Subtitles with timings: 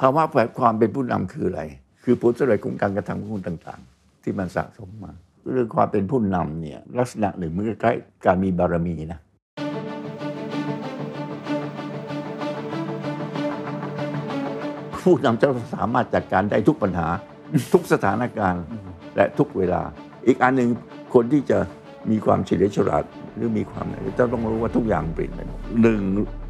[0.00, 1.62] ภาวะแฝงความเป็นผู้นำคืออะไร
[2.04, 5.12] คือผลสำเร็จของการกระทำของคุณต่าง ๆ ที่มันสะสมมา
[5.52, 7.92] เรื่องความเป็นผู้นำเนี่ยลักษณะหนึ่งมันคล้
[8.26, 9.20] การมีบารมีนะ
[15.02, 17.08] ผู้นำจะสามารถจัดการได้ทุกปัญหา
[17.72, 18.64] ทุกสถานการณ์
[19.16, 19.82] และทุกเวลา
[20.26, 20.70] อีกอันหนึ่ง
[21.14, 21.58] คนที่จะ
[22.10, 23.04] มีความเฉลียวฉลาด
[23.36, 23.86] หรือมีความ
[24.18, 26.00] จะต้องรู้ว่าทุกอย่างเปลี่ยนไปหมดหนึ่ง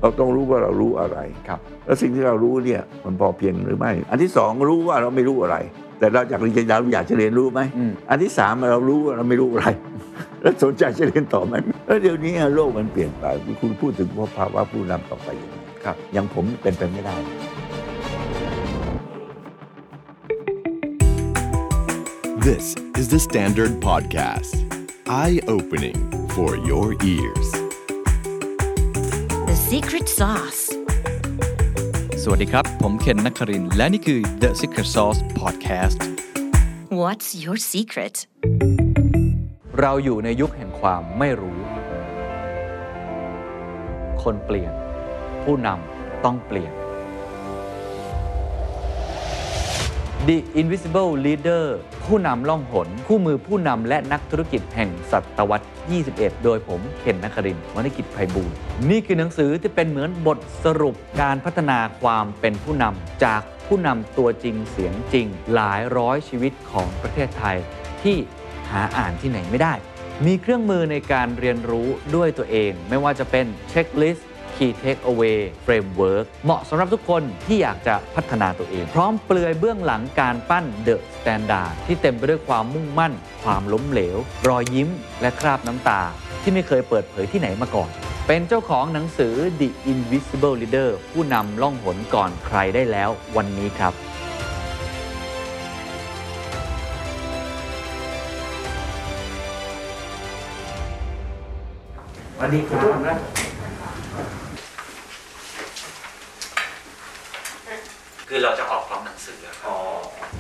[0.07, 1.19] เราต้องรู้ว่าเรารู้อะไร
[1.49, 5.57] ครับ แล้วสิ่งที่เรารู้เนี่ยมันพอเพียงหรือไม่ อันที่สองรู้ว่าเราไม่รู้อะไร
[5.99, 9.67] แต่เราอยากเรียนเราอยากจะเรียนรู้ไหมอืมอันที่สามเรารู้ว่าเราไม่รู้อะไร
[10.43, 11.55] แล้วสนใจจะเรียนต่อไหม
[11.87, 13.25] แล้วเดี๋ยวนี้โลกมันเปลี่ยนไป
[13.61, 17.17] คุณพูดถึงว่าภาวะผู้นำต่อไปยังไงครับอย่างผมเป็นไปไม่ได้
[22.49, 22.67] This
[23.01, 24.55] is the Standard Podcast.
[25.09, 25.99] Eye opening
[26.37, 27.66] for your ears.
[29.57, 30.63] The secret sauce.
[32.23, 35.99] สวัสดีครับ ผมเคนนักครินทร์และนี่คือ The Secret Sauce Podcast
[37.01, 38.17] What's your secret?
[39.81, 41.61] เราอยู่ในยุคแห่งความไม่รู้
[44.23, 44.73] คนเปลี่ยน
[45.43, 46.73] ผู้นำต้องเปลี่ยน
[50.31, 51.65] The Invisible Leader
[52.05, 55.67] ผู้นำล่องหน คู่มือผู้นำและนักธุรกิจแห่งศตวรรษ
[56.05, 58.57] 21 โดยผมเคนนักครินวณิกิจไพบูลย์
[58.91, 67.57] นี่คือหนังสือที่เป็นเหมือนบทสรุปการพัฒนาความเป็นผู้นำจากผู้นำตัวจริงเสียงจริง หลายร้อยชีวิตของประเทศไทย
[68.03, 68.17] ที่
[68.71, 69.75] หาอ่านที่ไหนไม่ได้
[70.27, 83.13] มีเครื่องมือในการเรียนรู้ด้วยตัวเอง ไม่ว่าจะเป็นเช็คลิสต์ Key Takeaway Framework เหมาะสำหรับทุกคนที่อยากจะพัฒนาตัวเอง พร้อมเปลือยเบื้องหลังการปั้น The Standard ที่เต็มไปด้วยความมุ่งมั่น
[83.45, 84.17] ความล้มเหลว
[84.49, 84.89] รอยยิ้ม
[85.21, 86.01] และคราบน้ำตา
[86.43, 87.91] ที่ไม่เคยเปิดเผยที่ไหนมาก่อน
[88.27, 93.95] เป็นเจ้าของหนังสือ The Invisible Leader ผู้นำล่องหนก่อนใครได้แล้ววันนี้ครับ
[102.39, 103.56] สวันนี้ครับ
[108.29, 109.39] คือเราจะออกพร้อมหนังสือ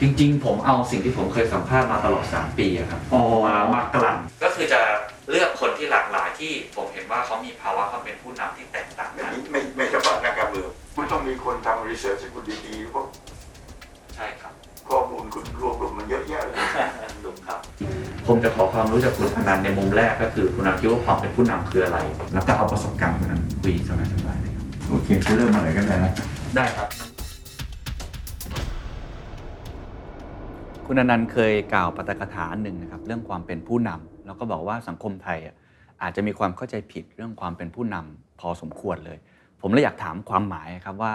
[0.00, 4.80] จริงๆ ผมเอาสิ่งที่ผมเคยสัมภาษณ์มาตลอด 3 ปีอะครับอ๋อมามากลั่นก็คือจะ
[5.30, 13.04] เลือกคนที่หลากหลายที่ผมเห็นว่าเขามีภาวะความเป็นผู้นำที่แตกต่างไม่กันไม่ไม่เฉพาะนักการเมืองคุณต้องมีคนทำรีเสิร์ชให้คุณดีๆเพราะ
[14.14, 14.53] ใช่ครับ
[14.88, 16.56] ข้อมูลคุณรวบรวมมันเยอะแยะเลย
[17.24, 17.58] ลุงครับ
[18.26, 21.98] ผมจะขอความรู้จากคุณอนันต์ในมุมแรกก็คือคุณอนันต์คิดว่าความเป็นผู้นำคืออะไร
[22.34, 23.91] แล้วก็เอาประสบการณ์คุณอนันต์คุยส
[24.26, 26.12] บายๆเลยครับโอเคจะเริ่มมาไหนกันเลยนะ
[26.56, 26.88] ได้ครับ
[30.88, 35.54] คุณอนันต์เคยกล่าวปาฐกถาหนึ่งนะครับเรื่องความเป็นผู้นำแล้วก็บอกว่าสังคมไทยอะ
[36.02, 39.19] อาจจะมีความเข้าใจผิดเรื่องความเป็นผู้นำพอสมควรเลย
[39.60, 41.12] ผมเลยอยากถามความหมายครับว่า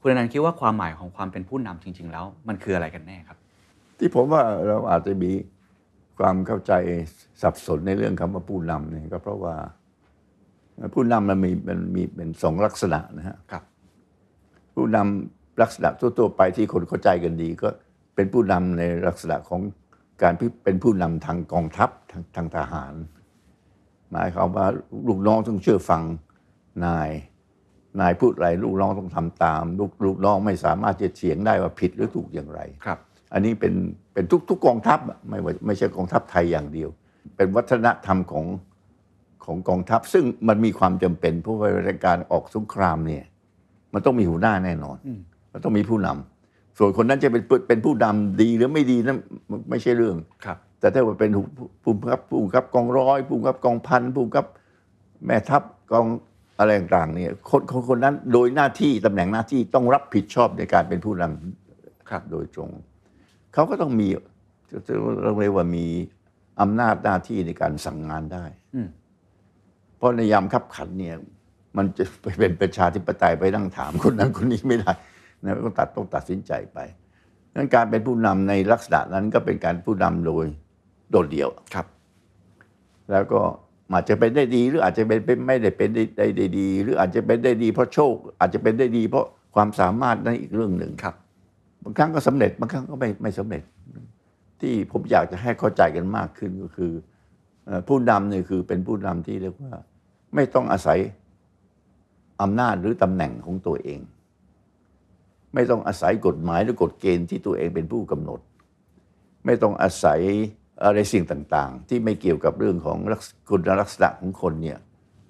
[0.00, 3.38] คุณอนันต์คิดว่าความหมายของความเป็นผู้นำจริง ๆ แล้ว มันคืออะไรกันแน่ครับ
[3.98, 5.30] ที่ผมว่าเราอาจจะมี
[6.18, 6.72] ความเข้าใจ
[7.42, 9.54] สับสนในเรื่องคำว่าผู้นำเนี่ยก็เพราะว่า
[10.94, 13.62] ผู้นำมันมีมันมีเป็นสองลักษณะนะฮะครับ
[14.74, 17.68] ผู้นำลักษณะทั่วๆไปที่คนเข้าใจกันดีก็
[18.14, 19.60] เป็นผู้นำในลักษณะของ
[20.22, 22.94] การที่เป็นผู้นำทางกองทัพทางทางทหาร
[24.10, 24.66] หมายความว่า
[25.08, 26.02] ลูกน้องต้องเชื่อฟัง
[26.86, 27.10] นาย
[28.00, 32.98] นายพูดอะไรลูกน้องต้องทำตาม ลูกลูกน้องไม่สามารถจะเถียงได้ว่าผิดหรือถูกอย่างไรครับ
[33.32, 33.74] อันนี้เป็น
[34.12, 36.90] เป็นทุกทุกกองทัพอะไม่ว่าไม่ใช่กองทัพไทยอย่างเดียว
[37.36, 38.46] เป็นวัฒนธรรมของ
[39.44, 43.24] ของกองทัพ ซึ่งมันมีความจำเป็นเพราะว่าในการออกสงครามเนี่ย
[43.94, 45.20] มันต้องมีหัวหน้าแน่นอนอืม
[45.52, 46.41] มันต้องมีผู้นำ
[46.78, 49.18] ส่วนคนนั้นจะเป็นเป็นผู้นำดีหรือไม่ดีนั้น
[49.50, 51.30] มันไม่ใช่เรื่องครับ แต่ถ้าว่าเป็น
[51.82, 54.46] ผู้บังคับผู้บังคับกองร้อยผู้บังคับกองพันผู้บังคับ
[55.26, 55.62] แม่ทัพ
[55.92, 56.06] กอง
[56.58, 62.70] อะไรต่างๆเนี่ยคนคนคนนั้นโดยหน้าที่ตำแหน่งหน้าที่ต้องรับผิดชอบในการเป็นผู้นำครับโดยตรง
[63.54, 64.08] เขาก็ต้องมี
[65.22, 65.86] เราเรียกว่ามี
[66.60, 68.44] อำนาจหน้าที่ในการสั่งงานได้
[68.74, 68.88] อืม
[69.96, 71.16] เพราะในยามขับขันเนี่ย
[71.76, 74.92] มันจะไปเป็นประชาธิปไตยไปนั่งถามคนนั้นคนนี้ไม่ได้
[75.42, 76.78] นะต้องตัดต้องตัดสินใจไป
[77.54, 80.44] นั้นการเป็นผู้นำในลักษณะนั้นก็เป็นการผู้นำโดย
[81.10, 81.86] โดดเดี่ยวครับ
[83.10, 83.40] แล้วก็
[83.92, 91.14] อาจจะเป็นได้ดีหรืออาจจะเป็นเป็นไม่ได้เป็นได้ได้ได้ดี หรืออาจจะเป็นได้ดีเพราะโชค อาจจะเป็นได้ดี เพราะความสามารถนั่นอีกเรื่องหนึ่งครับ
[91.82, 93.62] บางครั้งก็สำเร็จบางครั้งก็ไม่ไม่สำเร็จ
[94.60, 96.92] ที่ผมอยากจะให้เข้าใจกันมากขึ้นก็คือ
[97.66, 99.72] เอ่อผู้นำเนี่ยคือเป็นผู้นำที่เรียกว่า
[100.34, 100.98] ไม่ต้องอาศัย
[102.42, 104.00] อำนาจหรือตำแหน่งของตัวเอง
[105.54, 108.40] ไม่ต้องอาศัยกฎหมายหรือกฎเกณฑ์ที่ตัวเองเป็นผู้กำหนด
[109.46, 110.20] ไม่ต้องอาศัย
[110.84, 114.78] อะไรสิ่งต่างๆ ที่ไม่เกี่ยวกับเรื่องของลักษคุณลักษณะของคนเนี่ย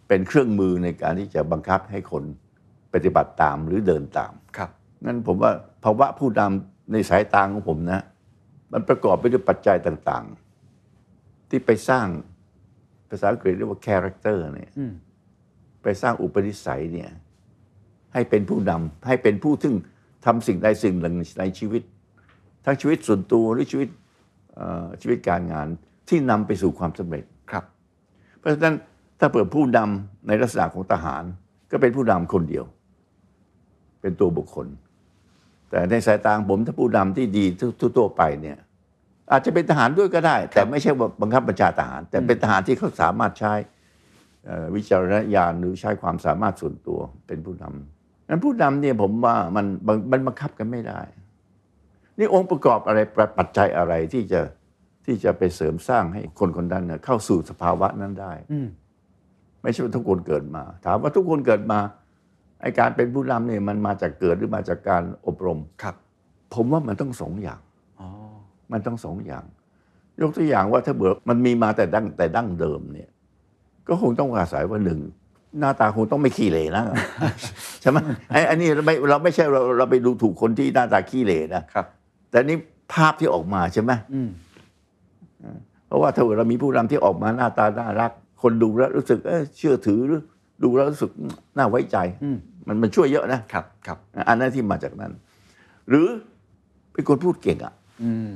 [0.09, 2.25] เป็นเครื่องมือในการที่จะบังคับให้คน
[2.93, 4.71] ปฏิบัติตามหรือเดินตามครับ
[5.05, 5.53] งั้นผมว่า
[5.85, 8.03] ภาวะผู้นำในสายตาของผมนะ
[8.73, 12.07] มันประกอบไปด้วยปัจจัยต่างๆ ที่ไปสร้าง
[13.09, 14.93] ภาษาอังกฤษเรียกว่า character เนี่ยอืม
[15.83, 17.11] ไปสร้างอุปนิสัยเนี่ย
[18.15, 19.75] ให้เป็นผู้นำให้เป็นผู้ซึ่ง
[20.27, 21.83] ทำสิ่งใดสิ่งหนึ่งในชีวิต
[22.65, 23.89] ทั้งชีวิตส่วนตัวหรือชีวิต
[24.55, 25.67] เอ่อชีวิตการงาน
[26.09, 27.65] ที่นำไปสู่ความสำเร็จครับ
[28.39, 28.77] เพราะฉะนั้น
[29.21, 31.23] ถ้าเปิดผู้นำในลักษณะของทหาร
[31.71, 32.65] ก็เป็นผู้นำคนเดียว
[34.01, 34.67] เป็นตัวบุคคล
[35.71, 37.45] แต่ในสายตาของผมถ้าผู้นำที่ดี
[37.97, 38.59] ทั่วๆไปเนี่ย
[39.33, 43.53] อาจจะเป็นทหารด้วยก็ได้ แต่ไม่ใช่ว่าบังคับบัญชาทหาร แต่เป็นทหารที่เขาสามารถใช้
[44.47, 47.92] เอ่อวิจารณญาณหรือใช้ความสามารถส่วนตัวเป็นผู้นำ
[48.33, 51.01] นั้นผู้นำเนี่ยผมว่ามันมันมันบังคับกันไม่ได้
[52.19, 52.99] นี่องค์ประกอบอะไร
[53.39, 54.41] ปัจจัยอะไรที่จะ
[55.07, 58.69] ที่จะไปเสริมสร้างให้คนคนนั้นเนี่ยเข้าสู่สภาวะนั้นได้อืม
[59.63, 61.79] ไม่ใช่ว่าทุกคนเกิดมา ถามว่าทุกคนเกิดมา
[62.61, 65.95] ไอการเป็นผู้นำเนี่ยมันมาจากเกิดหรือมาจากการอบรมครับ
[66.55, 67.61] ผมว่ามันต้องสองอย่าง
[68.01, 68.09] อ๋อ
[68.73, 69.45] มันต้องสองอย่าง
[70.21, 73.11] ยกตัวอย่างว่าถ้าเบิกมันมีมาแต่ดั้งแต่ดั้งเดิมเนี่ย
[73.89, 75.01] ก็คงต้องอาศัยว่าหนึ่ง
[75.59, 76.85] หน้าตาคงต้องไม่ขี้เหร่นะ
[77.81, 77.99] ใช่ไหม
[78.31, 81.87] ไอ้อันนี้เราไม่เราไม่ใช่เราเราไปดูถูกคนที่หน้าตาขี้เหร่นะครับ
[82.31, 82.57] แต่นี่
[82.93, 84.31] ภาพที่ออกมาใช่ไหมอืม
[85.87, 88.13] เพราะว่าถ้าเกิดเรามีผู้นำที่ออกมาหน้าตาน่ารัก
[88.43, 90.23] คนดูแล้วรู้สึกเออเชื่อถือหรือ
[90.63, 91.11] ดูแล้วรู้สึก
[91.57, 95.13] น่าไว้ใจอืมมันมันช่วยเยอะนะครับครับ อันนั้นที่มาจากนั้น
[95.89, 96.07] หรือ
[96.93, 98.33] เป็นคนพูดเก่งอะอืม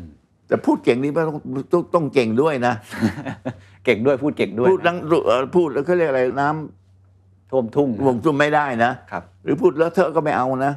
[0.48, 1.36] แต่พูดเก่งนี่ไม่ต้อง
[1.72, 2.74] ต้องต้องเก่งด้วยนะ
[3.84, 4.96] เก่งด้วยพูดเก่งด้วยพูดดัง
[5.26, 6.48] เอ่อพูดแล้วเขาเรียกอะไรน้
[7.50, 10.72] ท่วมทุ่งำวงจุ้มไม่ได้นะครับ หรือพูดเลอะเทอะก็ไม่เอานะ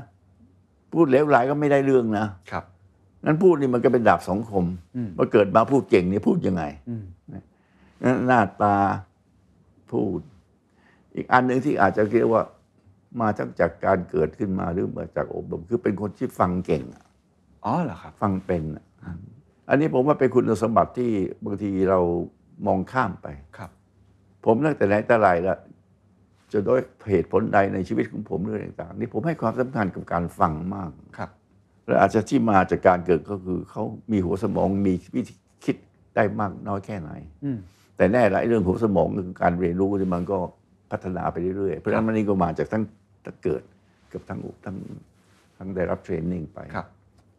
[0.94, 2.64] พูดเหลวไหลก็ไม่ได้เรื่องนะครับ
[3.26, 7.04] งั้นพูดนี่มันก็เป็นดาบสองคมอืมว่าเกิดมาพูดเก่งนี่พูดยังไงอืม
[8.04, 8.76] งั้นหน้าตา
[9.92, 10.20] พูด
[11.16, 12.44] อีกอันหนึ่งที่อาจจะเรียกว่า
[13.22, 17.06] มาทั้งจากการเกิดขึ้นมาหรือมาจากอบรมคือเป็นคนที่ฟังเก่งอะ
[17.66, 18.86] อ๋อเหรอครับ ฟังเป็นอะ
[19.70, 21.12] อันนี้ผมว่าเป็นคุณสมบัติที่
[21.46, 22.00] บางทีเรา
[22.68, 23.28] มองข้ามไป
[23.58, 23.72] ครับ
[24.46, 25.58] ผมตั้งแต่ไหนแต่ไรแล้ว
[26.54, 26.82] จะด้วย
[27.12, 31.30] เหตุผลใดในชีวิตของผมเรื่องต่างๆนี่ผมให้ความสำคัญกับการฟังมากครับ
[31.88, 35.36] และอาจจะที่มาจากการเกิดก็คือเขามีหัวสมองมีวิธี
[35.66, 35.76] คิด
[36.16, 37.12] ได้มากน้อยแค่ไหน
[37.44, 37.58] อืม
[37.98, 40.38] แต่แน่ละไอ้เรื่องหัวสมองก็คือการเรียนรู้ที่มันก็
[40.92, 42.84] พัฒนาไปเรื่อยๆเพราะฉะนั้นมันนี่ก็มาจากทั้ง
[43.26, 43.64] ทั้งเกิด
[44.14, 44.76] กับทั้งทั้ง
[45.58, 46.88] ทั้งได้รับเทรนนิ่งไปครับ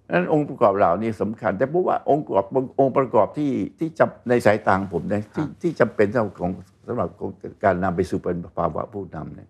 [0.06, 2.44] ดังนั้นองค์ประกอบเหล่านี้สำคัญ แต่ผมว่าองค์ประกอบ
[2.80, 6.52] องค์ประกอบที่ที่จำในสายตาของผมนะที่ที่จำเป็นสำหรับของ
[6.86, 7.30] สำหรับของ
[7.64, 9.48] การนำไปสู่เป็นภาวะผู้นำเนี่ย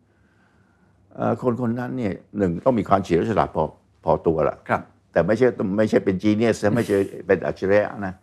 [1.15, 3.65] เอ่อคนคนนั้นเนี่ยหนึ่งต้องมีความเฉลียวฉลาดพอ
[4.05, 4.83] พอตัวละครับ
[5.13, 5.47] แต่ไม่ใช่
[5.77, 6.97] ไม่ใช่เป็นจีเนียสไม่ใช่
[7.27, 8.15] เป็นอัจฉริยะนะ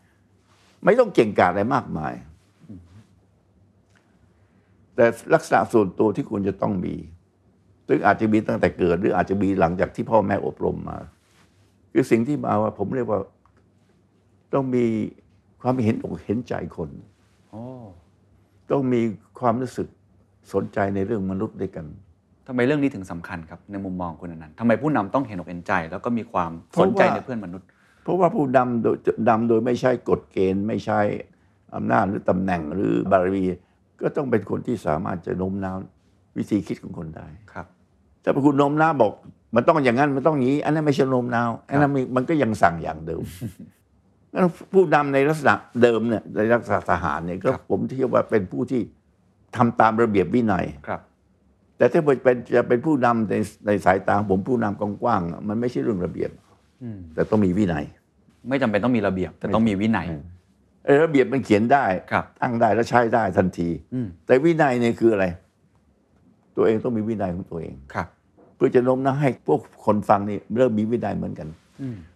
[0.83, 2.13] ไม่ต้องเก่งกาจอะไรมากมาย
[4.95, 6.95] แต่ลักษณะส่วนตัวที่คุณจะต้องมี
[7.87, 10.97] ซึ่งอาจจะมีตั้งแต่เกิด หรืออาจจะมีหลังจากที่พ่อแม่อบรมมา
[11.91, 13.19] คือสิ่งที่มาว่า ผมเรียกว่า
[14.53, 14.85] ต้องมี
[15.61, 16.89] ความเห็นอกเห็นใจคน
[17.49, 17.63] โอ้
[18.71, 19.01] ต้องมี
[19.39, 19.87] ความรู้สึก
[20.53, 21.85] สนใจในเรื่องมนุษย์ด้วยกัน
[22.47, 27.67] ทำไมเรื่องนี้ถึงสำคัญครับในมุมมองคุณอนันต์ทำไมผู้นำต้องเห็นอกเห็นใจ แล้วก็มีความเพสราะนใจว่าในเพื่อนมนุษย์
[28.03, 28.95] เพราะว่าผู้นำโดย
[29.29, 30.99] นำโดยไม่ใช่กฎเกณฑ์ ไม่ใช่
[31.75, 33.43] อำนาจหรือตำแหน่งหรือบารมี
[34.01, 35.77] ก็ต้องเป็นคนที่สามารถจะโน้มน้าว
[36.37, 37.65] วิธีคิดของคนได้ครับ
[38.23, 39.11] ถ้าคุณโน้มน้าวบอก
[39.55, 43.76] มันต้องอย่างนั้นมันต้องอย่างนี้ อันนั้นไม่ใช่โน้มน้าวอันนั้นมันมันก็ยังสั่งอย่างเดิมงั้น
[44.73, 48.81] ผู้นำในลักษณะเดิมเนี่ยในลักษณะทหารเนี่ยก็ครับผมเทียบว่าเป็นผู้ที่
[49.55, 51.01] ทำตามระเบียบวินัยครับ
[51.77, 53.35] แต่ถ้าเป็นจะเป็นผู้นำใน
[53.67, 56.31] ในสายตาของผมผู้นำกว้างๆอะมันไม่ใช่เรื่องระเบียบ
[56.83, 57.83] อืมแต่ต้องมีวินัย
[58.49, 60.07] ไม่จำเป็นต้องมีระเบียบ แต่ต้องมีวินัย
[60.85, 65.25] เออระเบียบมันเขียนได้ครับตั้งได้แล้วใช้ได้ทันทีอืมแต่วินัยเนี่ยคืออะไร
[66.55, 68.07] ตัวเองต้องมีวินัยของตัวเองครับ
[68.55, 71.66] เพื่อจะโน้มน้าวให้พวกคนฟังนี่เริ่มมีวินัยเหมือนกันอืม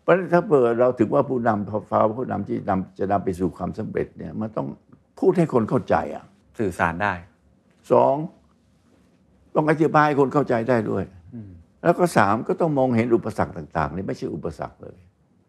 [0.01, 4.68] เพราะฉะนั้นถ้าเปิดเราถึงว่าผู้นำพอฟ้าผู้นำที่นำจะนำไปสู่ความสำเร็จเนี่ยมันต้อง
[5.20, 6.24] พูดให้คนเข้าใจอะ
[6.60, 7.13] สื่อสารได้
[7.91, 8.15] สอง
[9.56, 11.03] ต้องอธิบายให้คนเข้าใจได้ด้วย
[11.34, 11.50] อืม
[11.84, 14.98] แล้วก็สามก็ต้องมองเห็นอุปสรรคต่างๆนี่ไม่ใช่อุปสรรคเลย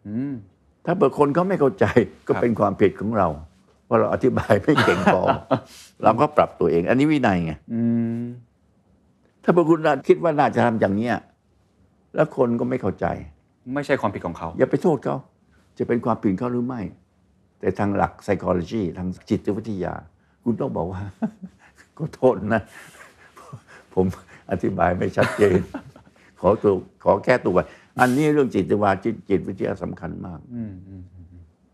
[0.07, 0.33] อืม
[0.85, 1.85] ถ้าเปิดคนเขาไม่เข้าใจ
[2.27, 3.27] ก็ครับเป็นความผิดของเรา
[3.89, 5.21] ว่าเราอธิบายไม่เก่งพอ
[6.03, 7.81] เราก็ปรับตัวเอง อันนี้วินัยไงอื
[8.19, 8.21] ม
[9.43, 11.15] ถ้าพวกคุณคิดว่าน่าจะทำอย่างเนี้ย
[12.15, 13.05] แล้วคนก็ไม่เข้าใจ
[13.73, 15.17] ไม่ใช่ความผิดของเขา อย่าไปโทษเขา
[15.77, 16.81] จะเป็นความผิดเขาหรือไม่
[17.59, 19.93] แต่ทางหลัก psychology ทางจิตวิทยา
[20.43, 21.01] คุณต้องบอกว่า
[21.97, 22.61] ก็โทษนะ
[23.93, 24.05] ผม
[24.51, 25.57] อธิบายไม่ชัดเจน
[26.39, 27.57] ขอตัวขอแก้ตัว
[27.99, 31.03] อันนี้เรื่องจิตวิทยาจิตจิตวิทยาสำคัญมากอืมอืม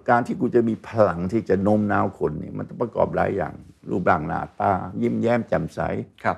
[0.10, 3.54] การที่กูจะมีพลังที่จะโน้มน้าวคนเนี่ยมันต้องประกอบหลายอย่าง
[3.90, 5.80] รูปร่างหน้าตา ยิ้มแย้มแจ่มใส
[6.24, 6.38] ครับ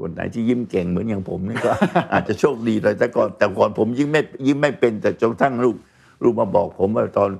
[0.00, 1.72] คนไหนที่ยิ้มเก่งเหมือนอย่างผมนี่ก็
[2.12, 5.76] อาจจะโชคดีเลยแต่ก่อนแต่ก่อนผมยิ้มไม่ยิ้มไม่เป็นแต่จนกระทั่งลูก
[6.22, 7.30] ลูกมาบอกผมว่าตอน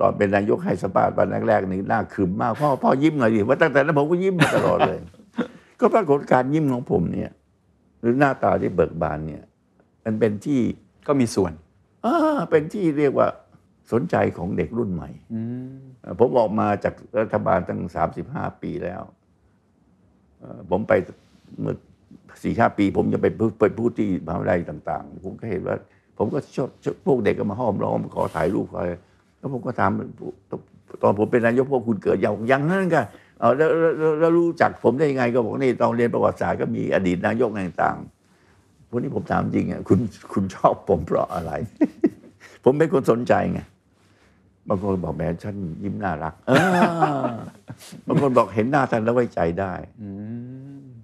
[0.00, 4.98] ตอนเป็นนายกให้สปาตวันแรกๆนี่หน้าขรึมมากพ่อพ่อยิ้มหน่อยดิว่าตั้งแต่นั้นผมก็ยิ้มมาตลอดเลย
[5.80, 7.30] ก็ปรากฏการยิ้มของผมเนี่ย
[8.00, 9.42] หรือหน้าตาที่เบิกบานเนี่ย
[10.04, 10.60] มันเป็นที่
[11.06, 11.52] ก็มีส่วน
[12.04, 12.14] อ่า
[12.50, 13.28] เป็นที่เรียกว่า
[13.92, 19.02] สนใจของเด็กรุ่นใหม่อืมเอ่อผมออกมาจากรัฐบาลตั้งสามสิบห้าปีแล้ว
[20.38, 20.92] เอ่อผมไป
[21.60, 21.74] เมื่อ
[22.42, 23.26] สี่ห้าปี ผมจะไป
[23.60, 25.76] ไปพูดที่มหาวิทยาลัยต่าง ๆ ผมก็เห็นว่า
[26.18, 26.68] ผมก็ชอบ
[27.06, 28.90] พวกเด็กก็มาห้อมล้อมขอถ่ายรูปอะไร
[29.38, 29.90] แล้วผมก็ถาม
[31.02, 33.04] ตอนผมเป็นนายกพวกคุณเกิดยังยังนั่นกัน
[33.40, 33.70] เอาแล้ว
[34.20, 40.00] แล้วรู้จักผมได้ยังไงก็บอกนี่ตอนเรียนประวัติศาสตร์ก็มีอดีตนายกต่างๆวันนี้ผมถามจริงอะคุณ
[40.32, 41.52] คุณชอบผมเพราะอะไร
[42.64, 43.60] ผมเป็นคนสนใจไง
[44.68, 46.34] บางคนบอกแหม่ฉันยิ้มน่ารัก
[48.06, 50.08] บางคนบอกเห็นหน้าท่านแล้วไว้ใจได้อื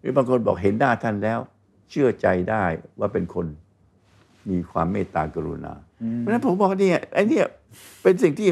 [0.04, 1.38] รือบางคนบอกเห็นหน้าท่านแล้ว
[1.90, 2.64] เชื่อใจได้
[2.99, 3.46] ว่าเป็นคน
[4.50, 5.73] มีความเมตตากรุณา
[6.18, 7.46] เพราะฉะนั้นผมบอกว่าเนี่ยไอ้เนี่ย
[8.02, 8.49] เป็นสิ่งที่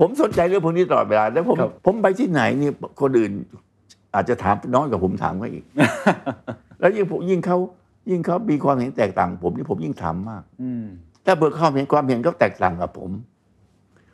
[0.00, 3.32] ผมสนใจเรื่องพวกนี้ตลอดเวลา แล้วผมครับผมไปที่ไหนเนี่ยคนอื่น
[4.14, 5.64] อาจจะถามน้อยกว่าผมถามเขาอีก
[6.80, 7.58] แล้วยิ่งผมยิ่งเขา
[8.10, 10.84] ยิ่งเขามีความเห็นแตกต่างผมนี่ผมยิ่งถามมาก อืม
[11.24, 13.10] ถ้าเบิกความเห็นความเห็นเขาแตกต่างกับผม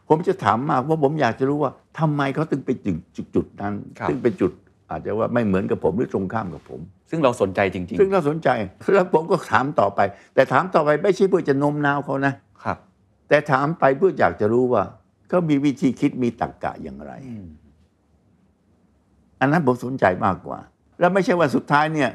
[0.08, 4.52] ผมจะถามมากว่าผมอยากจะรู้ว่าทำไมเขาถึงไปจุดจุดจุดนั้นครับซึ่งเป็นจุด
[4.90, 8.48] อาจจะว่าไม่เหมือนกับผมหรือตรงข้ามกับผม ซึ่งเราสนใจจริงซึ่งเราสนใจ
[8.94, 10.00] แล้วผมก็ถามต่อไป
[10.34, 12.78] แต่ถามต่อไปไม่ใช่เพื่อจะโน้มน้าวเขานะๆครับ
[13.28, 14.82] แต่ถามไปเพื่ออยากจะรู้ว่า
[15.28, 17.46] เขามีวิธีคิดมีตรรกกะอย่างไรอืม
[19.40, 20.58] อันนั้นผมสนใจมากกว่า
[21.00, 22.10] แล้วไม่ใช่ว่าสุดท้ายเนี่ย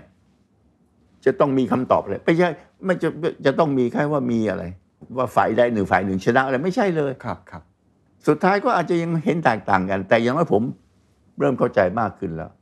[1.26, 2.50] จะต้องมีคำตอบเลยไม่ใช่
[2.86, 3.10] ไม่จะ
[3.46, 4.64] จะต้องมีแค่ว่ามีอะไร
[5.18, 7.64] ว่าฝ่ายใดหนึ่งฝ่ายหนึ่งชนะอะไรไม่ใช่เลยครับครับ
[8.28, 10.64] สุดท้ายก็อาจจะยังเห็นแตกต่างกัน แต่อย่างน้อยผม
[11.40, 12.59] เริ่มเข้าใจมากขึ้นแล้วอืม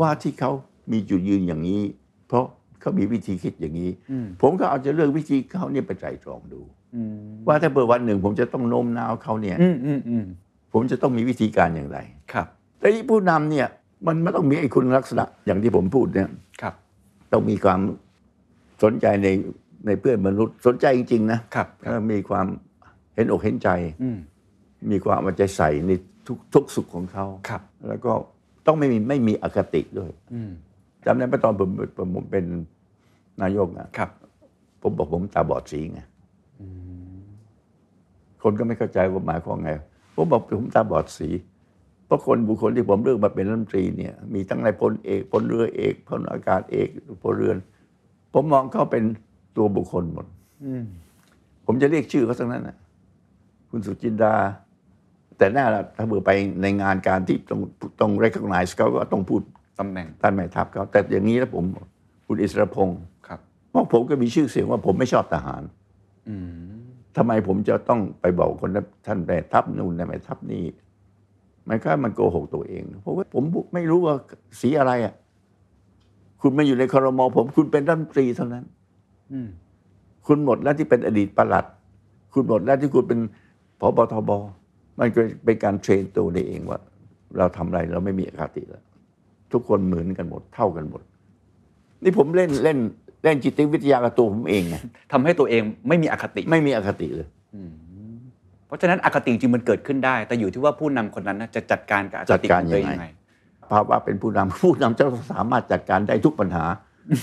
[0.00, 0.50] ว่าที่เขา
[0.92, 1.82] มีจุดยืนอย่างนี้
[2.28, 2.44] เพราะ
[2.80, 6.60] เขามีวิธีคิดอย่างนี้อืมผมก็เอาจะเลือกวิธีเขาเนี่ยไปไตรตรองดู
[6.94, 7.16] อืม
[7.46, 10.24] ว่าถ้าเปิดวันหนึ่ง ผมจะต้องโน้มน้าวเขาเนี่ยอืมอืมอืม
[10.72, 11.98] ผมจะต้องมีวิธีการอย่างไร
[12.32, 12.46] ครับ
[12.78, 13.66] แต่ที่ผู้นำเนี่ย
[14.06, 16.28] มันไม่ต้องมีไอ้คุณลักษณะอย่างที่ผมพูดเนี่ย
[16.62, 16.74] ครับ
[17.32, 17.80] ต้องมีความ
[18.82, 19.28] สนใจใน
[19.86, 22.46] ในเพื่อนมนุษย์สนใจจริง ๆ นะครับแล้วมีความ
[23.14, 23.68] เห็นอกเห็นใจ
[24.02, 24.18] อืม
[24.90, 25.90] มีความเอาใจใส่ใน
[26.26, 28.12] ทุกทุกสุขของเขาครับ แล้วก็
[28.66, 30.50] ต้องไม่มีไม่มีอคติด้วยอืม
[31.04, 32.44] จำได้ไหมตอนผมผมผมเป็น
[33.42, 34.10] นายกนะครับ
[34.82, 36.00] ผมบอกผมตาบอดสีไง
[38.42, 39.70] คนก็ไม่เข้าใจว่าหมายความไง
[40.14, 41.28] ผมบอกผมตาบอดสี
[42.06, 46.88] เพราะคนบุคคลที่ผมเลือกมาเป็นรัฐมนตรีเนี่ย มีทั้งนายพลเอกพลเรือเอกพลอากาศเอก
[47.22, 47.56] พลเรือน
[48.32, 49.04] ผมมองเขาเป็น
[49.56, 50.26] ตัวบุคคลหมด
[50.64, 50.84] อืม
[51.66, 52.76] ผมจะเรียกชื่อเขาทั้งนั้นนะ
[53.70, 54.34] คุณสุจินดา
[55.40, 56.30] แต่หน้าละถ้าเบื่อไป
[56.62, 57.60] ในงานการที่ต้อง
[58.00, 59.42] ต้อง recognize เขาก็ต้องพูด
[59.78, 61.64] ตำแหน่งท่านแม่ทัพเขาแต่อย่างนี้แล้วผม
[62.26, 65.62] คุณอิสรพงศ์ครับเพราะผมก็มีชื่อเสียงว่าผมไม่ชอบทหาร
[66.28, 66.50] อืม
[67.16, 70.64] ทำไมผมจะต้องไปบอกคนนั้นท่านแม่ทัพนู่นแม่ทัพนี่
[71.68, 73.44] มันก็มันโกหกตัวเองเพราะว่าผม
[73.74, 74.14] ไม่รู้ว่า
[74.60, 75.14] สีอะไรอะ
[76.40, 78.64] คุณมาอยู่ในครมผมคุณเป็นรัฐมนตรีเท่านั้น
[79.32, 79.48] อืม
[80.26, 81.66] คุณหมดแล้วที่เป็นอดีตปลัด
[82.32, 83.20] คุณหมดแล้วที่คุณเป็น
[83.80, 84.30] พบทบ
[85.00, 86.78] มันก็เป็นการเทรนตัวเองว่า
[87.38, 88.82] เราทำอะไรเราไม่มีอคติแล้ว
[89.52, 91.02] ทุกคนเหมือนกันหมด เท่ากันหมด
[92.02, 92.78] นี่ผมเล่นเล่น
[93.24, 94.76] เล่นจิตวิทยากับตัวผมเองไง
[95.12, 97.28] ทำให้ตัวเองไม่มีอคติ ไม่มีอคติเลย
[98.66, 103.06] เพราะฉะนั้นอคติจริงๆมันเกิดขึ้นได้ แต่อยู่ที่ว่าผู้นำคนนั้นน่ะจะจัดการกับอคจัดติการของตัวเองยังไงยังไง
[103.70, 106.64] ภาวะเป็นผู้นำ ผู้นำจะสามารถจัดการได้ทุกปัญหา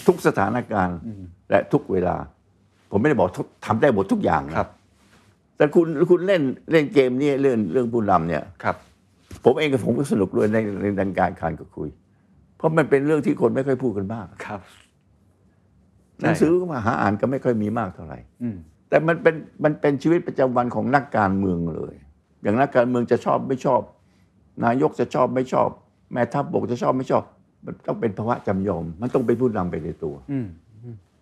[0.07, 0.97] ทุกสถานการณ์
[1.49, 2.15] และทุกเวลา
[2.91, 4.69] ผมไม่ได้บอกทุกทำได้หมดทุกอย่างนะครับ
[5.57, 8.75] แต่คุณคุณเล่นเล่นเกมนี้เรื่องเรื่องผู้นำเนี่ยครับ
[9.43, 11.89] ผมเองกับผมก็สนุกด้วยในในดังการคานก็คุย
[12.57, 14.61] เพราะมันเป็นเรื่องที่คนไม่ค่อยพูดกันมากครับ
[16.21, 18.57] หนังสือก็มาหาอ่านก็ไม่ค่อยมีมากเท่าไหร่อืม
[18.89, 21.95] แต่มันเป็นมันเป็นชีวิตประจำวันของนักการเมืองเลย
[22.41, 23.81] อย่างนักการเมืองจะชอบไม่ชอบ
[24.65, 25.69] นายกจะชอบไม่ชอบ
[26.13, 27.23] แม่ทัพบกจะชอบไม่ชอบ
[27.65, 30.47] มันต้องเป็นภาวะจำยอม มันต้องเป็นผู้นำไปในตัวอืม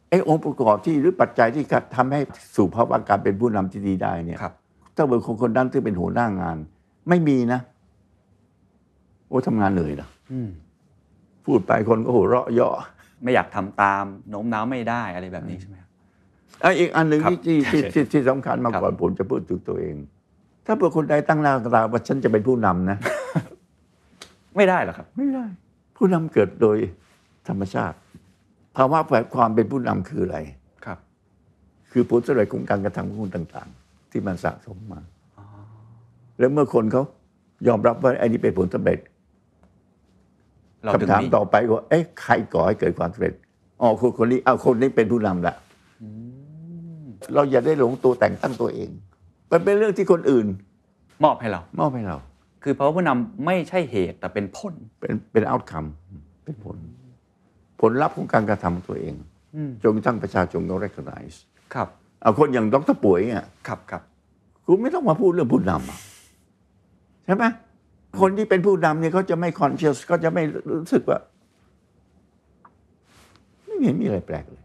[0.10, 1.64] ไอ้องค์ประกอบที่หรือปัจจัยที่
[1.96, 2.20] ทำให้
[2.56, 4.54] สู่ภาวะการเป็นผู้นำที่ดีได้เนี่ยครับ
[4.96, 6.58] ถ้าเป็นคนคนนั้นที่เป็นหัวหน้างาน
[7.10, 7.60] ไม่มีนะ
[9.28, 10.50] โอ้ทำงานเหนื่อยนะอืม
[11.46, 12.74] พูดไปคนก็หัวเราะเยาะ
[13.24, 15.90] ไม่อยากทำตามโน้มน้าวไม่ได้อะไรแบบนี้ใช่ไหมครับ
[16.64, 19.96] อะอีกอันหนึ่งครับที่ที่ที่ที่ที่สำคัญมาครับก่อนผมจะพูดถึงตัวเอง
[20.66, 22.98] ถ้าเผื่อคนใดตั้งหน้าตั้งตาว่าฉันจะเป็นผู้นำนะ
[24.56, 25.46] ไม่ได้หรอกครับ ไม่ได้
[25.98, 26.78] ผู้นำเกิดโดย
[27.48, 27.98] ธรรมชาติ
[28.78, 30.38] ภาวะแฝงความเป็นผู้นำคืออะไร
[30.86, 30.98] ครับ
[31.92, 35.02] คือผลสำเร็จของการกระทำของคนต่าง ๆ ที่มันสะสมมา
[36.40, 37.04] แล้วเมื่อคนเขา
[37.68, 39.00] ยอมรับว่าไอ้นี่เป็นผลสำเร็จ
[40.84, 43.34] เราถึงคำถามมีต่อไปว่าเอ๊ะใครก่อให้เกิดความสำเร็จ
[43.82, 45.56] อ๋อคนคนนี้เอาคนนี้เป็นผู้นำละ
[47.34, 48.90] เราอย่าได้หลงตัวแต่งตั้งตัวเอง
[49.52, 50.48] มันเป็นเรื่องที่คนอื่น
[51.24, 52.18] มอบให้เรา มอบให้เรา
[52.64, 55.90] คือเพราะว่าผู้นำไม่ใช่เหตุแต่เป็นผล เป็นเป็น outcome
[56.46, 56.78] เป็นผล
[57.82, 59.16] ผลลัพธ์ของการกระทำของตัวเอง
[59.56, 61.38] อืมจนกระทั่งประชาชนต้อง recognize
[61.74, 61.88] ครับ
[62.22, 64.02] เอาคนอย่างดรป่วยเนี่ยครับครับ
[64.66, 66.00] คุณไม่ต้องมาพูดเรื่องผู้นำอะ
[67.26, 67.46] ใช่ไหม
[68.20, 70.44] คนที่เป็นผู้นำเนี่ยเขาจะไม่ conscious เขาจะไม่
[70.82, 71.20] รู้สึกว่า
[73.66, 74.64] ไม่เห็นมีอะไรแปลกเลย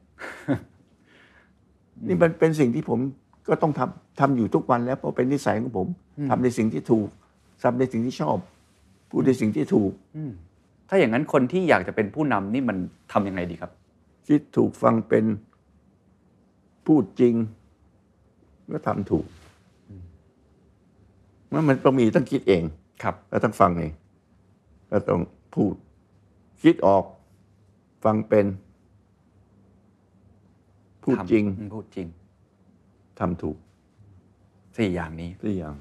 [2.07, 2.99] นี่มันเป็นสิ่งที่ผม
[3.49, 5.87] ก็ต้องทำทำอยู่ทุกวันแล้วเพราะเป็นนิสัยของผม
[6.31, 7.09] ทำในสิ่งที่ถูก
[7.63, 8.37] ทำในสิ่งที่ชอบ
[9.11, 9.93] พูดในสิ่งที่ถูก
[10.93, 12.77] ถ้าอย่างนั้นคนที่อยากจะเป็นผู้นำนี่มัน
[13.13, 13.73] ทำยังไงดีครับ
[14.27, 15.25] คิดถูกฟังเป็น
[16.87, 17.35] พูดจริง
[18.73, 19.27] ก็ทำถูก
[21.53, 22.63] มันมันต้องมีต้องคิดเอง
[23.03, 23.93] ครับ แล้วต้องฟังเอง
[24.89, 25.21] แล้วต้อง
[25.55, 25.75] พูด
[26.63, 27.05] คิดออก
[28.05, 28.47] ฟังเป็น
[31.05, 32.07] พูดทำจริงอืมพูดจริง
[33.19, 33.57] ทำถูก
[34.77, 35.75] สี่อย่างนี้ทุกอย่าง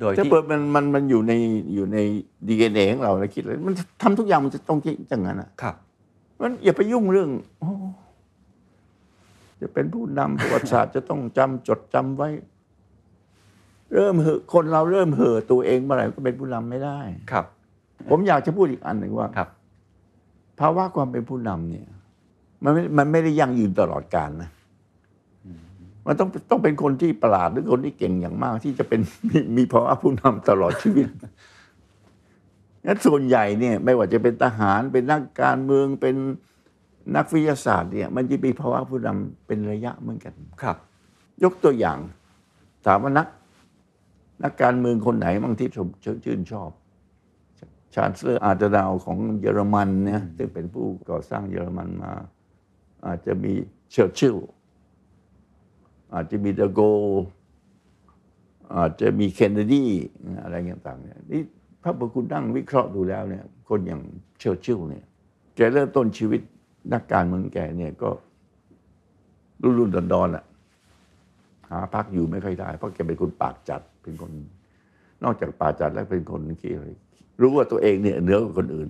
[0.00, 1.32] โดยถ้าที่เปิดมันมันมันอยู่ใน
[1.74, 1.98] อยู่ใน
[2.48, 5.74] ดีเอ็นเอของเราเราคิดเลยมันทำทุกอย่างมันจะต้องคิดอย่างนั้นอะครับ
[6.40, 7.30] มันอย่าไปยุ่งเรื่อง
[7.60, 7.70] โอ้
[9.60, 12.28] จะเป็นผู้นำ ประวัติศาสตร์จะต้องจำจดจำไว้
[13.94, 16.98] เริ่มเหอะคนเราเริ่มเห่อะตัวเองเมื่อไหร่ก็เป็นผู้นำไม่ได้
[17.32, 17.44] ครับ
[18.10, 19.48] ผมอยากจะพูดอีกอันหนึ่งว่าครับ
[20.58, 21.86] ภาวะความเป็นผู้นำเนี่ย
[22.64, 24.50] มันไม่มันไม่ได้ยั่งยืนตลอดกาลนะ
[26.06, 31.08] มันต้องต้องเป็นคนที่ประหลาดหรือคนที่เก่งอย่างมาก ที่จะเป็นมีมีภาวะผู้นำตลอดชีวิต
[32.86, 36.16] งั้นส่วนใหญ่เนี่ยไม่ว่าจะเป็นทหารเป็นนักการเมืองเป็น
[37.16, 40.76] นักวิทยาศาสตร์เนี่ยมันจะมีภาวะผู้นำเป็นระยะเหมือนกันครับ
[41.42, 41.98] ยกตัวอย่าง
[42.86, 43.28] ถามว่านัก
[44.42, 45.88] นักการเมืองคนไหนบ้างที่ชม
[46.24, 46.70] ชื่นชอบ
[47.94, 52.12] ชาญเซอร์อาเดเนาร์ของเยอรมันเนี่ยซึ่งเป็นผู้ก่อสร้างเยอรมันมา
[53.06, 53.52] อาจจะมี
[53.90, 54.48] เชอร์ชิลล์
[56.14, 56.80] อาจจะมีเดอโกล
[58.76, 59.84] อาจจะมีเคนเนดี
[60.42, 61.42] อะไรต่างๆเนี่ยนี่
[61.82, 64.00] ถ้าคุณนั่งวิเคราะห์ดูแล้วเนี่ย คนอย่าง
[64.38, 65.04] เชอร์ชิลล์เนี่ย
[65.56, 66.40] แกเริ่มต้นชีวิต
[66.92, 68.10] นักการเมืองแกเนี่ยก็
[69.62, 70.44] รุ่นรุ่นดอนๆอะ
[71.70, 74.32] หาพรรคอยู่ไม่ค่อยได้ เพราะแกเป็นคนปากจัดเป็นคน
[75.24, 76.72] นอกจากปากจัดแล้วเป็นคนที่
[77.40, 78.88] รู้ว่าตัวเองเนี่ยเหนือกว่าคนอื่น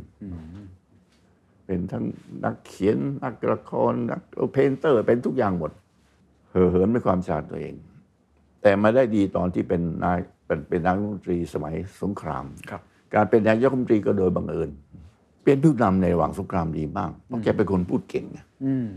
[1.67, 2.05] เป็นทั้ง
[2.45, 4.21] นักเขียนนักละครนัก
[4.53, 5.73] painter เป็นทุกอย่างหมด
[6.51, 7.75] เห่อเหินด้วยความฉลาดตัวเอง
[8.63, 12.81] แต่มาได้ดีตอนที่เป็นนายเป็นเป็นนายกรัฐมนตรีสมัยสงครามครับ
[13.15, 14.71] การเป็นนายกรัฐมนตรีก็โดยบังเอิญ
[15.45, 18.27] เป็นผู้นำในระหว่างสงครามดีมากเพราะแกเป็นคนพูดเก่ง
[18.65, 18.89] อืม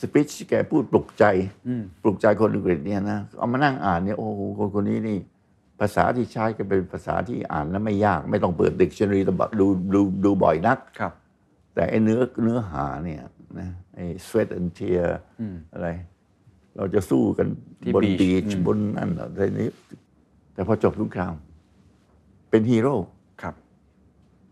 [0.00, 1.24] สปิชแกพูดปลุกใจ
[1.68, 5.18] อืมปลุกใจคนอังกฤษเนี่ยนะเอามานั่งอ่านเนี่ยโอ้โหคนคนนี้นี่
[5.80, 9.20] ภาษาที่ใช้ก็เป็นภาษาที่อ่านแล้วไม่ยาก ไม่ต้องเปิดดิกชันนารี
[9.60, 11.12] ดูดูดูบ่อยนักครับ
[11.74, 13.22] แต่ไอ้เนื้อเนื้อหาเนี่ย
[13.58, 15.06] นะไอ้ sweat and tear
[15.40, 15.88] อืมอะไร
[16.78, 17.46] เราจะสู้กัน
[17.82, 19.70] ที่บน beach บีชอืมบนนั่นอะไรนี้
[20.54, 21.34] แต่พอจบสงคราม
[22.50, 22.94] เป็นฮีโร่
[23.42, 23.54] ครับ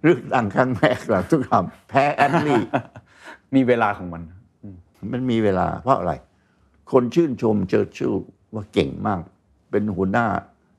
[0.02, 2.60] เรื่องดังครั้งแรกหลังสงครามแพ้แอนนี่
[3.54, 4.22] มีเวลาของมัน
[5.12, 6.12] มันมีเวลา เพราะอะไร
[6.92, 8.12] คนชื่นชมเจอชิล
[8.54, 9.20] ว่าเก่งมาก
[9.70, 10.26] เป็นหัวหน้า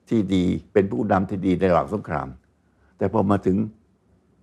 [0.10, 2.28] ที่ดีเป็นผู้นำที่ดีในระหว่างสงคราม
[2.98, 3.58] แต่พอมาถึง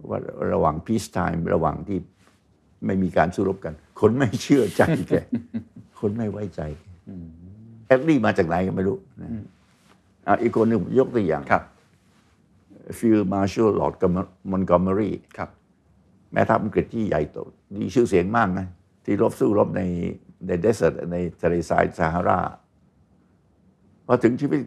[0.09, 0.19] ว่า
[0.53, 1.99] ระหว่างพีซไทม์ระหว่างที่
[2.87, 5.15] ไม่มีการสู้รบกัน คนไม่เชื่อใจแก
[6.01, 6.61] คนไม่ไว้ใจ
[7.87, 9.29] แอตลีมาจากไหนก็ไม่รู้นะ
[10.27, 11.63] อะอีกคนหนึ่งผมยกตัวอย่างครับ
[12.99, 13.95] ฟิลมาร์ช l ลลอร์ด
[14.51, 15.51] มอนกอมเมอรีครับ
[16.33, 17.39] แม่ทัพอังกฤษที่ใหญ่โต
[17.75, 18.67] มีชื่อเสียงมากนะ
[19.05, 19.83] ที่รบสู้รบใน
[20.47, 22.41] ใน desert ในทะเลทรายซาฮารา
[24.07, 24.61] พอถึงชีวิต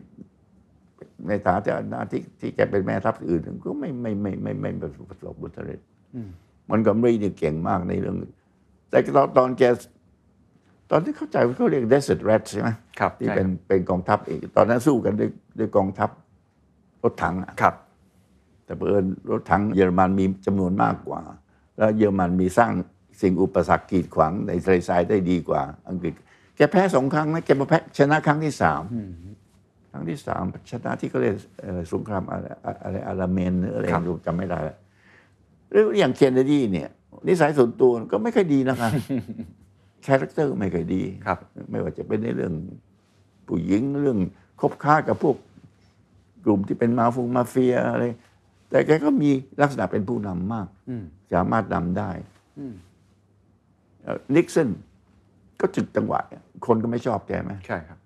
[1.27, 1.55] ในฐา
[1.93, 4.91] นะที่ที่แกเป็นแม่ทัพอื่นก็ไม่ไม่ไม่ไม่ไม่ไม่ประ
[5.23, 5.79] สบผลสำเร็จ
[6.71, 8.15] มันก็ไม่ได้เก่งมากในเรื่อง
[8.89, 9.63] แต่ตอนตอนแก
[10.91, 12.69] ตอนที่เข้าใจว่าเขาเรียก Desert Rat ใช่ไหม
[12.99, 16.09] ครับที่ใช่เป็นครับเป็นกองทัพเอกตอนนั้นสู้กันด้วยด้วยกองทัพ
[17.03, 17.75] รถถังอะครับ
[18.65, 21.21] แต่เผอิญรถถังเยอรมันมีจำนวนมากกว่า
[21.77, 22.71] แล้วเยอรมันมีสร้าง
[23.21, 26.13] สิ่งอุปสรรคกีดขวางในทะเลทรายได้ดีกว่า อังกฤษ
[26.55, 28.83] แกแพ้สองครั้งนะแกมาแพ้ชนะครั้งที่สาม
[29.91, 32.45] ครั้งที่สามชนะที่เขาเรียกเอ่อสงครามอะไร
[32.83, 34.77] อะไรอาลาเมนหรืออะไรครับไม่รู้จำไม่ได้แล้ว
[35.71, 36.89] หรืออย่างเคนเนดีเนี่ย
[37.27, 38.91] นิสัยส่วนตัวก็ไม่ค่อยดีนะครับ
[40.05, 41.37] character ไม่ค่อยดีครับ
[41.71, 42.53] ไม่ว่าจะเป็นในเรื่อง
[43.47, 44.19] ผู้หญิงเรื่อง
[44.61, 45.35] คบค้ากับพวก
[46.45, 48.03] กลุ่มที่เป็นมาฟงมาเฟียอะไร
[48.69, 49.29] แต่แกก็มี
[49.61, 52.11] ลักษณะเป็นผู้นำมากอืมสามารถนำได้
[52.59, 52.73] อืม
[54.35, 54.69] นิกสัน
[55.59, 56.19] ก็จุดจังหวะ
[56.65, 57.99] คนก็ไม่ชอบแกไหมใช่ครับ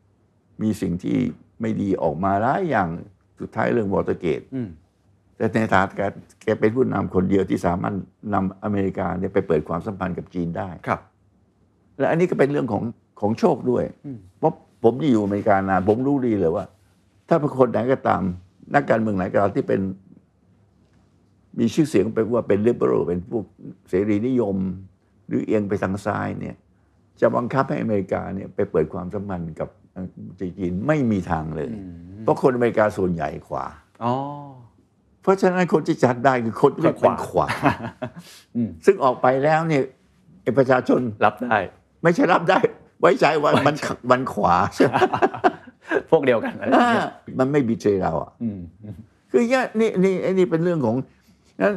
[0.61, 1.17] มีสิ่งที่
[1.61, 2.87] ไม่ดีออกมาหลายอย่าง
[3.39, 4.69] สุดท้ายเรื่องวอเตอร์เกตอืม
[5.37, 6.01] แต่ในฐานะแก
[6.41, 7.95] แกเป็นผู้นำคนเดียวที่สามารถ
[8.33, 11.01] นำอเมริกาเนี่ยไปเปิดความสัมพันธ์กับจีนได้ครับ
[12.01, 12.83] และอันนี้ก็เป็นเรื่องของ
[13.21, 13.83] ของโชคด้วย
[14.39, 16.65] เพราะผมที่อยู่อเมริกานานผมรู้ดีเลยว่า
[17.27, 18.21] ถ้าเป็นคนไหนก็ตาม
[18.75, 19.81] นักการเมืองไหนก็ตามที่เป็น
[21.59, 23.45] มีชื่อเสียงเป็นว่าเป็น liberal เป็นพวก
[23.89, 24.55] เสรีนิยม
[25.27, 26.55] หรือเอียงไปทางซ้ายเนี่ย
[27.21, 29.69] จะบังคับให้อเมริกาเนี่ยไปเปิดความสัมพันธ์กับ
[30.39, 31.67] จีนไม่มีทางเลย
[32.21, 33.65] เพราะคนอเมริกาส่วนใหญ่ขวา
[34.03, 34.13] อ๋อ
[35.21, 37.47] เพราะฉะนั้นคนที่จัดได้คือคนที่เป็นขวาขวา
[38.55, 39.83] อืมซึ่งออกไปแล้วเนี่ย
[40.43, 41.57] ไอ้ประชาชนรับได้
[42.03, 42.59] ไม่ใช่รับได้
[42.99, 43.75] ไว้ใจว่ามัน
[44.11, 44.95] มันขวาใช่ไหม
[46.09, 47.09] พวกเดียวกันอะไรอย่างเงี้ย
[47.39, 48.59] มันไม่บีเทรเราอะอืม
[49.31, 50.95] คือเนี่ยนี่นี่ไอ้นี่เป็นเรื่องของ
[51.61, 51.75] นั้น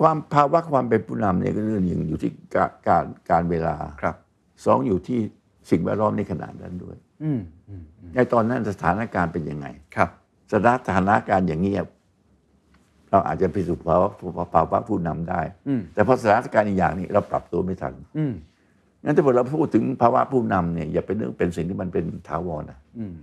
[0.00, 4.14] ความภาวะความเป็นผู้นำเนี่ยก็เรื่องหนึ่งอยู่ที่การการการเวลาครับ
[4.64, 5.20] สองอยู่ที่
[5.70, 7.82] สิ่งแวดล้อมในขนาดนั้นด้วยอืมอืม
[8.14, 9.66] ในตอนนั้นสถานการณ์เป็นยังไง
[9.96, 10.10] ครับ
[10.52, 11.84] สถานการณ์อย่างเงี้ย
[13.10, 14.08] เราอาจจะไปสู่ภาวะ
[14.54, 18.32] ภาวะผู้นำได้อืมแต่พอสถานการณ์อีกอย่างนี้เราปรับตัวไม่ทันอืม
[19.04, 23.14] งั้นถ้าเราพูดถึงภาวะผู้นำเนี่ยอย่าเป็นเรื่องเป็นสิ่งที่มันเป็นถาวรนะอืม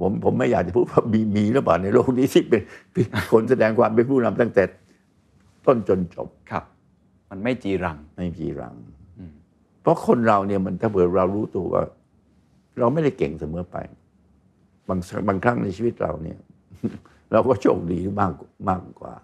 [0.00, 4.64] ผมผมไม่อยากจะพูดว่ามีมีหรือเปล่าในโลกนี้ที่เป็นเป็นคนแสดงความเป็นผู้นำตั้งแต่
[5.66, 6.64] ต้นจนจบครับ
[7.30, 8.74] มันไม่จีรังไม่กี่รัง
[9.18, 9.32] อืม
[9.82, 11.82] เพราะคนเราเนี่ยมันถ้าเผื่อเรารู้ตัวว่า
[12.78, 13.76] เราไม่ได้เก่งเสมอไป
[14.88, 16.38] บางบางครั้งในชีวิตเราเนี่ย
[17.32, 18.32] เราก็โชคดีมาก
[18.68, 19.14] มากกว่า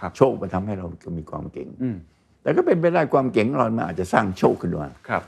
[0.00, 0.86] ครับโชคมันทำให้เรา
[1.18, 1.96] มีความเก่งอืม
[2.44, 5.22] แต่ก็เป็นไปได้ความเก่งของเรามันอาจจะสร้างโชคขึ้นมาครับ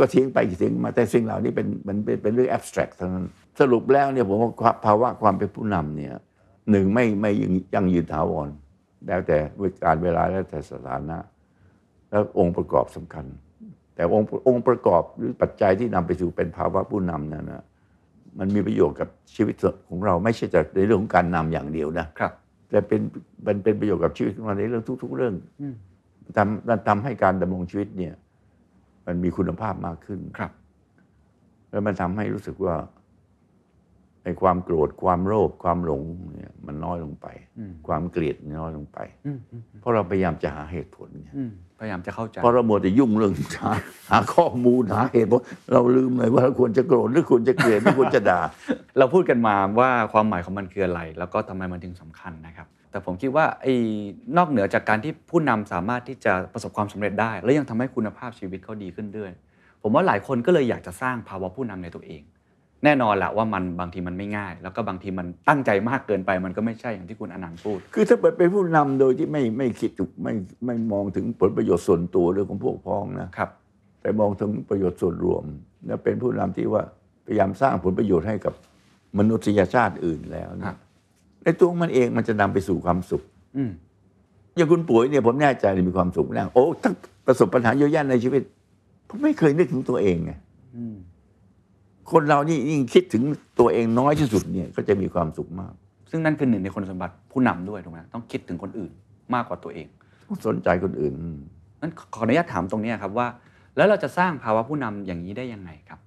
[0.00, 3.26] ก็ทิ้งไปทิ้งมาแต่สิ่งเหล่านี้เป็นมันเป็นเป็นเรื่อง abstract เท่านั้น
[3.60, 6.14] สรุปแล้วเนี่ยผมว่าภาวะความเป็นผู้นำเนี่ย
[6.70, 8.48] หนึ่งไม่ไม่ยังยังยืนถาวร
[9.06, 9.38] แล้วแต่
[9.84, 11.18] การเวลาแล้วแต่สถานะ
[12.10, 13.24] แล้วองค์ประกอบสำคัญ
[13.94, 17.62] แต่องค์องค์ประกอบหรือปัจจัยที่นำไปสู่เป็นภาวะผู้นำนั้นนะ
[18.38, 19.54] มันมีประโยชน์กับชีวิต
[19.88, 22.32] ของเราไม่ใช่แต่ในเรื่องของการนำอย่างเดียวนะครับ
[22.70, 23.00] แต่เป็น
[23.46, 25.74] มันเป็นประโยชน์กับชีวิตของเราในเรื่องทุก ๆ เรื่องอืม
[26.36, 28.14] ทำมันทำให้การดำรงชีวิตเนี่ย
[29.06, 30.52] มันมีคุณภาพมากขึ้นครับ
[31.70, 32.74] แล้วมันทำให้รู้สึกว่า
[34.24, 36.02] ไอ้ความโกรธความโลภความหลง
[36.36, 37.26] เนี่ยมันน้อยลงไป
[37.58, 43.32] อืมความเกลียดน้อยลงไปอืมอืมเพราะเราพยายามจะหาเหตุผลไงอืมพยายามจะเข้าใจ เพราะเราหมดแต่ยุ่งเรื่อง
[43.62, 43.72] หา
[44.10, 45.40] หาข้อมูลหาเหตุผล
[45.72, 48.40] เราลืมเลยว่าเราควรจะโกรธหรือควรจะเกลียดหรือควรจะด่า
[48.98, 53.74] เราพูดกันมาว่าความหมายของมันคืออะไร แล้วก็ทำไมมันถึงสำคัญนะครับ แต่ผมคิดว่าไอ้
[54.36, 59.30] นอกเหนือจากการที่ผู้นำสามารถที่จะประสบความสำเร็จได้ แล้วยังทำให้คุณภาพชีวิตเขาดีขึ้นด้วย
[59.82, 62.22] ผมว่าหลายคนก็เลยอยากจะสร้างภาวะผู้นำในตัวเอง
[62.84, 70.34] แน่นอนแหละว่ามันบางทีมันไม่ง่าย แล้วก็บางทีมันตั้งใจมากเกินไป มันก็ไม่ใช่อย่างที่คุณอนันต์พูด คือถ้าเกิดเป็นผู้นำโดยที่ไม่ไม่คิดถึงไม่
[70.66, 73.50] ไม่มองถึงผลประโยชน์ส่วนตัวเรื่องของพวกพ้องนะครับ
[74.00, 75.44] แต่มองถึงประโยชน์ส่วนรวม
[75.86, 76.82] และเป็นผู้นำที่ว่า
[77.26, 78.54] พยายามสร้างผลประโยชน์ให้กับ
[79.18, 80.76] มนุษยชาติอื่นแล้วครัเนี่ยบ
[81.44, 83.22] ในตัวมันเองมันจะนำไปสู่ความสุข
[83.56, 83.70] อืม
[84.56, 86.94] อย่างคุณป่วยเนี่ยผมแน่ใจเลยมีความสุขแน่โอ้ทั้ง
[87.26, 88.42] ประสบปัญหาเยอะแยะในชีวิต
[89.08, 90.32] ผมไม่เคยนึกถึงตัวเองไง
[90.76, 90.96] อืม
[92.12, 93.22] คนเรานี่ยิ่งคิดถึง
[93.60, 95.72] ตัวเองน้อยที่สุดเนี่ย ก็จะมีความสุขมาก
[96.10, 98.92] ซึ่งนั่นคือหนึ่งในคุณสมบัติผู้นำด้วยถูกไหมต้องคิดถึงคนอื่น
[99.34, 99.86] มากกว่าตัวเอง
[100.46, 101.12] สนใจคนอื่น
[101.80, 103.26] นั้นขออนุญาตถามตรงเนี้ยครับว่า
[103.76, 105.98] แล้วเราจะสร้างภาวะผู้นำอย่างนี้ได้ยังไงครับ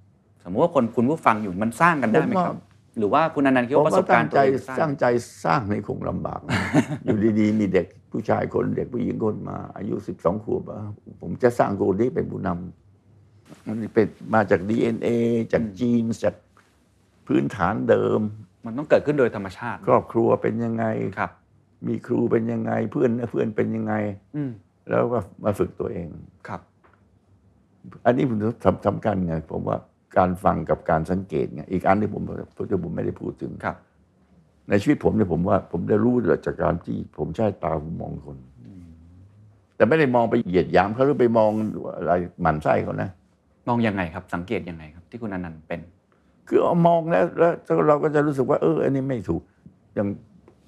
[0.43, 2.55] สมมติว่าคนคุณผู้ฟังอยู่มันสร้างกันได้ไหมครับ
[2.97, 5.05] หรือว่าคุณอนันต์คิดผมว่าประสว่าบกาตั้รงณ์ตัใจวเองสร้างตั้งใจ
[5.45, 6.59] สร้างในคงลำบากนะ
[7.05, 10.79] อยู่ดีๆ มีเด็กผู้ชายคนเด็กผู้หญิงคนมา อายุสิบสองขวบอะ
[11.21, 15.07] ผมจะสร้างคนนี้เป็นผู้นำมันเป็นมาจาก DNA
[15.53, 16.35] จากจีนจาก
[17.27, 18.19] พื้นฐานเดิม
[18.65, 20.85] มันต้องเกิดขึ้นโดยธรรมชาติ ครอบครัวเป็นยังไง
[21.19, 21.31] ครับ
[21.87, 23.93] มีครูเป็นยังไงเพื่อนเพื่อนเป็นยังไง
[24.35, 24.51] อืม
[24.89, 26.07] แล้วก็มาฝึกตัวเอง
[26.47, 26.61] ครับ
[28.05, 29.77] อันนี้ผมสำสำคัญไงผมว่า
[30.17, 32.21] การฟังกับการสังเกตไงอีกอันที่ผม
[32.69, 33.75] ที่ผมไม่ได้พูดถึงครับ
[34.69, 38.37] ในชีวิตผมเนี่ยผมว่า ผมได้รู้จากการที่ผมใช้ตาผมมองคน
[39.75, 41.51] แต่ไม่ได้มองไปเหยียดหยามเขาหรือไปมอง
[41.95, 43.09] อะไรหมั่นไส้เขานะ
[43.67, 45.81] มองยังไงครับ สังเกตยังไงครับ ที่คุณอนันต์เป็น
[46.47, 47.51] คือเอามองแล้วแล้ว
[47.87, 49.41] เราก็จะรู้สึกว่า เออ อันนี้ไม่ถูก
[49.95, 50.07] อย่าง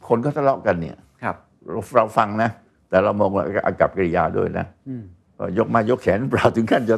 [0.08, 1.36] คนเขาทะเลาะกันเนี่ย ครับ
[1.72, 2.50] เราเราฟังนะ
[2.90, 5.04] แต่เรามองว่าอากับกิริยาด้วยนะอืม
[5.40, 6.96] ว่ายกมายกแขนเปล่าถึงขั้นจะ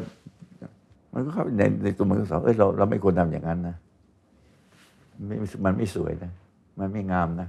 [1.13, 3.75] มันก็เข้าไปในในตัวมันก็สอนเอ้ยเราเราไม่ควรทำอย่างนั้นนะ
[5.27, 6.31] ไม่มันไม่สวยนะ
[6.79, 7.47] มันไม่งามนะ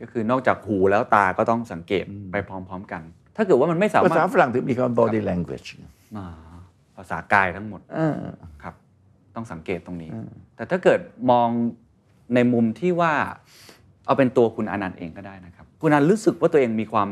[0.00, 3.02] ก็คือนอกจากหูแล้วตาก็ต้องสังเกตไปพร้อม ๆ กัน
[3.36, 5.68] ถ้าเกิดว่ามันไม่สาภาษามารถฝรั่งถึงมีคำ body language
[6.16, 6.26] อ่า
[6.96, 8.14] ภาษากายทั้งหมดเออ
[8.62, 8.74] ครับ
[9.34, 10.10] ต้องสังเกตตรงนี้
[10.56, 11.48] แต่ถ้าเกิดมอง
[12.34, 13.12] ในมุมที่ว่า
[14.06, 17.08] เอาเป็นตัวคุณอนันต์เองก็ได้นะครับ คุณอนันต์รู้สึกว่าตัวเองมีความ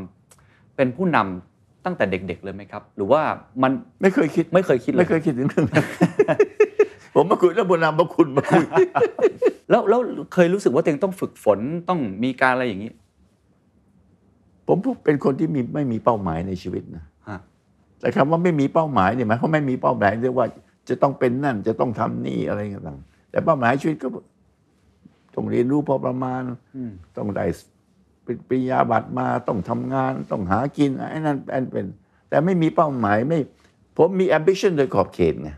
[0.76, 1.51] เป็นผู้นำ
[1.84, 3.22] ตั้งแต่เด็ก ๆ เลยไหมครับ หรือว่า
[3.62, 5.84] มันไม่เคยคิดไม่เคยคิดเลยไม่เคยคิดถึงเรื่องนั้น
[7.14, 8.64] ผมมาคุยเรื่องบุญนามคุณมาคุย
[9.70, 10.00] แล้วแล้ว
[10.34, 12.92] เคยรู้สึกว่าตัวเองต้องฝึกฝนต้องมีการอะไรอย่างนี้
[14.66, 17.38] ผมเป็นคนที่มีไม่มีเป้าหมายในชีวิตนะฮะ
[18.00, 20.46] แต่คำว่าไม่มีเป้าหมายเนี่ยหมายความไม่มีเป้าหมายเรียกว่า
[20.88, 24.08] จะต้องเป็นนั่นจะต้องทำนี่อะไรต่างๆแต่เป้าหมายชีวิตก็
[25.34, 26.40] ต้องเรียนรู้พอประมาณ
[26.76, 27.44] อืมต้องได้
[28.24, 31.86] เป็นปริญญาบัตรมาต้องทำงานต้องหากินไอ้นั่นอันเป็น
[32.28, 33.38] แต่ไม่มีเป้าหมายไม่
[33.96, 35.50] ผมมี ambition โดยขอบเขตไง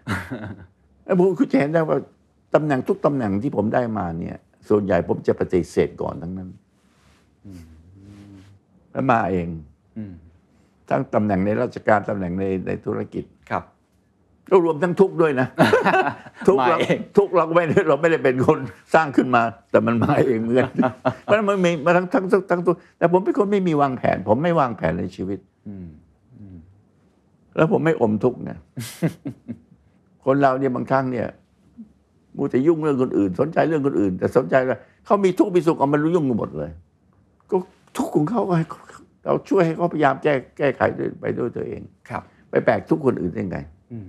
[1.05, 1.99] แล้วผมคุณจะเห็นได้ว่า
[2.55, 4.37] ตำแหน่งทุกตำแหน่งที่ผมได้มาเนี่ย
[4.69, 6.51] ส่วนใหญ่ผมจะปฏิเสธก่อนทั้งนั้น
[8.93, 9.49] แล้วมาเอง
[9.97, 10.13] อืม
[10.89, 13.65] ทั้งตำแหน่งในราชการตำแหน่งในในธุรกิจครับ
[14.51, 15.49] ก็รวมทั้งทุกข์ด้วยนะ
[16.49, 18.59] ทุกข์เรามาเองทุกข์เราก็ไม่ได้เราไม่ได้เป็นคน
[18.95, 20.71] สร้างขึ้นมา แต่มันมาเองเหมือนกัน
[21.23, 25.89] เพราะฉะนั้นมันมีมาทั้งทั้งทั้งทั้งตัวแต่ผมเป็นคนไม่มีวางแผน ผมไม่วางแผนในชีวิตอืม
[27.57, 28.51] แล้วผมไม่อมทุกข์ไง
[30.25, 31.27] คนเราเนี่ยบางครั้งเนี่ย
[32.37, 36.71] มูแต่ยุ่งเรื่องคนอื่น สนใจเรื่องคนอื่น แต่สนใจว่าเขามีทุกข์มีสุขเอามันรู้ยุ่งกันหมดเลย
[37.51, 37.57] ก็
[37.97, 38.67] ทุกข์ของเขาก็ให้
[39.25, 43.59] เราช่วยให้เขาพยายามแก้แก้ไขด้วยไปด้วยตัวเองครับ ไปแบกทุกข์คนอื่นได้ไง
[43.93, 44.07] อืม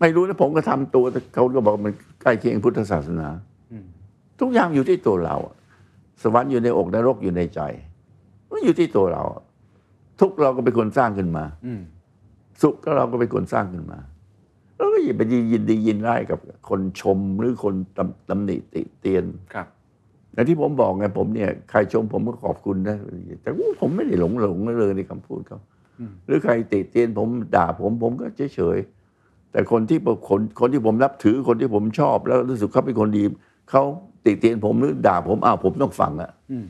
[0.00, 3.28] ไม่รู้นะผมก็ทำตัวแต่เขาก็บอกมันใกล้เคียงพุทธศาสนา
[3.72, 3.86] อืม
[4.40, 5.54] ทุกอย่างอยู่ที่ตัวเราอะ
[6.22, 7.60] สวรรค์อยู่ในอกนรกอยู่ในใจ
[8.50, 9.42] มันอยู่ที่ตัวเราอะ
[10.20, 11.82] ทุกข์เราก็เป็นคนสร้างขึ้นมาอืม
[12.62, 13.98] สุขก็เราก็เป็นคนสร้างขึ้นมา
[14.76, 19.66] แล้วก็อย่าไปยินดียินร้ายกับคนชมหรือคนตำตำหนิติเตียนครับ
[20.32, 22.96] แต่ที่ผมบอกไงผมเนี่ยใครชมผมก็ขอบคุณนะ
[23.42, 25.60] แต่ว่าผมไม่ได้หลงหลงเลยในคำพูดเขา
[26.00, 28.97] อืมหรือใครติเตียนผมด่าผมผมก็เฉยเฉยๆ
[29.52, 33.22] แต่คนที่คนคนที่ผมรับถือคนที่ผมชอบ แล้วรู้สึกเขาเป็นคนดี
[33.70, 33.82] เขา
[34.24, 36.64] ติเตียนผมหรือด่าผมอ้าวผมต้องฟังอะอืม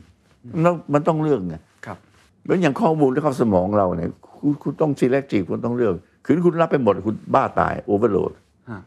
[0.53, 1.97] มันต้องมันต้องเลือกไงครับ
[2.43, 5.93] เหมือนอย่างข้อมูลที่เข้าสมองเราเนี่ยคุณคุณต้อง selective คุณต้องเลือก
[6.25, 8.31] คือคุณรับไปหมดคุณบ้าตาย overload
[8.69, 8.79] ฮะ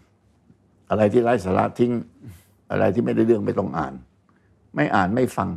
[0.90, 1.92] อะไรที่ไร้สาระทิ้ง
[2.70, 3.94] อะไรที่ไม่ได้เรื่องไม่ต้องอ่าน
[4.74, 5.48] ไม่อ่านไม่ฟัง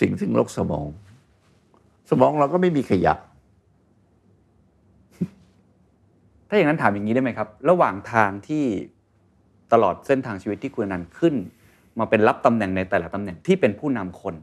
[0.00, 0.86] สิ่งซึ่งลกสมอง
[2.10, 3.14] สมองเราก็ไม่มีขยะ
[6.43, 8.64] ถ้าอย่างนั้นถามอย่างนี้ได้ไหมครับ ระหว่างทางที่
[9.72, 11.34] ตลอดเส้นทางชีวิตที่คุณอนันต์ขึ้น
[11.98, 14.34] มาเป็นรับตำแหน่งในแต่ละตำแหน่งที่เป็นผู้นำคน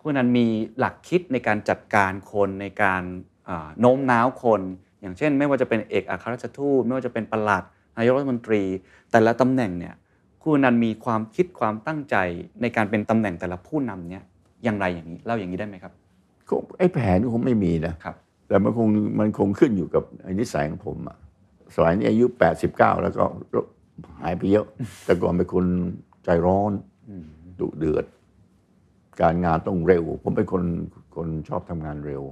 [0.00, 0.46] คุณอนันต์มี
[0.78, 3.02] หลักคิดในการจัดการคนในการ
[3.48, 4.60] อ่าโน้มน้าวคน
[5.00, 7.64] อย่างเช่น ไม่ว่าจะเป็นเอกอัครราชทูตไม่ว่าจะเป็นประหลัด
[7.96, 8.62] นายกรัฐมนตรี
[9.12, 9.94] แต่ละตำแหน่งเนี่ย
[10.42, 12.16] คุณอนันต์มีความคิดความตั้งใจ
[12.62, 14.24] ในการเป็นตำแหน่งแต่ละผู้นำเนี่ย
[14.64, 15.92] อย่างไรอย่างนี้เล่าอย่างนี้ได้ไหมครับ
[16.48, 18.16] ก็ไอ้แผนคงไม่มีนะครับ
[18.50, 21.16] แต่มันคงมันคงขึ้นอยู่กับไอ้นิสัยของผมอะ
[21.74, 23.24] สมัยนี้อายุแปดสิบเก้าแล้วก็
[24.20, 24.66] หายไปเยอะ
[25.04, 25.66] แต่ก่อนเป็นคน
[26.24, 26.72] ใจร้อน
[27.08, 27.26] อืม
[27.60, 28.04] ดุเดือด
[29.20, 30.62] การงานต้องเร็ว ผมเป็นคน
[31.16, 32.22] คนชอบทำงานเร็ว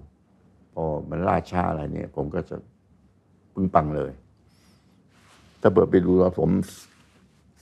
[0.74, 2.56] พอมันล่าช้าอะไรเนี่ย ผมก็จะ
[3.54, 4.12] ปึงปังเลย
[5.60, 6.50] ถ้าเปิดไปดูว่าผม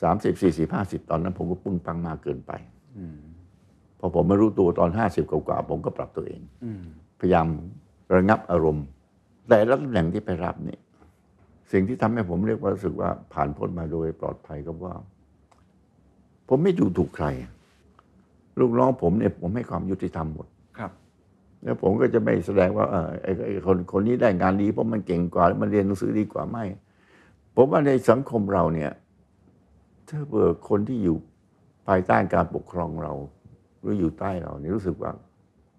[0.02, 2.52] สามสิบสี่สิบห้าสิบตอนนั้น ผมก็ปึงปังมากเกินไป
[2.98, 3.18] อืม
[3.98, 6.82] พอผมมารู้ตัวตอนห้าสิบกว่าๆผมก็ปรับตัวเองอืม
[7.20, 7.46] พยายาม
[8.14, 8.86] ระงับอารมณ์
[9.48, 10.80] แต่ละตำแหน่งที่ไปรับเนี่ย
[11.72, 14.94] สิ่งที่ทำให้ผมเรียกว่ารู้สึกว่าผ่านพ้นมาโดยปลอดภัยก็ว่า
[16.48, 17.26] ผมไม่ดูถูกใคร
[18.60, 20.46] ลูกน้องผมเนี่ยผมให้ความยุติธรรมหมด
[20.78, 20.90] ครับ
[21.62, 26.64] แล้วผมก็จะไม่แสดงว่าเออไอ้ไอ้คนคนนี้ได้งานดีเพราะมันเก่งกว่าแล้วมันเรียนหนังสือดีกว่าไม่
[27.56, 28.90] ผมว่าในสังคมเราเนี่ย
[30.08, 31.16] ถ้าเบื่อคนที่อยู่
[31.86, 33.12] ภายใต้การปกครองเรา
[33.80, 35.10] หรืออยู่ใต้เราเนี่ยรู้สึกว่า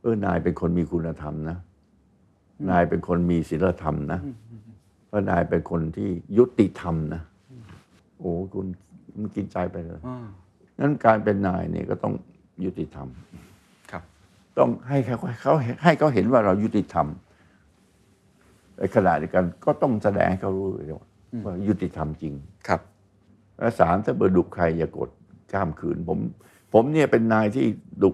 [0.01, 1.57] เออนายเป็นคนมีคุณธรรมนะ
[2.69, 4.19] นายเป็นคนมีศีลธรรมนะ
[5.07, 7.21] เพราะนายเป็นคนที่ยุติธรรมนะ
[8.19, 8.67] โอ้คุณ
[9.19, 10.17] มันกินใจไปเลยอ่า
[10.79, 12.13] นั้นการเป็นนายเนี่ยก็ต้อง
[12.65, 13.07] ยุติธรรม
[13.91, 14.03] ครับ
[14.57, 17.07] ต้องให้เขาเขาให้เขาเห็นว่าเรายุติธรรม
[18.77, 21.07] ในขณะเดียวกันก็ต้องแสดงให้เขารู้ด้วยว่า
[21.45, 22.33] ว่ายุติธรรมจริง
[22.67, 22.81] ครับ
[23.59, 25.09] และสามถ้าเบอร์ดุใครอย่ากด
[25.51, 26.19] ข้ามขืน ผม
[26.73, 27.65] ผมเนี่ยเป็นนายที่
[28.03, 28.09] ดุ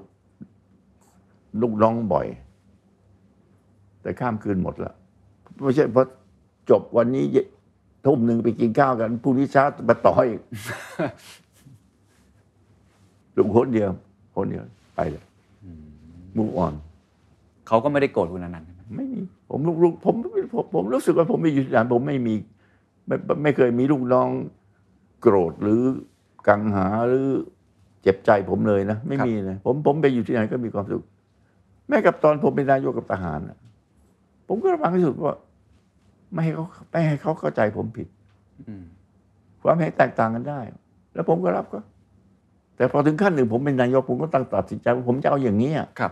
[1.61, 2.27] ลูกน้องบ่อย
[4.03, 4.93] แต่ข้ามคืนหมดละ
[5.61, 6.07] ไม่ใช่เพราะ
[6.69, 7.45] จบวันนี้เย็น
[8.05, 10.41] ทุ่มหนึ่งไปกินข้าวกันพรุ่งนี้เช้ามาต่ออีก
[13.37, 13.89] ลุงคนเดียว
[14.35, 14.63] คนเดียว
[14.95, 15.23] ไปเลย
[16.37, 16.73] มูอ่อน
[17.67, 20.15] เขาก็ไม่ได้โกรธคุณอนันต์ใช่ไหมไม่มี ผมลูกลูกผม
[20.53, 22.33] ผมผมรู้สึกว่าผมมีอยู่ที่ไหนผมไม่มี
[23.07, 24.29] ไม่ไม่เคยมีลูกน้อง
[25.21, 25.81] โกรธหรือ
[26.47, 27.27] กังหาหรือ
[28.01, 31.03] เจ็บใจผมเลยนะ ไม่มีเลยผมผมไปอยู่ที่ไหนก็มีความสุข
[31.87, 33.57] แม้กับตอนผมเป็นนายกกับทหารน่ะ
[34.55, 35.35] ผมก็ระวังที่สุดว่า
[36.33, 38.07] ไม่ให้เขาไม่ให้เขาเข้าใจผมผิด
[38.67, 38.83] อืม
[39.63, 40.59] ความเห็นแตกต่างกันได้
[41.13, 41.79] แล้วผมก็รับก็
[42.75, 46.11] แต่พอถึงขั้นหนึ่งผมเป็นนายกผมก็ตั้งตัดสินใจว่าผมจะเอาอย่างนี้อะครับ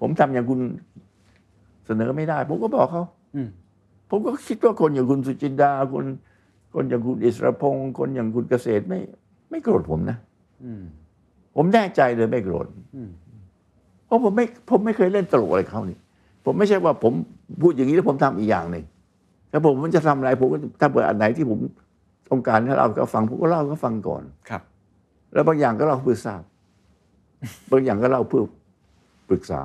[0.00, 0.60] ผมทำอย่างคุณ
[1.86, 3.48] เสนอไม่ได้ ผมก็บอกเขาอืม
[4.10, 6.04] ผมก็คิดว่าคนอย่างคุณสุจินดาคน
[6.74, 8.98] คนอย่างคุณอิสรพงศ์คนอย่างคุณเกษตรไม่
[9.50, 10.16] ไม่โกรธผมนะ
[10.64, 10.82] อืม
[11.56, 12.66] ผมแน่ใจเลยไม่โกรธ
[12.96, 13.10] อืม
[14.06, 15.98] เพราะผมไม่ ผมไม่เคยเล่นตลกอะไรเขานี่
[16.44, 17.12] ผมไม่ใช่ว่าผม
[17.62, 18.84] พูดอย่างนี้แล้วผมทำอีกอย่างหนึ่ง
[19.52, 21.58] ถ้าผมมันจะทำอะไรผมก็ถ้าเปิดอันไหนที่ผม
[22.30, 24.62] ต้องการให้เราก็ฟังผมก็เล่าก็ฟังก่อนครับ
[25.32, 26.42] แล้วบางอย่างก็เล่าเพื่อทราบ
[27.70, 28.42] บางอย่างก็เล่าเพื่อ
[29.28, 29.60] ปรึกษา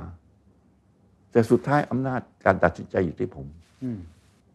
[1.32, 3.46] แต่สุดท้ายอำนาจการตัดสินใจอยู่ที่ผม
[3.82, 3.98] อืม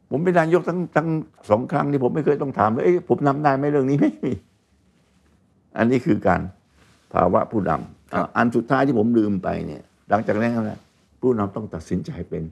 [0.10, 1.08] ผมเป็นนายกทั้งทั้ง
[1.50, 4.32] สองครั้งที่ผมไม่เคยต้องถามเลยเอ้ยผมนำได้ไหมเรื่องนี้ไม่มี
[5.78, 6.42] อันนี้คือการ
[7.14, 10.80] ภาวะผู้นำอะอันสุดท้ายที่ผมลืมไปเนี่ย หลังจากนั้นนะ
[11.24, 12.44] ผู้นำต้องตัดสินใจเป็น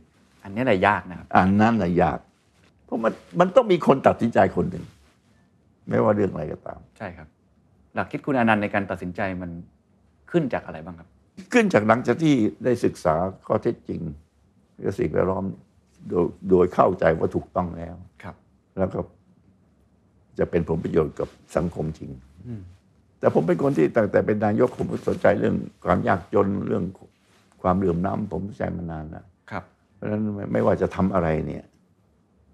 [0.44, 2.20] อันนี้แหละยากนะครับอันนั้นแหละยาก
[2.86, 4.86] เพราะมันมันต้องมีคนตัดสินใจคนหนึ่ง
[5.90, 7.28] ไม่ว่าเรื่องอะไรก็ตาม ใช่ครับ
[7.96, 9.52] หลักคิดคุณอนันต์ในการตัดสินใจมัน
[10.32, 11.08] ขึ้นจากอะไรบ้างครับ
[11.54, 13.16] ขึ้นจากหลังจากที่ได้ศึกษา
[13.48, 14.02] ข้อเท็จจริง
[14.80, 15.46] และสิ่งแวดล้อม
[16.10, 18.36] โดยโดยเข้าใจว่าถูกต้องแล้วครับ
[18.78, 19.00] แล้วก็
[20.40, 22.12] จะเป็นผลประโยชน์กับสังคมจริง
[23.20, 25.56] แต่ผมเป็นคนที่ตั้งแต่เป็นนายกผมก็สนใจเรื่อง
[25.86, 26.84] ความยากจนเรื่อง
[27.63, 29.63] ความเหลื่อมล้ำผมสนใจมานานแล้วครับ
[29.95, 31.63] เพราะฉะนั้นไม่ไม่ว่าจะทำอะไรเนี่ย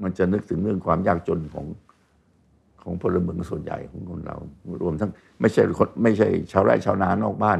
[0.03, 1.65] มันจะนึกถึงเรื่องความยากจนของ
[2.83, 4.37] ของพลเมืองส่วนใหญ่ของคนเรา
[4.81, 5.09] รวมทั้ง
[5.41, 7.59] ไม่ใช่คนไม่ใช่ชาวไร่ชาวนานอกบ้าน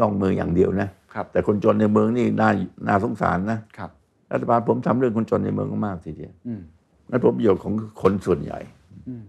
[0.00, 2.50] นอกเมืองอย่างเดียวนะครับ แต่คนจนในเมืองนี่น่า
[2.86, 3.90] น่าสงสารนะครับ
[4.32, 6.62] รัฐบาลผมทำเรื่องคนจนในเมืองก็มากทีเดียวอืม
[7.10, 8.58] นั่นผลประโยชน์ของคนส่วนใหญ่
[9.08, 9.22] อืม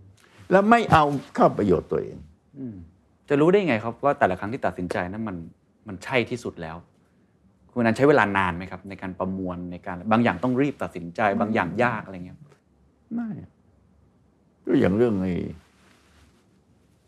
[0.51, 1.03] แล้วไม่เอา
[1.35, 2.17] เข้าประโยชน์ตัวเอง
[2.57, 2.75] อืม
[3.29, 5.37] จะรู้ได้ไงครับว่าแต่ละครั้งที่ตัดสินใจนั้นมัน
[5.87, 6.75] มันใช่ที่สุดแล้ว
[7.73, 12.37] คุณอนันต์ใช้เวลานานไหมครับ ในการประมวลในการบางอย่างต้องรีบตัดสินใจ บางอย่างยากอะไรเงี้ย
[13.13, 13.29] ไม่
[14.65, 15.33] ก็อย่างเรื่องไอ้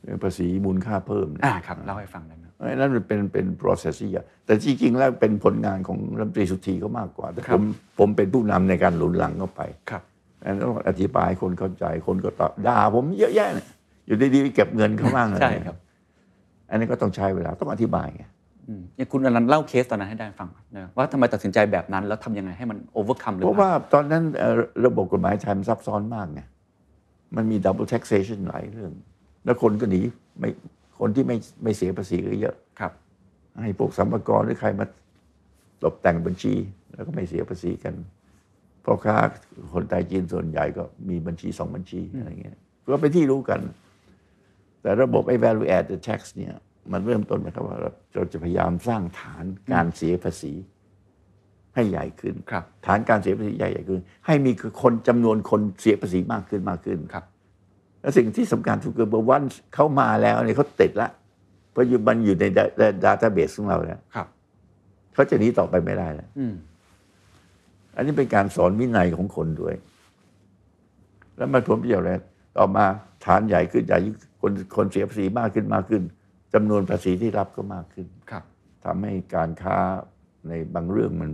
[0.03, 7.61] เรื่องภาษีมูลค่าเพิ่มเนี่ยอ่าครับเล่าให้ฟังได้ไหมไอ้นั่นมันเป็นเป็น process ที่ใหญ่แต่จริงๆแล้วเป็นผลงานของรัฐมนตรีสุธีเขามากกว่า แต่ผม
[7.99, 10.03] ผมเป็นผู้นำในการหนุนหลังเข้าไปครับ
[10.43, 13.67] อันนั้นต้องอธิบายให้คนเข้าใจคนก็ต่อด่าผมเยอะแยะเนี่ย
[14.05, 15.77] อยู่ดีๆเก็บเงินเขาบ้างอะไรใช่ครับ
[16.69, 18.23] อันนี้ก็ต้องใช้เวลาต้องอธิบายไง
[18.67, 26.41] อืมอย่างคุณอานันท์เล่าเคสตอนนั้นให้ได้ฟังนะว่าทำไมตัดสินใจแบบนั้น แล้วทำยังไงให้มัน overcome หรือเพราะว่าตอนนั้นเอ่อระบบกฎหมายไทยมันซับซ้อนมากไง
[27.35, 28.91] มันมี double taxation หลายเรื่อง
[29.45, 30.01] แล้วคนก็หนี
[30.39, 30.49] ไม่
[30.99, 32.91] คนที่ไม่ไม่เสียภาษีก็เยอะครับ
[33.61, 34.85] ให้พวกสัมภากรหรือใครมา
[35.83, 36.53] ตกแต่งบัญชี
[36.93, 37.93] แล้วก็ไม่เสียภาษีกัน
[38.83, 39.17] พ่อค้า
[39.73, 42.57] คนไทยจีนส่วนใหญ่ก็มีบัญชีสองบัญชีอะไรเงี้ย
[42.91, 43.59] ก็เป็นที่รู้กัน
[44.81, 46.53] แต่ระบบไอ้ value added tax เนี่ย
[46.91, 47.77] มันเริ่มต้นนะครับว่า
[48.13, 50.53] เราจะพยายามสร้างฐานการเสียภาษี
[51.75, 57.25] ให้ใหญ่ขึ้นครับ ฐานการเสียภาษีใหญ่ใหญ่ขึ้น ให้มีคนจำนวนคนเสียภาษีมากขึ้นมากขึ้นครับ
[58.01, 59.43] และสิ่งที่สำคัญคือว่าวัน
[59.73, 61.09] เขามาแล้วเนี่ยเขาติดละ
[61.71, 62.45] เพราะอยู่มันอยู่ใน
[63.03, 64.27] ดัตต้าเบสของเราแล้วครับ
[65.13, 66.55] เขาจะหนีต่อไปไม่ได้แล้วอืม
[67.95, 69.75] อันนี้เป็นการสอนวินัยของคนด้วย
[71.37, 72.13] แล้วมันผลประโยชน์อะไร
[72.57, 72.85] ต่อมา
[73.25, 76.03] ฐานใหญ่ขึ้นใหญ่ยิ่งคนคนเสียภาษีมากขึ้นมากขึ้น
[76.53, 78.43] จำนวนภาษีที่รับก็มากขึ้นครับ
[78.85, 79.77] ทำให้การค้า
[80.47, 81.31] ในบางเรื่องมัน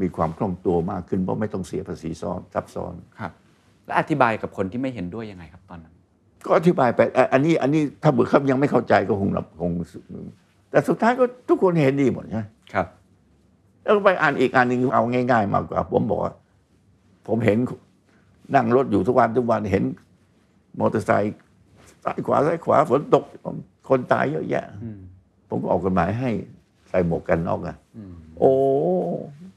[0.00, 3.32] มีความคล่องตัวมากขึ้นเพราะไม่ต้องเสียภาษีซ้อนซับซ้อนครับ
[3.84, 5.94] แล้วอธิบายกับคนที่ไม่เห็นด้วยยังไงครับตอนนั้น
[6.46, 9.72] ก็อธิบายไปอะอันนี้อันนี้ถ้าเบื่อเขายังไม่เข้าใจก็คงรับคง
[10.70, 12.86] แต่สุดท้ายก็ทุกคนเห็นดีหมดใช่ไหมครับ
[13.82, 16.32] แล้วไปอ่านอีกอันหนึ่งเอาง่าย ๆ มากกว่า ผมบอกว่า
[17.26, 17.58] ผมเห็น
[18.54, 19.84] นั่งรถอยู่ทุกวันทุกวันเห็น
[20.78, 21.36] มอเตอร์ไซค์
[22.04, 23.24] ซ้ายขวาซ้ายขวาฝนตก
[23.88, 24.98] คนตายเยอะแยะอืม
[25.48, 26.30] ผมก็ออกกฎหมายให้
[26.88, 28.52] ใส่หมวกกันน็อกอะอืมโอ้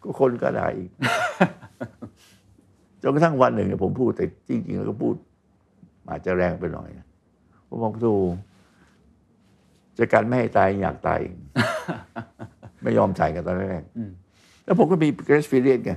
[0.02, 0.92] ก็คนก็ได้อีก
[3.02, 5.16] จนกระทั่งวันหนึ่งเนี่ยผมพูดแต่จริง ๆ แล้วก็พูด
[6.10, 7.08] อาจจะแรงไปหน่อยนะ
[7.68, 8.14] ผมบอกดู
[9.98, 11.20] จะกันไม่ให้ตายอยากตาย
[12.84, 14.12] ไม่ยอมใส่กันตอนแรกอืม
[14.64, 15.92] แล้วผมก็มี grace period ไง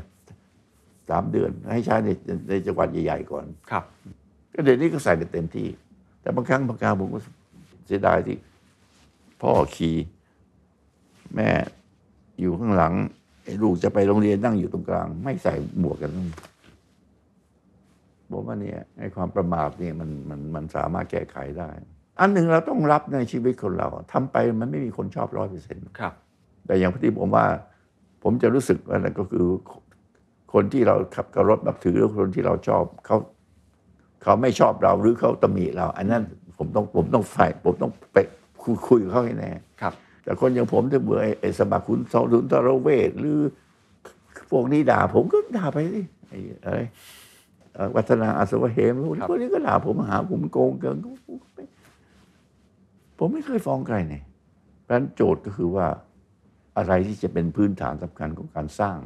[1.11, 2.09] สามเดือน ให้ใช้ใน
[2.49, 3.85] ในจังหวัดใหญ่ ๆ ก่อน ครับ
[4.53, 5.69] ก็เดี๋ยวนี้ก็ใส่กันเต็มที่
[6.23, 8.39] แต่บางครั้งบางคราวผมก็เสียดายที่
[9.41, 9.97] พ่อขี่
[11.35, 11.51] แม่
[12.41, 12.95] อยู่ข้างหลัง
[13.45, 16.13] ไอ้ลูกจะไปโรงเรียนนั่งอยู่ตรงกลาง ไม่ใส่หมวกกัน
[18.33, 21.71] บอกว่าเนี่ยไอ้ความประมาทเนี่ยมันมันมันสามารถแก้ไขได้
[22.21, 26.15] อันหนึ่งเราต้องรับในชีวิตคนเราทำไปมันไม่มีคนชอบร้อยเปอร์เซ็นต์ครับ
[26.67, 27.47] แต่อย่างที่ผมว่า
[28.23, 29.47] ผมจะรู้สึกว่านั่นก็คือ
[30.53, 33.17] คนที่เราขับกรถนับถือหรือคนที่เราชอบเขา
[34.23, 36.23] เขาไม่ชอบเราหรือเขาตำหนิเรา อันนั้น
[36.63, 38.19] ผมต้องผมต้องไฟผมต้องไป
[38.63, 39.51] คุยคุยกับเขาให้แน่
[39.81, 39.93] ครับ
[40.25, 43.39] แต่คนอย่างผมถ้าเบื่อไอ้ไอ้สมัครคุณสองทุนทรเวทหรือ
[44.51, 46.79] พวกนี้ด่า ผมก็ด่าไปสิไอ้อะไร
[47.75, 50.97] เอ่อวัฒนาอาสวะเหมพวกนี้พวกนี้ก็ด่าผมหาผมโกงเกิน
[53.19, 54.23] ผมไม่เคยฟ้องใครเนี่ย
[54.85, 55.87] เพราะฉะนั้นโจทย์ก็คือว่า
[56.79, 58.97] อะไรที่จะเป็นพื้นฐานสำคัญของการสร้าง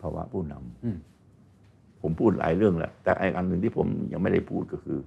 [0.00, 0.98] ภาวะผู้นำอืม
[2.02, 4.98] ผมพูดหลายเรื่องแหละแต่ไอ้อันหนึ่งที่ผมยังไม่ได้พูดก็คือ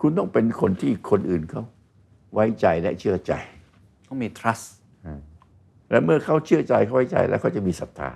[0.00, 1.62] คุณต้องเป็นคนที่คนอื่นเขา
[2.34, 3.32] ไว้ใจและเชื่อใจ
[4.06, 4.66] ต้องมี trust
[5.90, 8.10] และเมื่อเขาเชื่อใจเขาไว้ใจแล้วเขาจะมีศรัทธา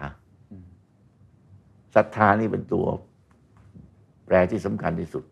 [1.94, 2.86] ศรัทธานี่เป็นตัว
[4.26, 5.24] แปรที่สำคัญที่สุด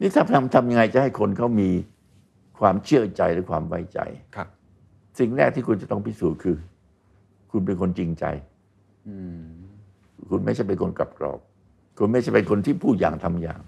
[0.00, 1.70] นี่ถ้าทำทำยังไงจะให้คนเขามี
[2.58, 4.00] ความเชื่อใจหรือความไว้ใจ
[4.36, 4.48] ครับ
[5.18, 6.56] สิ่งแรกที่คุณจะต้องพิสูจน์คือ
[7.50, 8.24] คุณเป็นคนจริงใจ
[9.08, 9.42] อืม
[10.30, 11.38] คุณไม่ใช่เป็นคนกลับกรอก
[11.98, 13.60] คุณไม่ใช่เป็นคนที่พูดอย่างทำอย่าง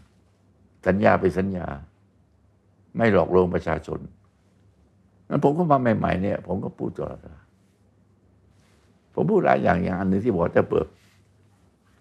[0.86, 1.66] สัญญาไปสัญญา
[2.96, 3.98] ไม่หลอกลวงประชาชน
[5.28, 7.42] นั้นผมก็มาใหม่ๆเนี่ย ผมก็พูดตลอดเวลา
[9.14, 10.86] ผมพูดหลายอย่างอย่างอันหนึงที่บอกว่าถ้าเปิด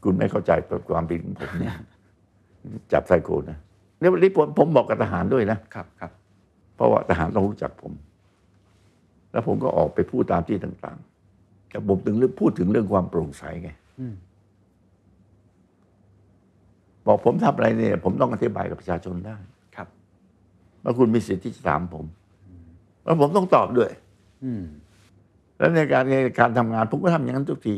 [0.03, 0.51] คุณไม่เข้าใจ
[0.89, 1.73] ความผิดของผมเนี่ย
[2.93, 3.57] จับไซโคนะ
[3.99, 6.11] เนี่ยวันนี้ผมผมบอกกับทหารด้วยนะครับครับ
[6.75, 7.93] เพราะว่าทหารต้องรู้จักผม
[9.31, 13.69] แล้วผมก็ออกไปพูดตามที่ต่างๆแต่ผมถึงเรื่องพูดถึงเรื่องความโปร่งใสไง
[13.99, 14.15] อืม
[17.05, 19.56] บอกผมทำอะไรเนี่ย ผมต้องอธิบายกับประชาชนได้ครับ
[20.87, 22.05] ว่าคุณมีสิทธิ์ที่จะถามผม
[23.03, 23.89] แล้วผมต้องตอบด้วย
[24.43, 24.63] อืม
[25.57, 27.75] แล้วในการในการทำงานผมก็ทำอย่างนั้นทุกที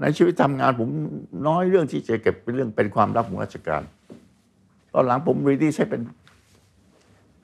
[0.00, 0.88] ในชีวิตทำงานผม
[1.46, 3.82] น้อยเรื่องที่จะเก็บเป็นเรื่องเป็นความลับของราชการ
[4.92, 6.00] ตอนหลังผมรีดีให้เป็น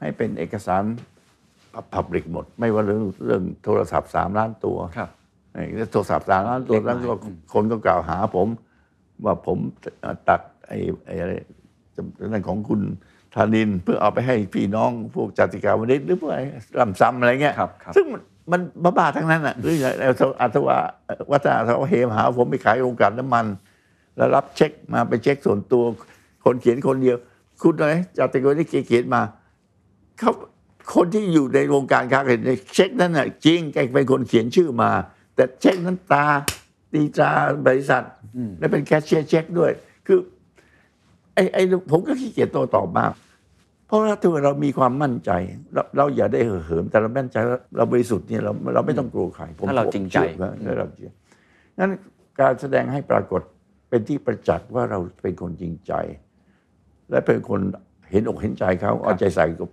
[0.01, 0.85] ให้เป็นเอกสาร
[1.95, 5.11] พับลิกหมด ไม่ว่าเรื่องเรื่องโทรศัพท์สามล้านตัวครับ
[5.53, 5.63] ไอ้
[5.93, 8.49] โทรศัพท์สามล้านตัวเล็กแล้วหน่ก็อยอืมคนก็กล่าวหาผม
[9.25, 9.59] ว่าผม
[10.29, 11.33] ตัดไอ้ไอ้อะไร
[11.97, 12.81] จำนั่นของคุณ
[13.35, 16.45] ธานินเพื่อเอาไปให้พี่น้องพวกจติกาวนิชหรือพวกไอ้
[16.81, 18.21] ลำซ้ำอะไรเงี้ยครับครับซึ่งมัน
[18.53, 18.61] มัน
[18.99, 19.95] บ้าๆทั้งนั้นอะหรืออย่าง
[20.41, 20.77] อัตวา
[21.31, 23.47] วัฒนธรรมเฮมหา ผมไปขายโรงกลั่นน้ำมัน
[24.17, 25.85] แล้วรับเช็คมาไปเช็คส่วนตัว
[26.45, 27.17] คนเขียนคนเดียว
[27.63, 29.23] คุณอะไรจติกาวนิชเขียนมา
[30.19, 30.33] เขา
[30.95, 34.91] คนที่อยู่ในวงการค้าขายในเช็คนั้นน่ะจริงแกเป็นคนเขียนชื่อมา
[35.35, 36.27] แต่เช็คนั้นตา
[36.93, 37.31] ตีตรา
[37.67, 38.03] บริษัท
[38.59, 39.71] และเป็นแคชเชียร์เช็คด้วย
[40.07, 40.19] คือ
[41.35, 43.13] ไอ้ไอ้ผมก็ขี้เกียจโต้ตอบมาก
[43.87, 45.31] เพราะว่าถ้าเรามีความมั่นใจ
[45.75, 51.13] เราเราอย่าได้เห่อเหิม แต่เรามั่นใจว่าเราบริสุทธิ์เนี่ยเราเราไม่ต้องกลัวใครผมถ้าเราจริงใจผมเชื่อว่าถ้าเราจริง
[51.79, 51.93] นั้น
[52.41, 53.43] การแสดงให้ปรากฏ
[53.89, 55.93] เป็นที่ประจักษ์ว่าเราเป็นคนจริงใจ
[57.11, 57.61] และเป็นคน
[58.11, 59.71] เห็นอกเห็นใจเขาเอาใจใส่กับ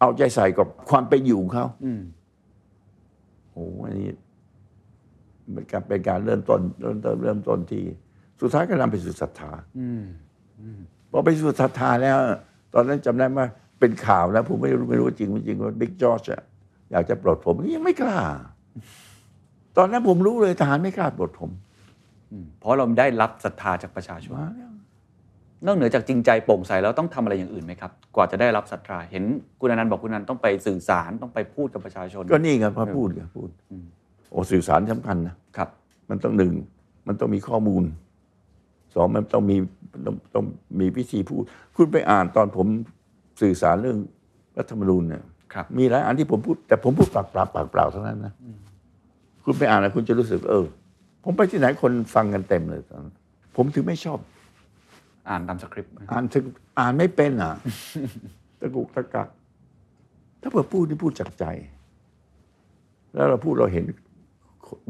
[0.00, 2.02] เอาใจใส่กับความเป็นอยู่ของเขาอืม
[3.50, 4.10] โอ้โหอันนี้
[5.52, 7.84] เป็นการเป็นการเริ่มต้นเริ่มต้นเริ่มต้นที่
[8.40, 10.04] สุดท้ายก็นำไปสู่ศรัทธาอืม
[11.10, 12.18] พอไปสู่ศรัทธาแล้ว
[12.74, 13.46] ตอนนั้นจำได้ว่า
[13.80, 16.22] เป็นข่าวแล้ว ผมไม่รู้ไม่รู้จริงไม่จริงว่าบิ๊กจอร์จ
[16.92, 18.20] อยากจะปลดผมยังไม่กล้า
[19.76, 21.50] ตอนนั้นผมรู้เลยทหารไม่กล้าปลดผม
[22.32, 24.72] อืมเพราะเราได้รับศรัทธาจากประชาชนมาแล้ว
[25.66, 29.24] นอกเหนือจากจริงใจโปร่งใสแล้วต้องทำอะไรอย่างอื่นไหมครับ กว่าจะได้รับศรัทธาเห็น
[29.60, 33.86] คุณอนันต์บอกคุณอนันต์ต้องไปสื่อสารต้องไปพูดกับประชาชน ก็นี่ไงพอพูดไงพูดอืม
[34.30, 35.68] โอ้สื่อสารสำคัญนะครับ
[36.10, 36.54] มันต้องหนึ่ง
[37.06, 37.84] มันต้องมีข้อมูล
[38.94, 39.56] สองมันต้องมี
[40.06, 40.44] ต้องต้อง
[40.80, 41.42] มีวิธีพูด
[41.76, 42.66] คุณไปอ่านตอนผม
[43.40, 43.98] สื่อสารเรื่อง
[44.58, 45.22] รัฐธรรมนูญเนี่ย
[45.52, 48.32] ครับมีหลายอันที่ผมพูด แต่ผมพูดปากเปล่าปากเปล่าเท่านั้นนะ
[49.44, 50.66] คุณไปอ่านแล้วคุณจะรู้สึกเออ
[51.24, 53.14] ผมไปที่ไหนคนฟังกันเต็มเลยตอนนั้น
[53.56, 54.18] ผมถึงไม่ชอบ
[55.28, 56.44] อ่านตามสคริปต์อ่านถึง
[56.78, 57.54] อ่านไม่เป็นอะ
[58.60, 59.28] ตะกุกตะกัก
[60.40, 61.44] ถ้าเผื่อพูดนี่พูดจากใจ
[63.14, 63.84] แล้วเราพูดเราเห็น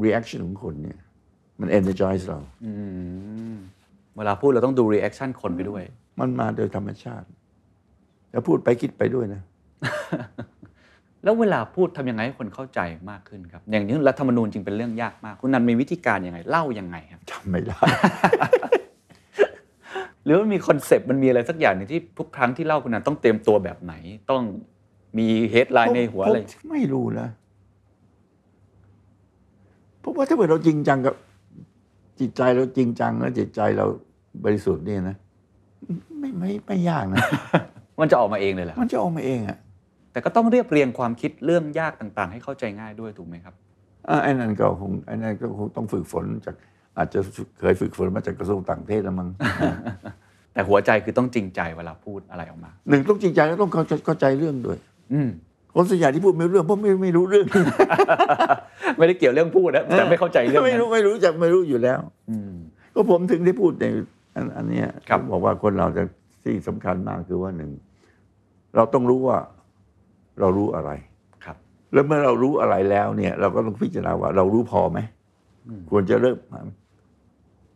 [0.03, 0.99] reaction ของคนเนี่ย
[1.59, 2.71] มัน energize เราอื
[3.53, 3.57] ม
[4.19, 5.83] เวลาพูดเราต้องดู reaction คนไปด้วย
[6.19, 7.27] มันมาโดยธรรมชาติ
[8.31, 9.41] แล้วพูดไปคิดไปด้วยนะ
[11.23, 17.79] แล้วเวลาพูดทำยังไงให้คนเข้าใจมากขึ้นครับ อย่างนี้รัฐธรรมนูญจริงเป็นเรื่องยากมาก คุณอานันท์มีวิธีการยังไงเล่ายังไงครับจำไม่ได้
[20.23, 23.93] หรือมันมี concept มันมีอะไรสักอย่างหนึ่งที่ทุกครั้งที่เล่าคุณอานันท์ต้องเตรียมตัวแบบไหน
[24.31, 24.43] ต้อง
[25.17, 27.27] มีเฮดไลน์ในหัวอะไรผมไม่รู้นะ
[29.99, 31.15] เพราะว่าถ้าเกิดเราจริงจังกับ
[32.19, 33.85] จิตใจเราจริงจังแล้วจิตใจเรา
[34.43, 35.15] บริสุทธิ์เนี่ยนะ
[36.19, 37.23] ไม่ไม่ไม่ยากนะ
[37.99, 39.57] มันจะออกมาเองเลยเหรอมันจะออกมาเองอะ
[40.11, 43.53] แต่ก็ต้องเรียบเรียงความคิดเรื่องยากต่างๆ ให้เข้าใจง่ายด้วยถูกไหมครับ
[44.09, 46.55] อ่าไอ้นั่นก็คงไอ้นั่นก็คงต้องฝึกฝนจาก
[46.97, 47.19] อาจจะ
[47.59, 49.29] เคยฝึกฝนมาจากกระทรวงต่างประเทศแล้วมั้ง
[50.53, 54.77] แต่หัวใจคือต้องจริงใจเวลาพูดอะไรออกมาหนึ่งต้องจริงใจแล้วต้องเข้าใจเข้าใจเรื่องด้วย
[55.13, 55.29] อืม
[55.75, 57.45] คนส่วนใหญ่ที่พูดไม่รู้เรื่องเพราะไม่ไม่รู้เรื่อง
[58.97, 61.99] ไม่ได้เกี่ยวเรื่องพูดนะแต่ไม่เข้าใจเรื่องไม่นั้นรู้ไม่รู้จักไม่รู้อยู่แล้ว
[62.29, 62.53] อืม
[62.93, 63.85] ก็ผมถึงได้พูดใน
[64.35, 66.03] อันอันเนี้ยครับผมบอกว่าคนเราจะ
[66.43, 67.71] ที่สำคัญมากคือว่าหนึ่ง
[68.75, 69.37] เราต้องรู้ว่า
[70.39, 70.91] เรารู้อะไร
[71.45, 71.57] ครับ
[71.93, 74.99] แล้วเมื่อเรารู้อะไรแล้วเนี่ย เราก็ต้องพิจารณาว่า เรารู้พอไหม
[75.89, 76.37] ควรจะเริ่ม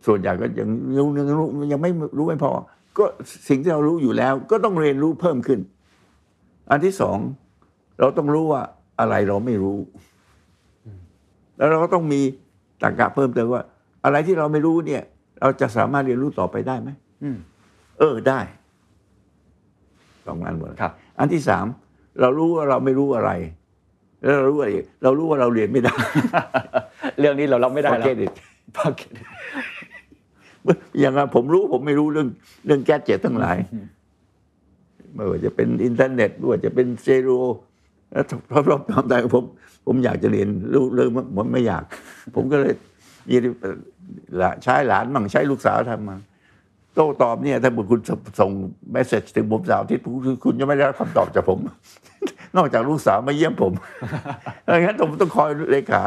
[0.05, 2.51] ส่วนใหญ่ก็ยังยังยังรู้ยังไม่รู้ไม่พอ
[2.97, 3.05] ก็
[3.49, 5.59] สิ่งที่เรารู้อยู่แล้ว ก็ต้องเรียนรู้เพิ่มขึ้น
[6.69, 7.17] อันที่สอง
[7.99, 8.61] เราต้องรู้ว่า
[8.99, 9.77] อะไรเราไม่รู้
[11.57, 12.21] แล้วเราก็ต้องมี
[12.81, 13.63] ตรรกะเพิ่มเติมว่า
[14.05, 15.03] อะไรที่เราไม่รู้เนี่ย
[15.41, 16.89] เราจะสามารถเรียนรู้ต่อไปได้ไหม
[17.23, 17.37] อืม
[17.99, 18.39] เออได้
[20.25, 21.65] สองอันหมดครับอันที่สาม
[22.21, 23.31] เรารู้ว่าเราไม่รู้อะไร
[24.21, 25.93] แล้วเรารู้อะไรอีกเรารู้ว่าเราเรียนไม่ได้
[27.19, 28.33] เรื่องนี้เรารับไม่ได้แล้ว Forget it
[28.77, 29.25] Forget it
[30.99, 32.27] อย่างนั้นผมรู้ผมไม่รู้เรื่อง
[32.65, 33.57] เรื่องแก๊สเจ็ตทั้งหลาย
[35.15, 37.29] ไม่ว่าจะเป็นอินเทอร์เน็ตไม่ว่าจะเป็นเซโร
[38.11, 38.25] แล้ว
[38.67, 39.43] พรอบๆทำได้ผม
[39.85, 41.83] ผมอยากจะเรียนรู้เรื่องผมไม่อยาก
[42.35, 42.73] ผมก็เลย
[43.31, 43.37] ยี
[44.41, 46.17] ละใช้หลานมั่งใช้ลูกสาวทำมา
[46.95, 48.01] โต้ตอบเนี่ย ถ้าบุคุณ
[48.39, 48.51] ส่ง
[48.91, 51.59] เมสเซจถึงผมสาวที่คุณคุณจะไม่ได้รับคำตอบจากผม
[52.57, 53.73] นอกจากลูกสาวมาเยี่ยมผม
[54.65, 56.03] อะไรงั้นผมต้องคอยเลขา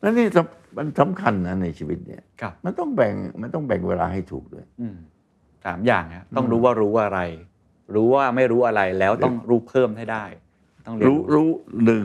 [0.00, 0.26] แล้วนี่
[0.76, 4.96] มันสำคัญนะในชีวิตเนี่ยครับมันต้องแบ่งมันต้องแบ่งเวลาให้ถูกด้วยอืม
[5.64, 7.20] สามอย่างฮะต้องรู้ว่ารู้อะไร
[7.94, 10.24] รู้ว่าไม่รู้อะไรแล้วต้องรู้เพิ่มให้ได้
[10.86, 11.48] ต้องเรียนรู้รู้
[11.84, 12.04] หนึ่ง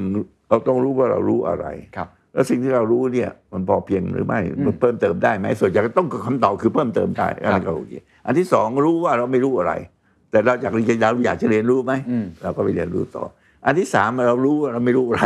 [0.50, 1.66] เราต้องรู้ว่าเรารู้อะไร
[1.98, 7.94] ครับ แล้วสิ่งที่เรารู้เนี่ยมันพอเพียงหรือไม่อืมมันเพิ่มเติมได้ไหมส่วนใหญ่ก็ต้องคำตอบคือเพิ่มเติมได้อันนั้นก็โอเค
[8.26, 9.74] อันที่สองรู้ว่าเราไม่รู้อะไร
[10.32, 13.24] แต่เราอยากเรียนเราอยากจะเรียนรู้ไหมอืมเราก็ไปเรียนรู้ต่อ
[13.66, 15.24] อันที่สามเรารู้ว่าเราไม่รู้อะไร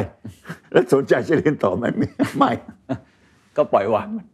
[0.71, 2.51] แล้วสนใจจะเรียนต่อไหมไม่ไม่
[3.57, 4.27] ก็ปล่อยวางมัน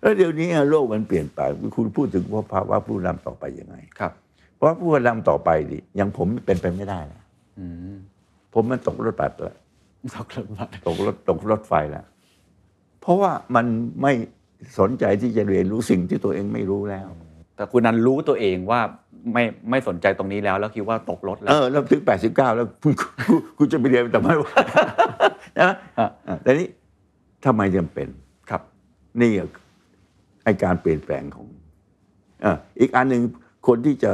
[0.00, 1.40] แล้วเดี๋ยวนี้โลกมันเปลี่ยนไป
[1.76, 4.12] คุณพูดถึงว่าภาวะผู้นำต่อไปยังไงครับ
[4.56, 7.22] เพราะผู้นำต่อไปดิอย่างผมเป็นไปไม่ได้แล้ว
[7.58, 7.96] อืม
[8.54, 9.56] ผมมันตกรถบัสแล้ว
[10.14, 12.04] สักเรื่องบัตรตกรถตกรถไฟแล้ว
[13.00, 13.66] เพราะว่ามัน
[14.02, 14.12] ไม่
[14.78, 17.08] สนใจที่จะเรียนรู้สิ่งที่ตัวเองไม่รู้แล้ว
[17.56, 18.80] แต่คุณนันรู้ตัวเองว่า
[19.32, 24.52] ไม่ไม่สนใจตรงนี้แล้ว แล้วคิดว่าตกรถแล้เอวอแล้วถึงแปดสิบเก้าแล้วคุณคุณคุณจะไปเรียนทำไมวะ
[25.58, 26.68] นะฮะอะแต่นี้
[27.44, 28.08] ทำไมจำเป็น
[28.50, 28.62] ครับ
[29.20, 29.48] นี่อะ
[30.44, 31.46] ไอการเปลี่ยนแปลงของ
[32.44, 33.22] อะอีกอันหนึ่ง
[33.66, 34.12] คนที่จะ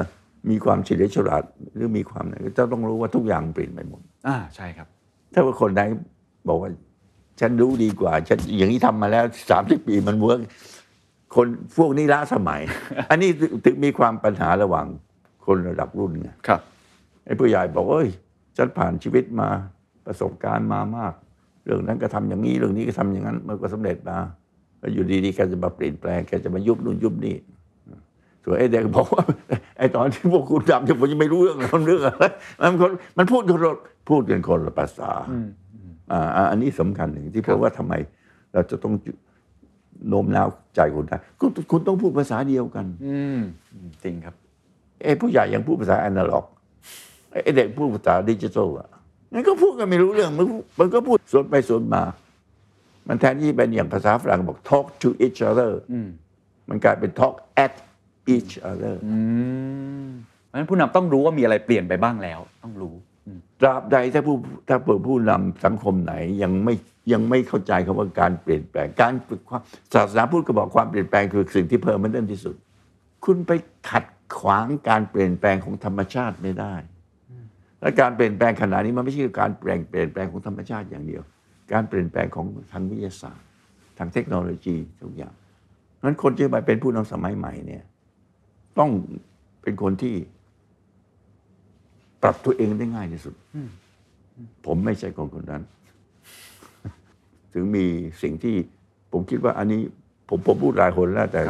[0.51, 1.43] มีความเฉลียวฉลาด
[1.75, 4.89] หรือมีความอะไรก็จะต้องรู้ว่าทุกอย่างเปลี่ยนไปหมดอ่าใช่ครับ
[5.33, 5.83] ถ้าว่าคนใด
[6.49, 6.71] บอกว่า
[7.41, 10.41] ฉันรู้ดีกว่า ฉันอย่างนี้ทำมาแล้วสามสิบปีมันเวิร์ก
[11.35, 11.47] คน
[11.79, 12.61] พวกนี้ล้าสมัย
[13.11, 13.31] อันนี้
[13.65, 14.87] ถึงมีความปัญหาระหว่าง
[15.47, 16.61] คนระดับรุ่นไงครับ
[17.25, 18.09] ไอ้ผู้ใหญ่บอกเอ้ย
[18.57, 19.49] ฉันผ่านชีวิตมา
[20.07, 21.13] ประสบการณ์มามาก
[21.65, 24.19] เรื่องนั้นก็ทำอย่างนี้เรื่องนี้ก็ทำอย่างนั้น มันก็สำเร็จมา
[24.79, 27.37] แล้วอยู่ดีๆแกจะมาเปลี่ยนแปลงแกจะมายุบนู่นยุบนี่
[28.45, 29.25] ส่วนไอ้เด็กบอกว่า
[29.79, 32.25] ไอ้ตอนที่พวกคุณทำที่ผมยังไม่รู้เรื่องเรื่องอะไร
[32.61, 33.77] มันคนมันพูดคนละ
[34.09, 35.47] พูดกันคนละภาษาอืม
[36.13, 37.95] อ่าอ่าอันนี้สำคัญหนึ่งที่เพราะว่าทำไม
[38.53, 38.95] เราจะต้อง
[40.09, 43.41] โน้มน้าวใจคนได้คุณคุณต้องพูดภาษาเดียวกัน อืม
[43.73, 44.35] อืมจริงครับ
[45.05, 46.47] ไอ้ผู้ใหญ่ยังพูดภาษาแอนาล็อก
[47.31, 48.89] ไอ้เด็กพูดภาษาดิจิทัลอะ
[49.33, 50.47] งั้นก็พูดกันไม่รู้เรื่องมัน
[50.79, 52.03] มันก็พูดสวนไปสวนมา
[53.09, 56.09] มันแทนที่เป็นอย่างภาษาฝรั่งบอก talk to each other อืม
[56.69, 57.35] มันกลายเป็น talk
[57.65, 57.73] at
[58.35, 59.17] each other อื
[60.07, 60.09] ม
[60.49, 62.95] เพราะฉะนั้นผู้นำต้องรู้ว่ามีอะไรเปลี่ยนไปบ้างแล้ว ต้องรู้
[63.27, 64.37] อืมตราบใดถ้าผู้
[64.69, 66.75] ถ้าเปิดผู้นำสังคมไหนยังไม่
[67.13, 69.13] ยังไม่เข้าใจคำว่าการเปลี่ยนแปลงการ
[69.49, 69.63] ความ
[69.95, 72.55] ศาสนาพุทธก็บอกความเปลี่ยนแปลงคือสิ่งที่เพิ่มมันเด่นที่สุด
[73.25, 73.53] คุณไป
[73.91, 74.05] ขัด
[74.39, 76.75] ขวางการเปลี่ยนแปลงของธรรมชาติไม่ได้
[77.81, 81.23] และการเปลี่ยนแปลงขนาดนี้มันไม่ใช่การเปลี่ยนเปลี่ยนแปลงของธรรมชาติอย่างเดียว
[81.73, 83.47] การเปลี่ยนแปลงของทางวิทยาศาสตร์
[83.99, 85.35] ทางเทคโนโลยีทุกอย่าง
[86.05, 87.83] นั้นคนที่มาเป็นผู้นำสมัยใหม่เนี่ย
[88.79, 88.91] ต้อง
[89.63, 90.15] เป็นคนที่
[92.23, 93.35] ปรับตัวเองได้ง่ายที่สุด
[94.67, 95.63] ผมไม่ใช่คนคนนั้น
[97.53, 97.85] ถึงมี
[98.23, 98.57] สิ่งที่
[99.13, 99.83] ผมคิดว่าอันนี้
[100.29, 101.41] ผมผมพูดหลายคนแล้ว แต่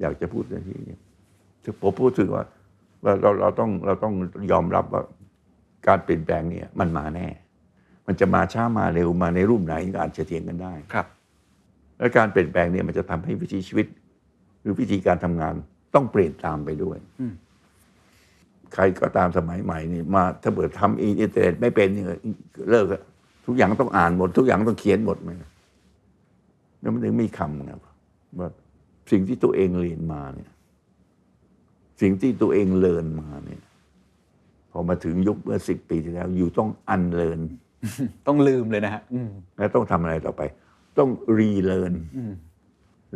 [0.00, 0.96] อยากจะพูดในที่นี้
[1.64, 2.44] ถึงผมพูดถึงว่า
[3.04, 4.12] ว่าเราเราต้องเราต้อง
[4.52, 5.02] ยอมรับว่า
[5.88, 7.28] การเปลี่ยนแปลงเนี่ย มันมาแน่
[8.06, 11.06] มันจะมาช้ามาเร็วมาในรูปไหนก็อาจจะเถียงกันได้ ครับ
[11.98, 13.86] และการเปลี่ยนแปลงเนี่ยมันจะทำให้วิถีชีวิต
[14.60, 15.54] หรือวิธีการทำงาน
[15.94, 17.34] ต้องเปลี่ยนตามไปด้วยอืม
[18.74, 22.14] ใครก็ตามสมัยใหม่นี่มา ถ้าเบิดทำอินเทอร์เน็ตไม่เป็นนี่ก็
[22.70, 23.02] เลิกอะ
[23.46, 25.36] ทุกอย่างต้องอ่านหมด ทุกอย่างต้องเขียนหมดเลย
[26.80, 27.72] แล้วมันถึงมีคำไง
[28.38, 28.48] ว่า
[29.10, 30.50] สิ่งที่ตัวเองเรียนมาเนี่ย
[32.00, 33.62] สิ่งที่ตัวเองเรียนมาเนี่ย
[34.70, 37.40] พอมาถึงยุคเมื่อสิบปีที่แล้ว อยู่ต้อง unlearn
[38.26, 40.42] ต้องลืมเลยนะฮะอืมแล้วต้องทำอะไรต่อไป
[40.98, 42.32] ต้อง relearn อืม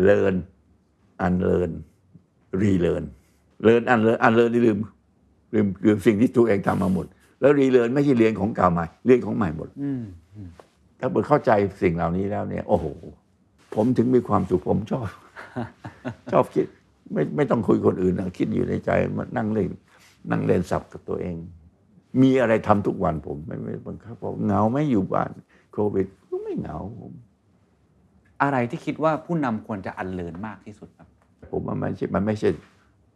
[0.05, 0.35] learn
[1.21, 1.71] unlearn
[2.63, 3.05] relearn
[3.65, 4.79] learn unlearn unlearn นี่ลืม
[5.55, 7.07] ลืมลืมสิ่งที่ตัวเองทำมาหมด
[7.41, 10.03] แล้ว relearn ไม่ใช่เรียนของเก่าใหม่เรียนของใหม่หมดอืม
[11.01, 11.51] ถ้าเปิดเข้าใจ
[11.83, 12.87] สิ่งเหล่านี้แล้วเนี่ย โอ้โห
[13.75, 15.07] ผมถึงมีความสุขผมชอบ
[16.33, 16.67] ชอบคิด
[17.13, 19.71] ไม่ไม่ต้องคุยคนอื่นนะคิดอยู่ในใจมานั่งเล่น
[20.31, 21.37] นั่งเล่นสับกับตัวเอง
[22.23, 25.31] มีอะไรทำทุกวันผม ไม่ไม่บังคับผมเหงาไม่อยู่บ้าน
[25.73, 27.13] โควิดก็ไม่เหงาผม
[28.43, 31.09] อะไรที่คิดว่าผู้นำควรจะ unlearn มากที่สุดครับ
[31.53, 32.51] ผมว่ามันไม่ใช่มันไม่ใช่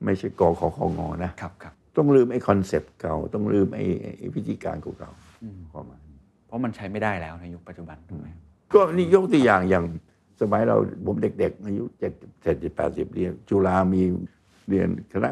[0.05, 3.85] ไม่ใช่กอขอของอนะครับครับต้องลืมไอ้ concept เก่า ต้องลืมไอ้
[4.18, 5.12] ไอ้วิธีการเก่า
[5.43, 8.28] อืมๆประมาณนี้เพราะมันใช้ไม่ได้แล้วในยุคปัจจุบันถูกไหม
[8.72, 9.85] ก็นี่ยกตัวอย่างอย่าง
[10.41, 10.76] สมัยเรา
[11.07, 12.12] ผมเด็ก ๆ อายุเจ็ด
[12.43, 14.03] เจ็ดสิบแปดสิบเรียนจุฬามี
[14.68, 15.28] เรียนคณะ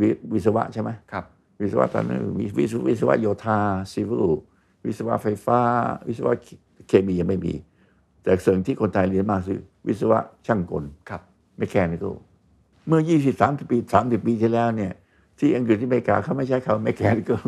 [0.00, 1.24] วิวิศวะใช่ไหมครับ
[1.60, 3.58] วิศวะตอนนั้นมีวิศววิศวะโยธา
[3.92, 4.24] ซิวิล
[4.86, 5.60] วิศวะไฟฟ้า
[6.08, 6.32] วิศวะ
[6.88, 7.54] เคมียังไม่มี
[8.22, 11.20] แต่ส่วนที่คนไทยเรียนมากคือวิศวะช่างกลครับ
[11.56, 12.14] ไม่แคนิคอล
[12.86, 14.92] เมื่อ 20 30 ปี 30 ปีที่แล้วเนี่ย
[15.38, 17.40] ที่อังกฤษที่อเมริกาเขาไม่ใช้คำ mechanical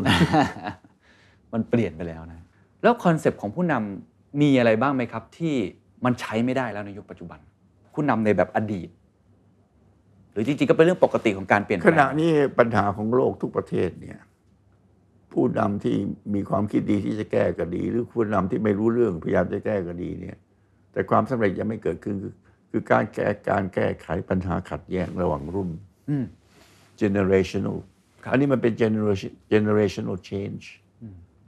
[1.53, 2.41] มันเปลี่ยนไปแล้วนะ
[2.82, 5.55] แล้ว concept ของผู้นำมีอะไรบ้างไหมครับ ที่
[6.05, 7.39] มันใช้ไม่ได้แล้วในยุคปัจจุบัน
[7.95, 8.89] ผู้นำในแบบอดีต
[10.32, 14.18] หรือจริงๆ ก็เป็นเรื่องปกติของการเปลี่ยนแปขลงณะนี้ปัญหาของโลกทุกประเทศเนี่ย
[15.32, 15.97] ผู้นำที่
[16.34, 20.37] มีความคิดดีที่จะแก้ก็ดี หรือผู้นำที่ไม่รู้เรื่องพยายามจะแก้ก็ดีเนี่ย
[20.93, 22.32] แต่ความสำเร็จยังไม่เกิดขึ้นคือ
[22.71, 25.69] คือการแก้การแก้ไขปัญหาขัดแย้งระหว่างรุ่น
[26.09, 26.25] อืม
[27.01, 27.79] generational
[28.23, 30.64] ครับอันนี้มันเป็น generation generational change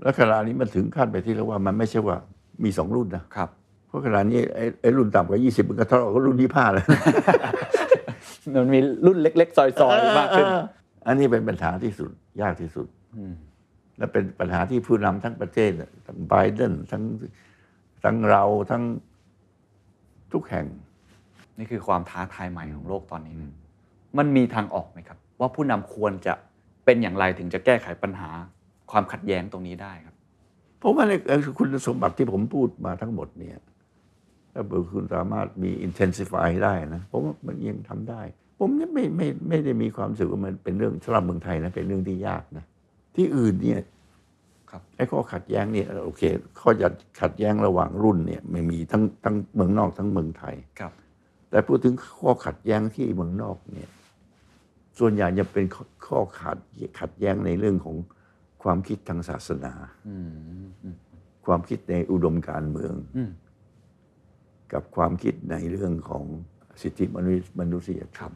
[0.03, 2.17] แล้วขณะนี้มันถึงขั้นไปที่เรียกว่ามันไม่ใช่ว่า
[2.65, 3.49] มีสองรุ่นนะครับ
[3.87, 6.87] เพราะขณะนี้ไอ้ไอ้รุ่นต่ำกว่า 20 มันก็เท่ากับรุ่นยี่ห้าแล้ว
[8.55, 10.63] มันมีรุ่นเล็ก ๆ ซอยๆมากขึ้นเออ
[11.07, 12.11] อันนี้เป็นปัญหาที่สุด
[12.43, 12.87] ยากที่สุด
[13.99, 17.03] และเป็นปัญหาที่ผู้นำทั้งประเทศน่ะทั้งไบเดนทั้ง
[18.05, 18.83] ทั้งเราทั้ง
[20.33, 20.67] ทุกแห่ง
[21.59, 23.35] นี่คือความท้าทายใหม่ของโลกตอนนี้
[24.19, 26.35] มันมีทางออกไหมครับ ว่าผู้นำควรจะ
[26.85, 28.31] เป็นอย่างไรถึงจะแก้ไขปัญหา
[28.91, 30.15] ความขัดแย้งตรงนี้ได้ครับ
[30.83, 33.59] ผมว่าในเอ่อคุณสมบัติที่ผมพูดมาทั้งหมดเนี่ย
[34.53, 38.23] ถ้าเกิดคุณสามารถมี intensify ได้นะผมว่ามันยังทำได้
[38.59, 42.65] ผมเนี่ยไม่ไม่ไม่ได้มีความรู้สึกว่ามันเป็นเรื่องสำหรับเมืองไทยนะเป็นเรื่องที่ยากนะ
[43.17, 43.81] ที่อื่นเนี่ย
[44.71, 46.23] ครับไอ้ข้อขัดแย้งเนี่ยโอเค
[46.61, 46.89] ข้อจะ
[47.21, 50.93] ขัดแย้งระหว่างรุ่นเนี่ยไม่มีทั้งทั้งเมืองนอกทั้งเมืองไทยครับ
[51.51, 53.91] แต่พูดถึงข้อขัดแย้งที่เมืองนอกเนี่ย
[54.99, 56.59] ส่วนใหญ่จะเป็นข้อข้อขัด
[57.01, 57.97] ขัดแย้งในเรื่องของ
[58.63, 59.73] ความคิดทางศาสนา
[60.09, 60.31] อืม
[60.83, 60.97] อืม
[61.47, 63.31] ความคิดในอุดมการณ์เมืองอืม
[64.73, 66.25] กับความคิดในเรื่องของ
[66.83, 68.33] สิทธิมนุษยมนุษยธรรม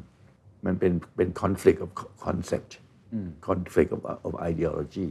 [0.65, 1.91] มันเป็นเป็น conflict of
[2.25, 2.71] concept
[3.13, 5.09] อืม conflict of, of ideology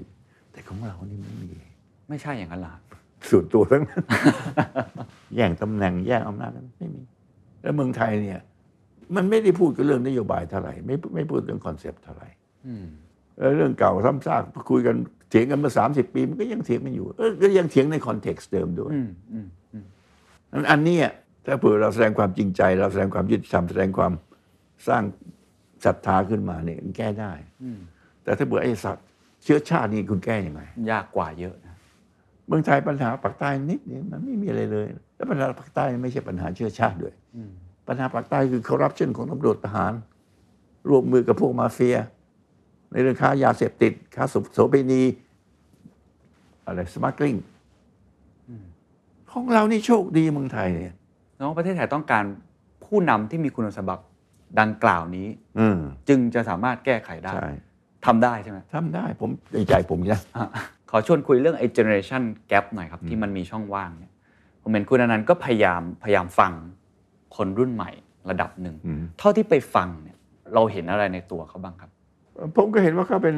[0.51, 1.51] แต่ของเรานี่ไม่มี
[2.09, 2.75] ไม่ใช่อย่างนั้นหรอ
[3.29, 4.03] ส่วนตัวทั้งนั้น
[5.35, 7.01] แย่งตำแหน่งแย่งอำนาจกันไม่มี
[7.61, 8.39] แล้วเมืองไทยเนี่ย
[9.15, 12.27] มันไม่ได้พูดกันเรื่องนโยบายเท่าไหร่ไม่ไม่พูดเรื่อง concept เท่าไหร่
[12.67, 12.85] อืม
[13.37, 14.41] แล้วเรื่องเก่าซ้ำซาก
[14.71, 14.95] คุยกัน
[15.29, 19.85] เถียงกันมาสามสิบปีมันก็ยังเถียงกันอยู่เออก็ยังเถียงใน context เดิมด้วยอืมอืมอืม
[20.53, 21.07] อันอันเนี้ย
[21.45, 24.13] ถ้าเผื่อเราแสดงความจริงใจ เราแสดงความยุติธรรมแสดงความ
[24.87, 25.03] สร้าง
[25.85, 27.33] ศรัทธาขึ้นมาเนี่ยมันแก้ได้
[28.23, 29.05] แต่ถ้าเผื่อไอ้สัตว์
[29.43, 31.75] เชื้อชาตินี่คุณแก้ยังไง ยากกว่าเยอะนะ
[32.47, 37.13] เมืองไทยปัญหาปากใต้นิดเดียวมันไม่มีอะไรเลย แล้วปัญหาปากใต้ไม่ใช่ปัญหาเชื้อชาติด้วย
[37.87, 39.93] ปัญหาปากใต้คือคอร์รัปชันของตำรวจทหาร
[40.89, 41.97] ร่วมมือกับพวกมาเฟีย
[42.91, 44.23] ในเรื่องค้ายาเสพติด ค้า
[44.53, 45.01] โสเภณี
[46.65, 47.35] อะไรสมาร์กลิง
[49.31, 50.95] ของเรานี่โชคดีเมืองไทยเนี่ย
[51.39, 52.23] น้องประเทศไทยต้องการ
[52.85, 54.03] ผู้นำที่มีคุณสมบัติ
[54.59, 55.27] ดังกล่าวนี้
[55.59, 55.77] อืม
[56.09, 57.49] จึงจะสามารถแก้ไขได้ใช่
[58.05, 60.45] ทำได้ใช่ไหมทำได้ผมในใจผมนะอะ
[60.91, 64.11] ขอชวนคุยเรื่องไอ้ generation gap หน่อยครับ ที่มันมีช่องว่างเนี่ย
[64.61, 66.51] ผมเห็นคุณอนันต์ก็พยายามพยายามฟัง
[67.35, 67.91] คนรุ่นใหม่
[68.29, 68.75] ระดับหนึ่ง
[69.19, 70.17] เท่าที่ไปฟังเนี่ย
[70.53, 71.91] เราเห็นอะไรในตัวเขาบ้างครับ
[72.55, 73.35] ผมก็เห็นว่าเขาเป็น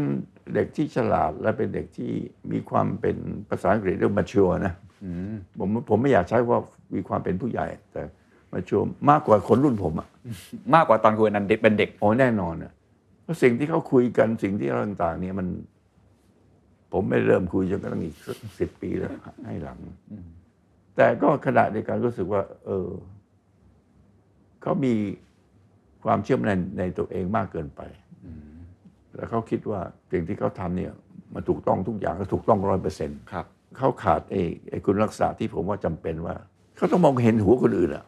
[0.56, 2.12] เด็กที่ฉลาดและเป็นเด็กที่
[2.52, 3.18] มีความเป็น
[3.50, 4.74] ภาษาอังกฤษเรียกมาชัวนะ
[5.04, 6.60] อืมผมผมไม่อยากใช้ว่า
[6.96, 8.02] มีความเป็นผู้ใหญ่ แต่
[8.54, 10.08] มาชัวมากกว่าคนรุ่นผมอะ
[10.76, 12.72] มากกว่าตอนคุณอนันต์เด็กเป็นเด็กโอ้แน่นอนอะ
[13.24, 15.48] เพราะสิ่งที่เขาคุยกันสิ่งที่อะไรต่างๆเนี่ยมัน
[16.92, 18.16] ผมไม่เริ่มคุยจนกระทั่งอีก
[18.60, 19.12] สิบปีแล้ว
[19.46, 19.78] ให้หลัง
[20.96, 22.88] แต่ก็ขณะในการรู้สึกว่า เออ
[24.64, 24.94] เขามี
[26.04, 27.82] ความเชื่อมั่นในในตัวเองมากเกินไป
[29.16, 29.80] แล้วเขาคิดว่า
[30.12, 30.94] สิ่งที่เขาทำเนี่ย
[31.34, 33.46] มันถูกต้องทุกอย่างก็ถูกต้องร้อยเปอร์เซ็นต์ครับ
[33.78, 36.36] เขาขาดไอ้ไอ้คุณลักษณะที่ผมว่าจำเป็นว่า
[36.78, 38.06] เขาต้องมองเห็นหัวคนอื่นอะ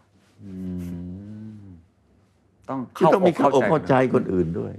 [2.70, 4.74] ต้องคือเข้าต้องมีอกเข้าอกเข้าใจคนคนอื่นด้วย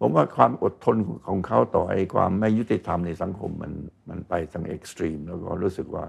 [0.00, 0.96] ผมว่าความอดทน
[1.28, 3.72] ของเขาต่อไอ้ความไม่ยุติธรรมในสังคมมัน
[4.08, 6.04] มันไปทางเอ็กซ์ตรีม แล้วก็รู้สึกว่า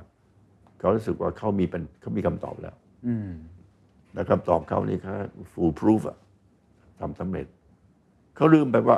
[0.79, 2.75] เขารู้สึกว่าเขามีเป็นเขามีคำตอบแล้ว
[3.07, 3.29] อืม
[4.13, 5.15] แล้วคำตอบเขานี่เขา
[5.51, 6.17] full proof อะ
[6.99, 7.47] ทำสำเร็จ
[8.35, 8.97] เขาลืมไปว่า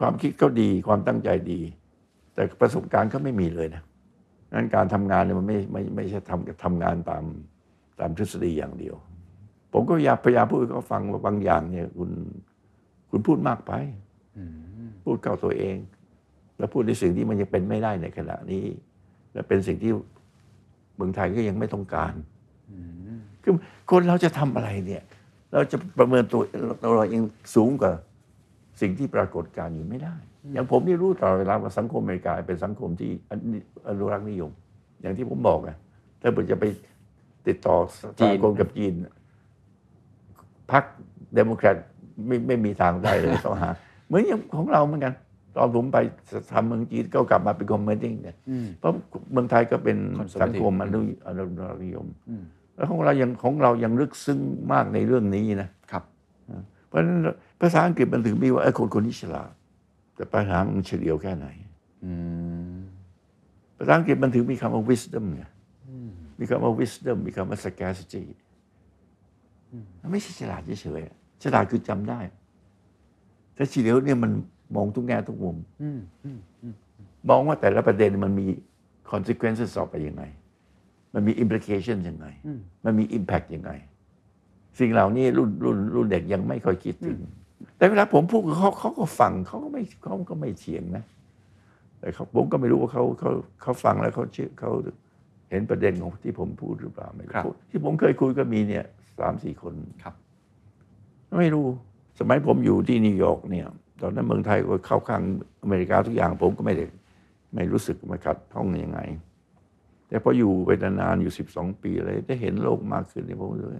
[0.00, 1.60] ความคิดเขาดีความตั้งใจดี
[2.34, 3.82] แต่ประสบการณ์เขาไม่มีเลยนะ
[4.54, 7.24] นั้นการทำงานเนี่ยมันไม่ไม่ไม่ใช่ทำทำงานตาม
[8.00, 8.96] ตามทฤษฎีอย่างเดียว
[9.72, 12.10] ผมก็พยายามพยายามพูดเขาฟังว่าบางอย่างเนี่ยคุณ
[13.10, 13.72] คุณพูดมากไป
[15.04, 15.76] พูดเข้าตัวเอง
[16.58, 18.64] แล้วพูดในสิ่งที่มันยังเป็นไม่ได้ในขณะนี้
[19.32, 19.92] และเป็นสิ่งที่
[20.96, 22.14] เมืองไทยก็ยังไม่ต้องการ
[23.44, 23.54] คือ
[23.90, 25.02] คนเราจะทำอะไรเนี่ย
[25.52, 26.42] เราจะประเมินตัว
[26.80, 27.22] เราเราเอง
[27.54, 27.92] สูงกว่า
[28.80, 30.14] สิ่งที่ปรากฏการณ์อยู่ไม่ได้
[30.52, 34.50] อย่างผมนี่รู้ตลอดเวลาว่าสังคมอเมริกาเป็นสังคมที่อนุอนุรักษ์นิยม
[35.00, 35.76] อย่างที่ผมบอกอะ
[36.22, 36.64] ถ้าเกิดจะไป
[37.46, 38.94] ติดต่อสจีถานคมกับจีน
[40.72, 40.84] พรรค
[41.34, 41.76] เดโมแครต
[42.26, 43.70] ไม่ไม่มีทางได้เลยต้องหา
[44.06, 45.14] เหมือนอย่างของเราเหมือนกัน
[45.56, 45.98] ตอนผมไป
[46.52, 48.92] ทำเมืองจีนก็กลับมาเป็น comedy เนี่ยอืมเพราะ
[49.32, 52.06] เมืองไทยก็เป็น Conservative สังคมอนุอนุรักษ์นิยม
[52.76, 54.38] แล้วของเรายังของเรายังลึกซึ้ง
[54.72, 56.02] มากในเรื่องนี้นะครับ
[56.90, 57.18] เพราะฉะนั้น
[57.60, 59.50] ภาษาอังกฤษมันถึงมีว่าไอ้คนคนนี้ฉลาด
[60.16, 61.46] แต่ปัญญามันเฉลียวแค่ไหน
[62.04, 62.12] อื
[62.74, 62.76] ม
[63.76, 65.42] ภาษาอังกฤษมันถึงมีคำว่า wisdom ไง
[66.38, 68.24] มีคำว่า wisdom มีคำว่า sagacity
[70.00, 72.20] มันไม่ใช่ฉลาดเฉยๆอะฉลาดคือจำได้
[73.54, 74.32] แต่เฉลียวเนี่ยมัน
[74.76, 76.00] มองทุกแง่ทุกมุมอืม
[77.28, 78.46] มองว่าแต่ละประเด็นมันมี
[79.10, 80.22] consequences ต่อไปยังไง
[81.14, 82.26] มันมี implication ยังไง
[82.84, 83.70] มันมี impact ยังไง
[84.78, 87.18] สิ่งเหล่านี้รุ่นรุ่นรุ่นเด็กยังไม่ค่อยคิดถึง
[87.76, 91.04] แต่เวลาผมพูดกับเขาเขาก็ฟังเขาก็ไม่เขาก็ไม่เถียงนะ
[92.00, 93.30] แต่เขาผมก็ไม่รู้ว่าเขาเขา
[93.62, 94.70] เขาฟังแล้วเขาเชื่อเขา
[95.50, 98.84] เห็นประเด็นของที่ผมพูดหรือเปล่าไม่ครับรู้ที่ผมเคยคุยก็มีเนี่ย
[99.18, 100.14] สามสี่คนครับ
[101.38, 101.66] ไม่รู้
[102.18, 103.66] สมัยผมอยู่ที่นิวยอร์กเนี่ย
[104.00, 105.22] ตอนนั้นเมืองไทยก็เข้าข้าง
[105.62, 106.84] อเมริกาทุกอย่าง ผมก็ไม่ได้
[107.54, 109.00] ไม่รู้สึกมาขัดท้องยังไง
[110.08, 113.78] แต่พออยู่ไปนานๆอยู่สิบสองปีเลยได้เห็นโลกมากขึ้นเนี่ยผมเลย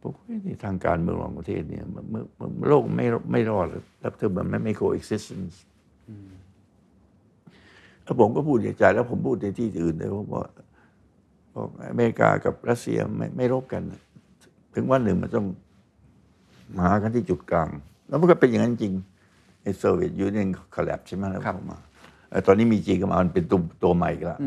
[0.00, 2.04] ผมว่าเฮ้ยนี่ทางการเมืองของประเทศเนี่ยมัน
[2.38, 5.56] มันโลกไม่ไม่รอดแล้วถ้ามันไม่ไม่ coexistence
[8.02, 10.24] แล้วผมก็พูดในใจแล้วผมพูดในที่อื่นเลยว่า
[11.54, 13.82] อกบอเมริกากับรัสเซียไม่ไม่รบกัน
[14.74, 15.46] ถึงวันหนึ่งมันต้อง
[16.76, 17.68] มาหากันที่จุดกลาง
[18.08, 18.94] แล้วมันก็เป็นอย่างนั้นจริง
[19.62, 21.78] ไอ้ Soviet Union collapse ใช่ไหมแล้วเข้ามา
[22.46, 24.38] ตอนนี้มีจีนก็มามันเป็นตัวตัวใหม่อีกแล้ว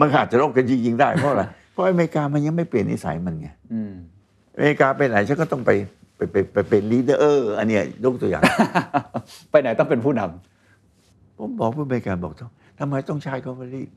[0.00, 3.92] มันอาจจะรบกันจริงๆได้เพราะอะไรเพราะอเมริกามันยังไม่เปลี่ยนนิสัยมันไงอืม
[4.56, 5.70] อเมริกาไปไหนฉันก็ต้องไป
[6.16, 8.42] ไปไปไปเป็น leader อันเนี้ยยกตัวอย่าง
[9.50, 12.34] ไปไหนต้องเป็นผู้นำผมบอกผู้อเมริกาบอก
[12.78, 13.92] ทำไมต้องใช้คำว่า lead-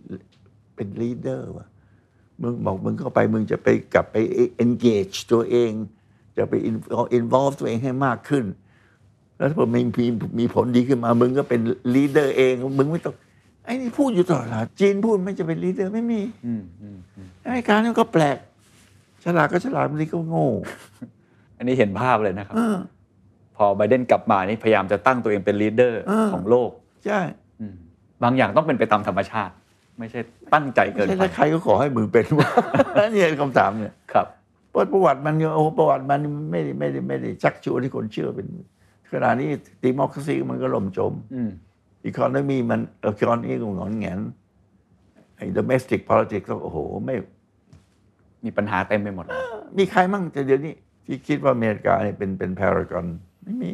[0.76, 1.68] เป็น leader วะ
[2.42, 4.16] มึงบอกมึงเข้าไปมึงจะไปกลับไป
[4.64, 5.72] engage ตัวเอง
[6.38, 6.86] จะไป in-
[7.20, 8.46] involve ตัวเองให้มากขึ้น
[9.42, 10.08] แล้วถ้ามันมี
[10.40, 11.60] มีผลดีขึ้นมามึงก็เป็น
[11.96, 13.14] leader เองมึงไม่ต้อง
[13.66, 18.38] ไอ้นี่พูดอยู่ตลอดเวลาจีนพูดไม่จะเป็น leader ไม่มีอืมอืมอืมอเมริกานี่ก็แปลก
[19.24, 20.48] ฉลาดก็ฉลาดบางทีก็โง่
[21.58, 22.78] อันนี้เห็นภาพเลยนะครับเออ
[23.56, 26.70] พอไบเดนกลับมานี่พยายามจะตั้งตัวเองเป็น leader เออของโลก
[27.06, 27.20] ใช่
[27.60, 27.74] อืม
[28.24, 29.54] บางอย่างต้องเป็นไปตามธรรมชาติ
[30.00, 30.20] ไม่ใช่
[30.54, 32.50] ตั้งใจเกินใช่ไปถ้าใครก็ขอให้มึงเป็นวะ
[33.14, 34.28] นี่คำถามเนี่ยครับ
[34.70, 36.20] เพราะประวัติมันก็โอ้ประวัติมัน
[36.52, 38.48] ไม่ได้ไม่ได้ไม่ได้ชักชวนให้คนเชื่อเป็น
[39.12, 39.50] ขณะนี้
[39.84, 41.50] ดิมอคราซีมันก็ล่มจมอืม
[42.04, 44.20] อีคอนมีมันเออคอนนี้ก็งอนแงน
[45.38, 47.16] ไอ้ domestic politics ก็โอ้โห ไม่
[48.44, 49.42] มีปัญหาเต็มไปหมดเลย
[49.78, 50.74] มีใครมั่งแต่เดี๋ยวนี้
[51.06, 53.06] ที่คิดว่าอเมริกาเนี่ยเป็นเป็นพารากอน
[53.44, 53.72] ไม่มี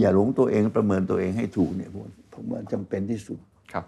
[0.00, 3.38] อย่าหลงตัวเองประเมินตัวเองให้ถูกเนี่ยผมผมว่าจำเป็นที่สุด
[3.72, 3.84] ครับ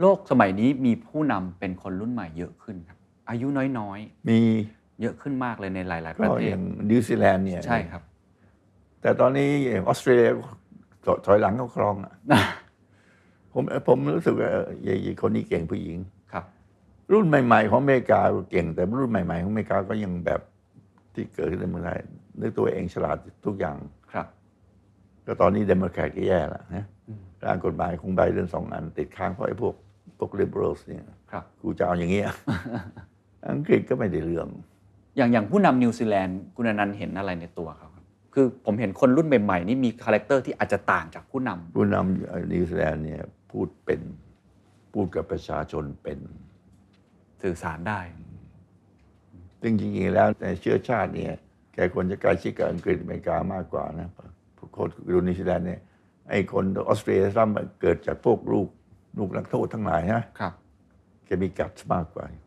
[0.00, 2.98] โลกสมัยนี้มีผู้นำเป็นคนรุ่นใหม่เยอะขึ้นครับ
[3.28, 3.98] อายุน้อย
[4.28, 8.02] มีๆ เยอะขึ้นมากเลยในหลาย ๆปก็ระเทอศย่างนิวซีแลนด์เนี่ยใช่ครับ
[9.00, 9.48] แต่ตอนนี้
[9.88, 10.30] ออสเตรเลีย
[11.04, 12.14] ถถอยหลังเขาครองอะ
[13.52, 14.64] ผมผมรู้สึกว่าเออ
[15.02, 15.98] ไอ้คนนี้เก่งผู้หญิง
[16.32, 16.44] ครับ
[17.12, 18.20] รุ่นใหม่ ๆ ของอเมริกา
[18.50, 20.40] เก่ง แต่รุ่นใหม่ ๆ ของอเมริกาก็ยังแบบ
[21.14, 21.98] ที่เกิดขึ้นในเมืองไทย
[22.40, 23.16] นึกตัวเองฉลาด
[23.46, 23.76] ทุกอย่าง
[24.12, 24.26] ครับ
[25.26, 26.84] ก็ตอนนี้เดโมแครตก็แย่แล้วนะ
[27.46, 29.74] ร่างกฎหมายของไบเดนสองอัน ติดค้างเพราะไอ้พวก
[30.18, 32.26] พวก liberals เนี่ยครับกูจะเอาอย่างเงี้ย
[33.50, 34.48] อังกฤษก็ไม่ได้เรื่อง
[35.16, 38.04] อย่างอย่างผู้นำนิวซีแลนด์คุณอานันท์เห็นอะไรในตัวเขาครับ
[38.34, 44.00] คือผมเห็นคนรุ่นใหม่ๆนี่มี character ที่อาจจะต่างจากผู้นำผู้นำนิวซีแลนด์เนี่ยพูดเป็น
[44.92, 46.18] พูดกับประชาชนเป็น
[47.42, 48.00] สื่อสารได้
[49.60, 51.34] ซึ่งจริงๆแล้วในเชื้อชาติเนี่ย
[51.74, 54.10] แกควรจะใกล้ชิดกับอังกฤษอเมริกามากกว่านะ
[54.76, 55.80] คนดูนิวซีแลนด์เนี่ย
[56.30, 58.68] ไอ้คนออสเตรเลียซ้ำเกิดจากพวกลูก
[59.18, 60.52] ลูกนักโทษทั้งหลายนะครับ
[61.26, 62.45] แกมี guts มากกว่าเป็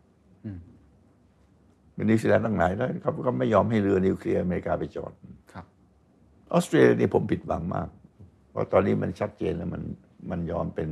[2.02, 5.12] นนิวซีแลนด์ทั้งหลายแล้วเขาก็ไม่ยอมให้เรือนิวเคลียร์อเมริกาไปจอด
[5.52, 5.64] ครับ
[6.52, 7.88] ออสเตรเลียนี่ผมผิดหวังมาก
[8.50, 9.82] เพราะตอนนี้มันชัดเจนแล้วมัน
[10.30, 10.88] มันยอมเป็น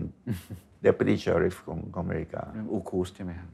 [0.84, 3.50] deputy sheriff ของของอเมริกาเรื่องอูคูสใช่ไหมครับ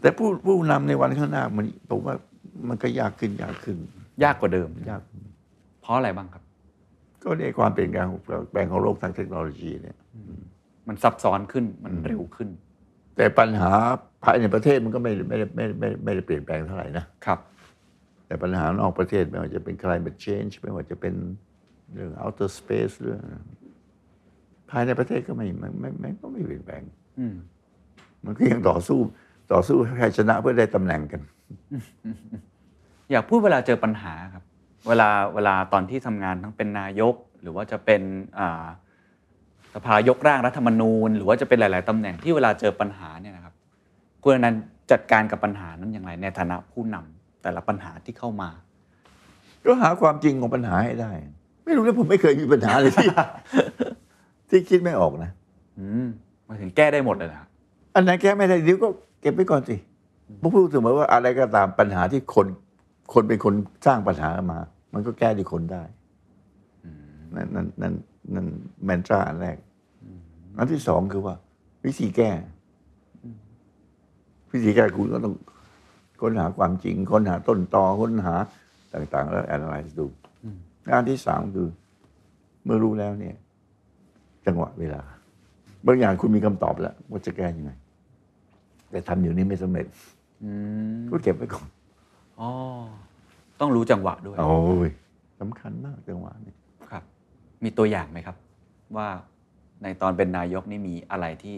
[0.00, 2.16] แต่ผู้ผู้นำในวันข้างหน้ามันผมว่า
[2.68, 3.76] มันก็ยากขึ้นยากขึ้น
[4.22, 5.02] ยากกว่าเดิมยาก
[5.82, 6.42] เพราะอะไรบ้างครับ
[7.22, 8.20] ก็ในความเปลี่ยนแปลงของ
[8.50, 9.96] แปลงของโลกทางเทคโนโลยีเนี่ย
[10.88, 12.48] มันซับซ้อนขึ้นมันเร็วขึ้น
[13.16, 13.72] แต่ปัญหา
[14.24, 17.38] ภายในประเทศมันก็ไม่ได้ไม่ได้ไม่ได้ไม่ได้ไม่ได้เปลี่ยนแปลงเท่าไหร่นะครับ
[18.26, 21.14] แต่ปัญหานอกประเทศไม่ว่าจะเป็น climate change ไม่ว่าจะเป็น
[21.94, 23.20] เรื่อง outer space เรื่อง
[24.70, 26.82] ภายในประเทศก็ไม่ไม่ไม่ไม่ก็ไม่เปลี่ยนแปลง
[27.18, 27.36] อืม
[28.24, 28.98] มันก็ยังต่อสู้
[29.52, 31.20] ต่อสู้ให้ใครชนะเพื่อได้ตำแหน่งกัน
[33.10, 34.44] อยากพูดเวลาเจอปัญหาครับ
[34.88, 38.02] เวลาเวลาตอนที่ทำงานทั้งเป็นนายก หรือว่าจะเป็น
[38.38, 38.64] อ่า
[39.74, 43.51] สภายกร่างรัฐธรรมนูญ หรือว่าจะเป็นหลาย ๆตำแหน่งที่เวลาเจอปัญหาเนี่ยนะครับ
[44.22, 48.50] คุณอนันต์จัดการกับปัญหานั้นอย่างไรในฐานะผู้นำแต่ละปัญหาที่เข้ามา
[49.64, 51.12] ก็หาความจริงของปัญหาให้ได้
[51.64, 53.08] ไม่รู้นะผมไม่เคยมีปัญหาเลยที่
[54.50, 55.30] ที่คิดไม่ออกนะ
[55.78, 56.06] อืม
[56.48, 57.48] มาถึงแก้ได้หมดเลยนะครับ
[57.94, 58.88] อันไหนแก้ไม่ได้เดี๋ยวก็
[59.20, 59.76] เก็บไว้ก่อนสิ
[60.40, 62.46] ผมพูดเสมอว่าอะไรก็ตามปัญหาที่คน
[63.14, 63.54] คนเป็นคน
[63.86, 64.58] สร้างปัญหามา
[64.94, 65.82] มันก็แก้ด้วยคนได้
[67.34, 67.94] นั่นนั่นนั่น
[68.34, 68.46] นั่น
[68.84, 69.56] แมนตราอันแรก
[70.58, 71.34] อันที่สองคือว่า
[71.84, 72.30] วิธีแก้
[74.52, 75.34] วิธีแก้คุณก็ต้อง
[76.20, 78.34] ค้นหาความจริง ค้นหาต้นตอค้นหา
[78.94, 80.06] ต่าง ๆ แล้ว analyze ดู
[80.90, 81.68] งานที่สามคือ
[82.64, 83.36] เมื่อรู้แล้วเนี่ย
[84.46, 85.02] จังหวะเวลา
[85.86, 87.72] บางอย่างคุณมีคำตอบแล้ว ว่าจะแก้ยังไง
[88.90, 89.86] แต่ทำอยู่นี้ไม่สำเร็จ
[90.42, 90.50] อื
[91.00, 91.66] มก็เก็บไว้ก่อน
[92.40, 92.48] อ๋อ
[93.60, 94.90] ต้องรู้จังหวะด้วยโอ้ย
[95.40, 96.54] สำคัญมากจังหวะนี้
[96.90, 97.02] ครับ
[97.64, 98.36] มีตัวอย่างไหมครับ
[98.96, 99.08] ว่า
[99.82, 101.56] ในตอนเป็นนายกนี่มีอะไรที่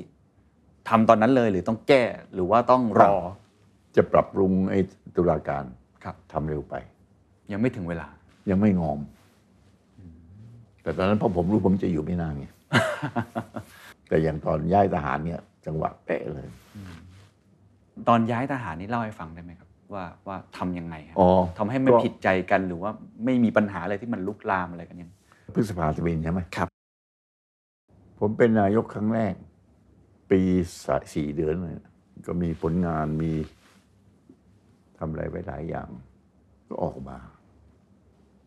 [0.88, 2.02] ทำตอนนั้นเลยหรือต้องแก้
[2.34, 3.14] หรือว่าต้องรอ
[3.96, 4.78] จะปรับปรุงไอ้
[5.16, 5.64] ตุลาการ
[6.04, 6.74] ครับทำเร็วไป
[7.52, 8.08] ยังไม่ถึงเวลา
[8.50, 9.00] ยังไม่งอม
[10.82, 12.46] แต่ตอนนั้นพอผมรู้ผมจะอยู่ไม่นานไง
[14.08, 16.48] แต่อย่างตอนย้ายทหารเนี่ย จังหวะเป๊ะเลย
[18.08, 21.28] ตอนย้ายทหารนี่เล่าให้ฟังได้ไหมครับ ว่าว่าทำยังไงครับอ๋อ
[21.58, 22.90] ทำให้ไม่ก็ผิดใจกันหรือว่า
[23.24, 25.10] ไม่มีปัญหาอะไรที่มันลุกลามอะไรกันยัง
[25.54, 26.68] พฤษภาธมินใช่ไหมครับ
[28.20, 29.34] ผมเป็นนายกครั้งแรก
[30.30, 30.40] ปี
[30.84, 31.76] สายสี่เดือนเลย
[32.26, 33.32] ก็มีผลงานมี
[34.98, 35.88] ทำอะไรไว้หลายอย่าง
[36.68, 37.18] ก็ออกมา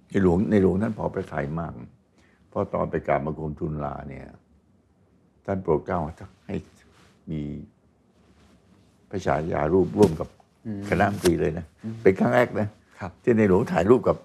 [0.10, 1.74] ในหลวงในหลวงท่านพอประทัยมาก
[2.50, 4.26] เพราะตอนไปกราบบังคมทูลลาเนี่ย
[5.46, 6.00] ท่านโปรดเกล้า
[6.48, 6.56] ให้
[7.32, 7.42] มี
[9.10, 10.30] พระชายารูปร่วมกับ
[10.90, 11.66] คณะรัฐมนตรีเลยนะ
[12.04, 12.68] เป็นครั้งแรกนะ
[13.00, 14.18] ครับที่ในหลวงถ่ายรูปกับ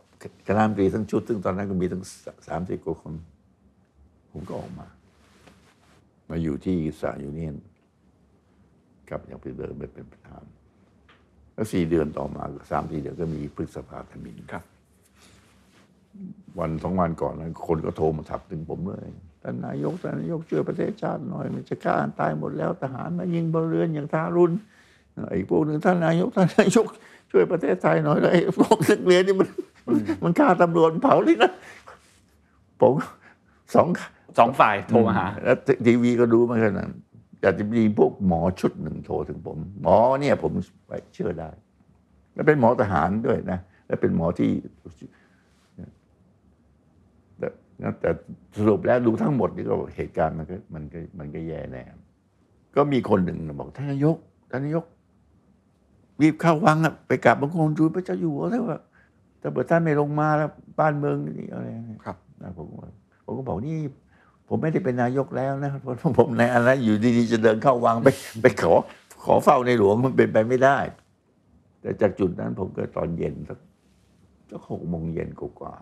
[0.47, 2.03] คณะรัฐมนตรีทั้งชุด ซึ่งตอนนั้นก็มีทั้ง
[2.49, 3.15] สามสิบกว่าคน
[4.31, 4.87] ผมก็ออกมา
[6.33, 7.57] มาอยู่ที่สายูเนียน
[9.11, 10.45] กับอย่างไปเดิมไปเป็นประธาน
[11.55, 14.65] แล้วสี่เดือนต่อมาสามสี่เดือนก็มีพฤษภาธมินครับ
[16.59, 19.07] วันสองวันก่อนนั้นคนก็โทรมาถักถึงผมเลย
[19.43, 24.53] ท่านนายกท่านนายกช่วยประเทศชาติหน่อย มันจะฆ่ากันตายหมดแล้วทหารมายิงบนเรือนอย่างทารุณ
[25.29, 26.87] ไอ้พวกหนึ่งท่านนายกท่านนายก
[27.31, 29.49] ช่วยประเทศไทยหน่อยแล้วไอ้พวกนักเรียนนี่มัน
[30.25, 31.53] มันฆ่าตำรวจเผาเลยนะ
[32.81, 32.95] ผม
[33.75, 33.89] สอง
[34.39, 35.57] สองฝ่ายโทรมาหา แล้ว
[35.87, 36.93] ทีวีก็ดูมาขนาดนั้น
[37.41, 40.53] แต่จะมีพวกหมอชุดหนึ่งโทรถึงผม หมอเนี่ยผม
[40.87, 41.51] ไว้เชื่อได้
[42.35, 44.51] แล้วเป็นหมอทหารด้วยนะ และเป็นหมอที่
[47.39, 47.49] แต่
[48.01, 48.11] แต่
[48.59, 51.83] สรุปแล้วดูทั้งหมดนี่ก็เหตุการณ์มันก็มันก็มันก็แย่แน่
[52.77, 54.17] ก็มีคนหนึ่งบอกท่านนายก
[54.51, 54.85] ท่านนายก
[56.21, 58.79] รีบเข้าวังอะไปกราบบังคมทูลพระเจ้าอยู่หัวแล้วว่า
[59.41, 62.87] ถ้าเกิดท่านไม่ลงมาแล้วบ้านเมืองนี่อะไรเนี่ยครับนะผมก็
[63.25, 63.77] ผมก็บอกนี่
[64.55, 68.09] ผมไม่ได้เป็นนายกแล้วนะเพราะผมในอะไรอยู่ดีๆจะเดินเข้าวังไป
[68.43, 68.73] ไปขอ
[69.25, 70.79] ขอเฝ้าในหลวงมันเป็นไปไม่ได้
[71.81, 73.59] แต่จากจุดนั้นผมก็ตอนเย็นสัก
[74.51, 75.75] สักหกโมงเย็นกว่า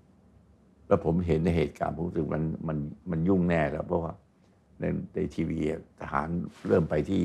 [0.00, 2.78] ๆแล้วผมเห็นในเหตุการณ์ผมรู้สึกมันมัน
[3.10, 4.12] มันยุ่งแน่แล้ว เพราะว่า
[4.80, 4.84] ใน
[5.14, 6.28] ในทีวีอะทหาร
[6.68, 7.22] เริ่มไปที่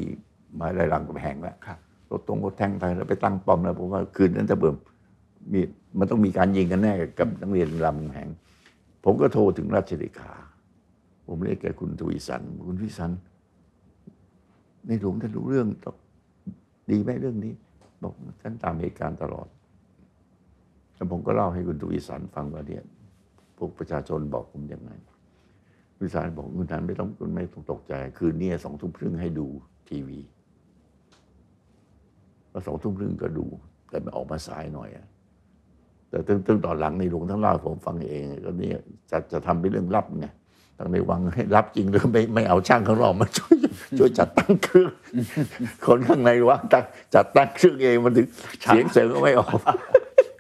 [0.58, 1.78] มหาลัยรามกำแหงแล้วครับ
[2.10, 4.76] รถตรงรถแทงไปแล้วไปตั้งป้อมแล้วผมว่าคืนนั้นถ้าเบิ่ม
[5.52, 5.60] มี
[6.00, 8.30] มันต้องมีการยิงกันแน่กับนักเรียนรามคำแหง
[9.04, 10.34] ผมก็โทรถึงราชเลขา
[11.28, 13.12] ผมเรียกแกคุณทวีสัน คุณทวีสัน
[14.88, 15.96] ในหลวงท่านรู้เรื่องต้อง
[16.92, 17.54] ดีไหมเรื่องนี้
[18.04, 19.48] บอกท่านตามเหตุการณ์ตลอด
[20.96, 22.84] แล้วผมก็เล่าให้คุณทวีสันฟังว่าเนี่ย
[23.58, 24.92] พวกประชาชนบอกผมยังไง
[25.98, 29.48] คุณทวีสันบอกคุณทันไม่ต้องคุณไม่ต้องตกใจ คืนนี้สองทุ่มครึ่งให้ดู
[29.90, 30.20] ทีวี
[32.50, 33.46] แล้วสองทุ่มครึ่งก็ดู
[33.90, 35.08] แต่มันออกมาสายหน่อยอะ
[36.14, 38.80] แต่ตึงตึงตอนหลังในหลวงทั้งเล่าให้ผมฟังเองก็เนี่ย
[39.12, 40.28] จะจะทำเป็นเรื่องลับไง
[40.78, 43.56] ตั้งในวังให้รับจริงหรือไม่ไม่เอาช่างข้างนอกมาช่วย
[43.98, 44.92] ช่วยจัดตั้งเครื่อง
[45.86, 46.86] คนข้างในวังตั้ง
[47.16, 48.28] จัดตั้งเครื่องเองมันถึง
[48.64, 49.58] เสียงเสียงก็ไม่ออก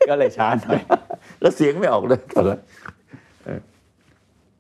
[0.10, 0.82] ก็เลยช้าหน่อย
[1.42, 2.60] แล้วเสียงไม่ออกเลยตอนนั้น
[3.46, 3.60] เออ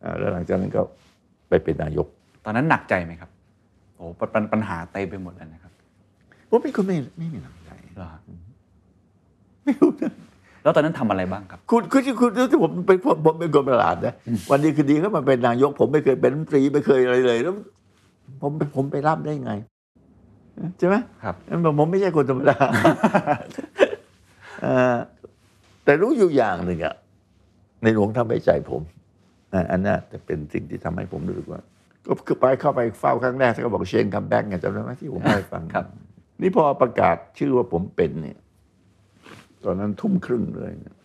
[0.03, 0.81] อ่าแล้วหลังจากนั้นก็
[1.49, 2.07] ไปเป็นนายก
[2.45, 3.29] ตอนนั้นหนักใจไหมครับ
[3.95, 4.03] โอ้
[4.33, 5.71] ปัญปัญหาเต็มไปหมดเลยนะครับ
[6.49, 8.21] ผมเป็นคนไม่ไม่มีหนังใจเหรอฮะ
[9.65, 10.13] ไม่รู้นะ
[10.63, 14.13] แล้วตอนนั้นทำอะไรบ้างครับ คุณคุณคุณที่ผมเป็นผมผมเป็นคนประหลาดนะ
[14.49, 17.55] วันดีคือดีก็มาเป็นนายก ผมไม่เคยเป็นรัฐมนตรีไม่เคยอะไรเลยแล้ว
[18.41, 19.53] ผมผมไปรับได้ไง
[20.79, 22.57] ใช่ไหมครับนั่นบอกผมไม่ใช่คนธรรมดา
[24.61, 24.95] เอ่อ
[25.83, 26.95] แต่รู้อยู่อย่างหนึ่งอะ
[27.83, 28.81] ในหลวงทำให้ใจผม
[29.53, 31.61] อะอันนั้นจะเป็นสิ่งที่ทำให้ผมรู้สึกว่า
[32.07, 35.85] ก็คือไปเข้าไปเฝ้าครั้งแรกเขาก็บอก Shane come back ไงจำได้ไหมที่ผมเล่าให้ฟังครับ
[36.41, 38.37] นี่พอประกาศชื่อว่าผมเป็นเนี่ย
[39.65, 40.95] ตอนนั้นทุ่มครึ่งเลยเนี่ย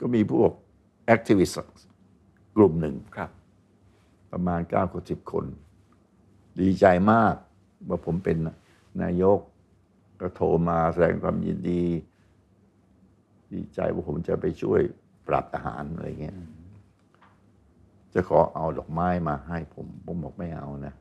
[0.00, 0.50] ก็มีพวก
[1.06, 1.74] activist
[2.56, 3.30] กลุ่มหนึ่งครับ
[4.30, 5.44] ประมาณเก้าสิบคน
[6.60, 7.34] ดีใจมาก
[7.88, 8.36] ว่าผมเป็น
[9.02, 9.38] นายก
[10.20, 11.82] ก็โทรมาแสดงความยินดี
[13.52, 14.80] ดีใจว่าผมจะไปช่วย
[15.28, 16.36] ปรับทหารอะไรเงี้ย
[18.14, 20.94] จะขอเอาดอกไม้มาให้ผม ผมบอกไม่เอานะ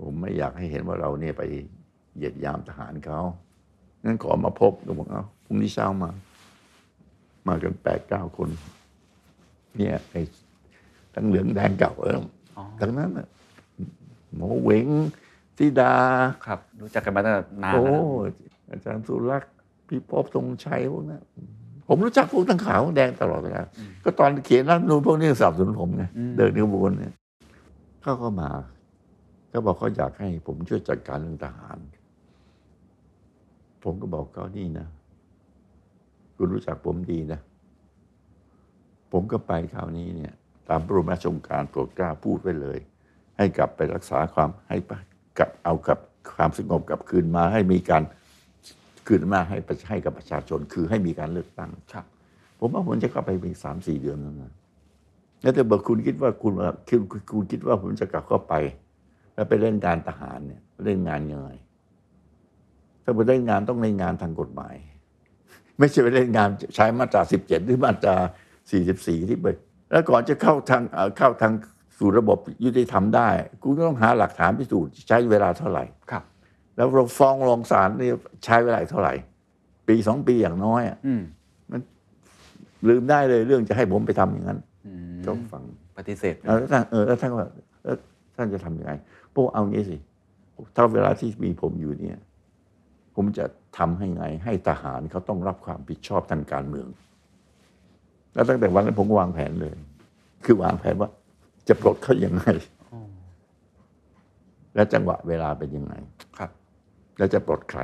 [0.00, 1.42] ผมไม่อยากให้เห็นว่าเราเนี่ยไป
[2.16, 3.20] เหยียดยามทหารเขา
[4.04, 6.10] งั้นขอมาพบก็บอกเอาพรุ่งนี้เช้ามา
[7.46, 8.48] มากันแปดเก้าคน
[9.76, 10.22] เนี่ยไอ้
[11.14, 12.18] ทั้งเหลืองแดงเก่าเออ
[12.56, 13.26] อทั้งนั้นน่ะ
[14.34, 14.86] หมอเหวง
[15.58, 15.94] ธิดา
[16.46, 18.34] ครับ รู้จักกันมาตั้งแต่นานโอ้แล้วนะ
[18.70, 19.52] อาจารย์สุรักษ์
[19.88, 21.22] พี่ป๊อบทรงชัยพวกนั้น
[21.88, 23.62] ผมรู้จักพวกทั้งขาวทั้งแดงตลอดเวลา
[24.04, 26.04] ก็ตอนเขียนรัฐธรรมนูนพวกนี้สนับสนุนผมไง
[26.36, 27.14] เดินขบวนเนี่ย
[28.02, 28.50] เขาก็มา
[29.50, 31.76] เขาบอกเขาอยากให้ผมช่วยจัดการเรื่องทหาร
[33.84, 34.86] ผมก็บอกเขานี่นะ
[36.36, 37.40] คุณรู้จักผมดีนะ
[39.12, 40.32] ผมก็ไปคราวนี้เนี่ย
[40.68, 42.78] ตามพระบรมราชองการโปรดกล้าพูดไว้เลย
[43.36, 44.76] ให้กลับไปรักษาความให้
[45.38, 45.98] กลับเอากับ
[46.36, 48.02] ความสงบกลับคืนมาให้มีการ
[49.06, 52.04] คืนมาให้ประให้กับประชาชน คือให้มีการเลือกตั้งครับ
[52.58, 54.52] ผมว่าผมจะเข้าไปเป็นสามสี่เดือนแล้วนะ
[55.42, 58.54] แล้วแต่บอกคุณคิดว่าคุณว่าคุณคุณคุณคิดว่าผมจะกลับเข้าไป
[59.34, 61.50] แล้วไปเล่นการทหารเนี่ยเล่นงานยังไง
[63.04, 64.74] ถ้าไปเล่นงานต้องเล่นงานทางกฎหมาย
[65.78, 68.16] ไม่ใช่ไปเล่นงานใช้มาตราสิบเจ็ดหรือมาตรา
[68.70, 69.46] สี่สิบสี่ที่ไป
[69.90, 71.52] แล้วก่อนจะเข้าทางเอ่อเข้าทาง
[71.98, 73.28] สู่ระบบยุติธรรมได้
[73.62, 76.22] คุณก็ต้องหาหลักฐานพิสูจน์ใช้เวลาเท่าไหร่ครับ
[76.76, 78.10] แล้วเราฟ้องรองศาลนี่
[78.44, 79.14] ใช้เวลาเท่าไหร่
[79.88, 81.22] ปีสองปีอย่างน้อยอะอืม
[82.88, 85.62] ลืมได้เลยเรื่องจะให้ผมไปทำอย่างนั้นอืมก็ฟัง
[85.96, 87.48] ปฏิเสธเอาแล้วท่านเออแล้วท่านก็ว่า
[87.84, 87.96] เออ
[88.36, 88.92] ท่านจะทำยังไง
[89.34, 89.96] พวกเอางี้สิ
[90.74, 92.18] ถ้าเวลาที่มีผมอยู่เนี่ย
[93.14, 93.44] ผมจะ
[93.78, 96.88] ทำให้ไง ให้ทหารเขาต้องรับความผิดชอบทางการเมือง
[98.34, 99.72] แล้วตั้งแต่วันนั้นผมก็วางแผนเลย
[100.44, 101.10] คือวางแผนว่า
[101.68, 102.46] จะปลดเขายังไง
[104.74, 105.94] และจังหวะเวลาเป็นยังไง
[106.38, 106.50] ครับ
[107.18, 107.80] แล้วจะปลดใคร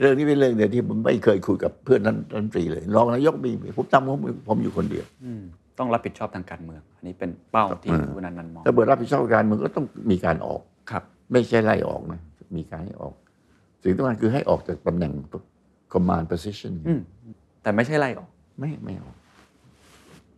[0.00, 4.18] เรื่องนี้เป็นเรื่องเดียวที่ผมไม่เคยคุยกับเพื่อนนั้นรัฐมนตรีเลย รองนายกมีผมจำผม
[4.48, 5.42] ผมอยู่คนเดียวอืม
[5.78, 12.20] ต้องรับผิดชอบทางการเมือง อันนี้เป็นเป้าที่เออคุณนันนันท์มองถ้าเบิดรับผิดชอบการเมืองก็ต้องมีการออกครับ ไม่ใช่ไล่ออกนะ
[12.56, 13.14] มีการให้ออก
[13.82, 15.12] สิ่งที่สำคัญคือให้ออกจากตำแหน่ง
[15.92, 17.00] command position อืม
[17.62, 18.28] แต่ไม่ใช่ไล่ออก
[18.58, 19.14] ไม่ไม่ออก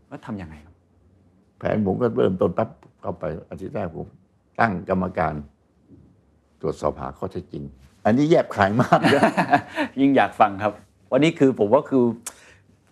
[0.09, 0.75] แล้วทำยังไงครับ
[1.59, 2.69] แผนผมก็เริ่มต้นปั๊บ
[3.03, 4.07] เข้าไปอาทิตย์แรกผม
[4.61, 5.35] ตั้งกรรมการ
[6.61, 7.65] ตรวจสอบหาข้อเท็จจริง
[8.05, 9.23] อันนี้แยบขายมากนะ
[10.01, 10.73] ยิ่งอยากฟังครับ
[11.13, 12.05] วันนี้คือผมว่าคือ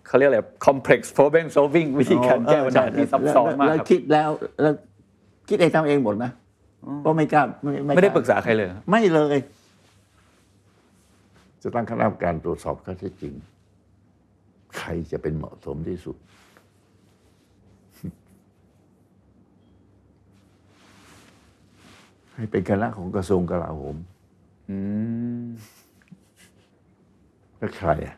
[0.06, 4.30] เขาเรียกอะไร complex problem solving วิธีการแก้ปัญหาที่ซับซ้อนมากแล้วครับคิดแล้ว
[4.62, 4.74] แล้ว
[5.48, 6.30] คิดเองทำเองหมดนะ
[7.02, 7.42] เพราะไม่กล้า
[7.96, 9.38] ไม่ได้ปรึกษาใครเลยครับไม่เลย
[11.62, 13.34] จะตั้งคณะกรรมการตรวจสอบข้อเท็จจริง
[14.78, 16.16] ใครจะเป็นเหมาะสมที่สุด
[22.34, 23.96] ให้เป็นคณะของกระทรวงกลาโหม
[24.68, 24.76] อื
[25.44, 25.46] ม
[27.58, 28.16] แล้วใครอะ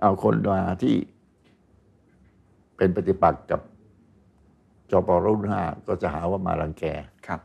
[0.00, 0.94] เอาคนมาที่
[2.76, 3.60] เป็นปฏิปักษ์กับ
[4.90, 6.84] จปรุ่นห้าก็จะหาว่ามารังแก
[7.26, 7.40] ครับ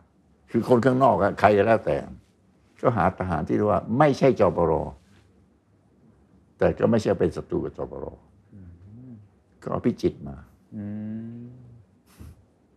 [0.51, 1.97] คือคนข้างนอกอะใครก็แล้วแต่
[2.84, 4.71] ก็หาทหารที่เรียกว่า ไม่ใช่จปร
[6.57, 8.05] แต่ก็ไม่ใช่เป็นศัตรูกับจปร
[9.61, 10.36] ก็เอาพิจิตรมา
[10.75, 10.84] อื
[11.41, 11.43] ม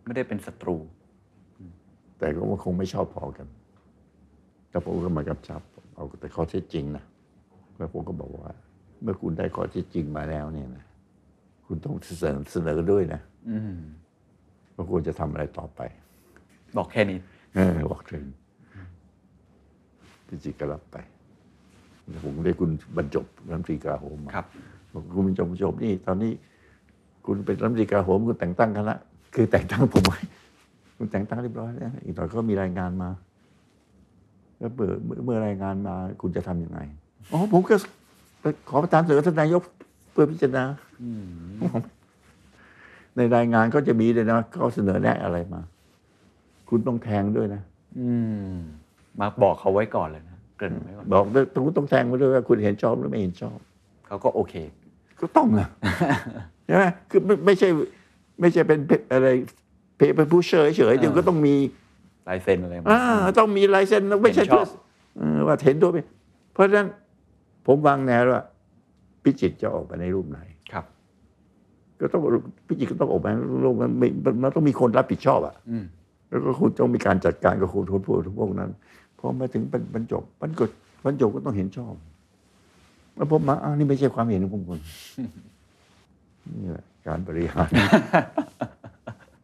[0.03, 0.75] ไม่ได้เป็นศัตรู
[2.17, 3.47] แต่ก็คงไม่ชอบพอกัน
[4.69, 5.61] แล้วผมก็มากำชับ
[5.95, 7.03] เอาแต่ข้อเท็จจริงนะ
[7.77, 8.51] แล้วผมก็บอกว่า
[9.03, 10.85] เมื่อคุณได้ข้อเท็จจริงมาแล้วเนี่ยนะ
[11.65, 13.77] คุณต้องเสนอเสนอด้วยนะอืม
[14.75, 15.81] ว่าควรจะทำอะไรต่อไป
[16.77, 17.19] บอกแค่นี้
[17.55, 18.23] เออบอกถึง
[20.27, 20.97] พิจิตรก็รับไป
[22.09, 24.45] แล้วผมได้คุณบรรจบรัฐมนตรีกลาโหมมาครับ
[24.93, 26.31] บอกคุณบรรจบจบนี่ ตอนนี้
[27.25, 28.95] คุณเป็นรัฐมนตรีกลาโหมคุณแต่งตั้งคณะ
[29.35, 30.19] คือแต่งตั้งผมไว้
[30.97, 33.09] คุณแต่งตั้งเรียบร้อยแล้วอีกหน่อยก็มีรายงานมา
[34.57, 36.79] แล้วเมื่อเมื่อเมื่อรายงานมา คุณจะทำยังไง
[37.31, 37.75] อ๋อผมก็
[38.41, 39.61] ไปขอประทานเสนอท่านนายก
[40.11, 40.63] เพื่อพิจารณา
[43.15, 45.61] ในรายงานก็จะมีเลยนะเขาเสนอแนะอะไรมา
[46.69, 47.61] คุณต้องแทงด้วยนะ
[47.99, 48.09] อื
[48.51, 48.55] ม
[49.19, 53.57] มาบอกเขาไว้ก่อนเลยนะเกริ่นไว้ก่อนบอกด้วยต้องต้องแทงมาด้วยว่าคุณเห็นชอบหรือไม่เห็นชอบ
[54.07, 54.53] เขาก็โอเค
[55.19, 55.67] ก็ต้องนะ
[56.65, 57.69] ใช่ไหมคือไม่ไม่ใช่
[58.41, 58.79] ไม่ใช่เป็น
[59.13, 59.27] อะไร
[59.97, 61.55] เพเป็นผู้เฉยเฉยๆเดี๋ยวก็ต้องมี
[62.29, 63.01] ลายเซ็นอะไรมาอ่า
[63.39, 64.69] ต้องมีลายเซ็นแล้วไม่ใช่เห็นชเพื่ออบ
[65.17, 65.99] เออว่าเห็นด้วยไหม
[66.53, 66.87] เพราะฉะนั้น
[67.65, 68.43] ผมวางแนวว่า
[69.23, 70.39] พิจิตรจะออกมาในรูปไหน
[70.71, 70.85] ครับ
[71.99, 72.21] ก็ต้อง
[72.67, 74.07] พิจิตรก็ต้องออกมาในรูปมันไม่
[74.43, 75.85] มันต้องมีคนรับผิดชอบอะอืม
[76.29, 78.69] แล้วก็คุณต้องมีการจัดการกับคนทุนพวกพวกนั้น
[79.19, 80.69] พอมาถึงบรรบรรจบบรรจบ
[81.05, 81.93] บรรจบก็ต้องเห็นชอบ
[83.15, 84.79] แล้วผมมาอ้าวนี่ไม่ใช่ความเห็นของผมคน
[86.61, 87.69] นี่แหละการบริหาร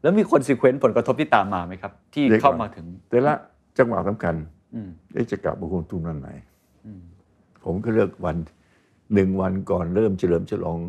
[0.02, 3.34] แล้วมีคนซีเควนต์ผลกระทบที่ตามมาไหมครับ ที่เรียกว่าเข้ามาถึง แต่ละ
[3.78, 4.36] จังหวะสำคัญ
[4.76, 6.30] อืมเอ๊ะจะกลับมาคุณทุนวันไหน
[6.86, 7.02] อืม
[7.64, 8.38] ผมก็เลือกวัน
[9.14, 10.80] หนึ่งวันก่อนเริ่มเฉลิมฉลอง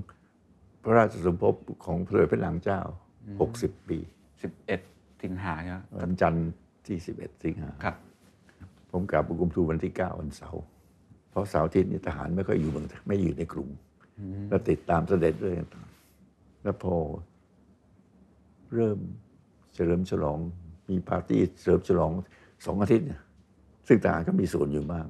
[0.82, 1.54] พระราชสมภพ
[1.84, 2.80] ของพระเดชพระนางเจ้า
[3.40, 3.98] หกสิบปี
[4.42, 4.80] สิบเอ็ด
[5.22, 6.48] สิงหาใช่ไหมวันจันทร์
[6.86, 7.94] ที่สิบเอ็ดสิงหาครับ
[8.94, 10.62] ผผมกลับบังคมทูลวันที่เก้าวันเสาร์
[11.30, 13.68] เพราะเสาร์อาทิตย์นี่ทหารไม่ค่อยอยู่เมืองไม่อยู่ในกรุง
[14.48, 15.54] แล้วติดตามเสด็จด้วย
[16.62, 16.96] แล้วพอ
[18.74, 18.98] เริ่ม
[19.74, 20.38] เฉลิมฉลอง
[20.90, 22.10] มีปาร์ตี้เฉลิมฉลอง
[22.66, 23.20] สองอาทิตย์เนี่ย
[23.86, 25.06] ซึ่งทหารก็มีส่วนอยู่บ้าง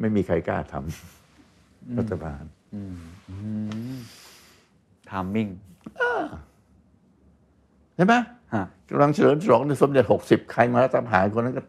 [0.00, 2.42] ไม่มีใครกล้าทำรัฐบาล
[5.10, 5.48] ทามมิ่ง
[7.96, 8.14] ใช่ไหม
[8.54, 11.62] ฮะกำลังเฉลิมฉลองในสมเด็จหกสิบใครมารัฐประหารคนนั้นก็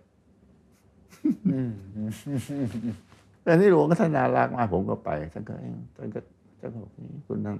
[3.44, 6.20] แต่นี่หลวงก็ท่านนารักมากผมก็ไปท่านก็เอ้ยท่านก็
[6.60, 7.58] ท่านก็บอกนี่คุณนั่ง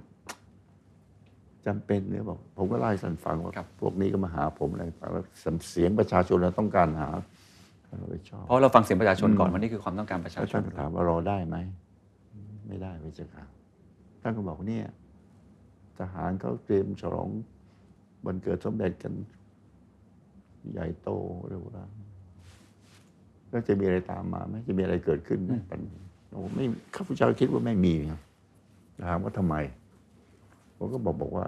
[1.66, 5.24] จำเป็นเนี่ยบอกผมก็เล่าให้ท่านฟังว่าพวกนี้ก็มาหาผมอะไรฟังแล้ว
[5.70, 7.08] เสียงประชาชนเราต้องการหา
[7.86, 11.56] ท่านก็ไปชอบเพราะเราฟังเสียงประชาชนก่อนว่านี่คือความต้องการประชาแล้วชท่านนก็ถามว่ารอได้ไหม
[12.68, 13.44] ไม่ได้ไม่จะค่ะ
[14.22, 14.86] ท่านก็บอกเนี่ย
[15.98, 17.28] ทหารเขาเตรียมฉลอง
[18.26, 19.12] วันเกิดสมเด็จกัน
[20.72, 21.08] ใหญ่โต
[21.48, 21.90] เร็วแรง
[23.54, 25.80] แล้วจะมีอะไรตามมาไหมจะมีอะไรเกิดขึ้นไหมปัญ
[26.30, 26.64] โอ้ไม่
[26.96, 28.20] ข้าพเจ้าคิดว่าไม่มีครับ
[29.08, 29.54] ถามว่าทำไม
[30.76, 31.46] ผมก็บอกบอกว่า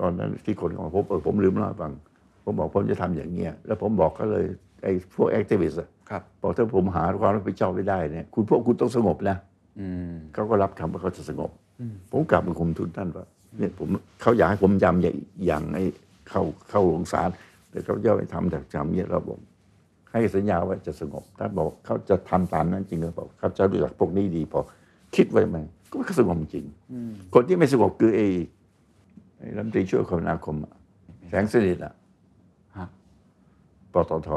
[0.00, 1.92] ตอนนั้นที่คนของผมเออผมลืมเล่าให้ฟัง
[2.44, 4.44] ผมบอกผมจะทำอย่างเงี้ยแล้วผมบอกเขาเลย
[4.82, 5.78] ไอ้พวกแอคทิวิสต์
[6.10, 9.36] ครับบอกถ้าผมหาความรับผิดชอบไม่ได้เนี่ย คุณพวกคุณต้องสงบนะ
[9.80, 11.50] อืมเขาก็รับคำว่าเขาจะสงบ
[12.12, 13.24] ผมกลับมาคุมทุนท่านว่า
[13.58, 13.88] เนี่ยผม
[14.22, 15.84] เขาอยากให้ผมยำอย่างอย่างไอ้
[16.28, 17.28] เข้าเข้าโรงศาล
[17.70, 19.38] แต่เขาจะไปทำแต่ทำเนี่ยเราบอก
[20.12, 24.60] ให้สัญญาว่าจะสงบท่านบอกเขาจะทำตามนั้นจริงหรือเปล่าเขาจะรู้จักพวกนี้ดีพอ
[25.16, 25.56] คิดไว้ไหม
[25.90, 26.66] ก็ไม่สงบจริง
[27.34, 28.26] คนที่ไม่สงบคือไอ้
[29.38, 30.72] ไอ้รัฐมนตรีช่วยคมนาคมอะ
[31.28, 31.94] แสงสนิทอะ
[32.76, 32.86] ฮะ
[33.92, 34.30] ปตท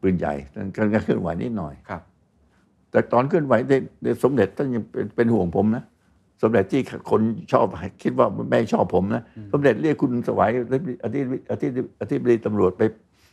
[0.00, 2.02] ปืนใหญ่ท่านก็เคลื่อนไหวนิดหน่อยครับ
[2.90, 5.84] แต่ตอนเคลื่อนไหวได้ได้สมเด็จท่านยังเป็นเป็นห่วงผมนะ
[6.42, 6.80] สมเด็จที่
[7.10, 7.20] คน
[7.52, 7.66] ชอบ
[8.02, 9.22] คิดว่าไม่ชอบผมนะ
[9.52, 10.50] สมเด็จเรียกคุณสวัย
[11.04, 12.82] อธิบดีอธิบดีอธิบดีตำรวจไป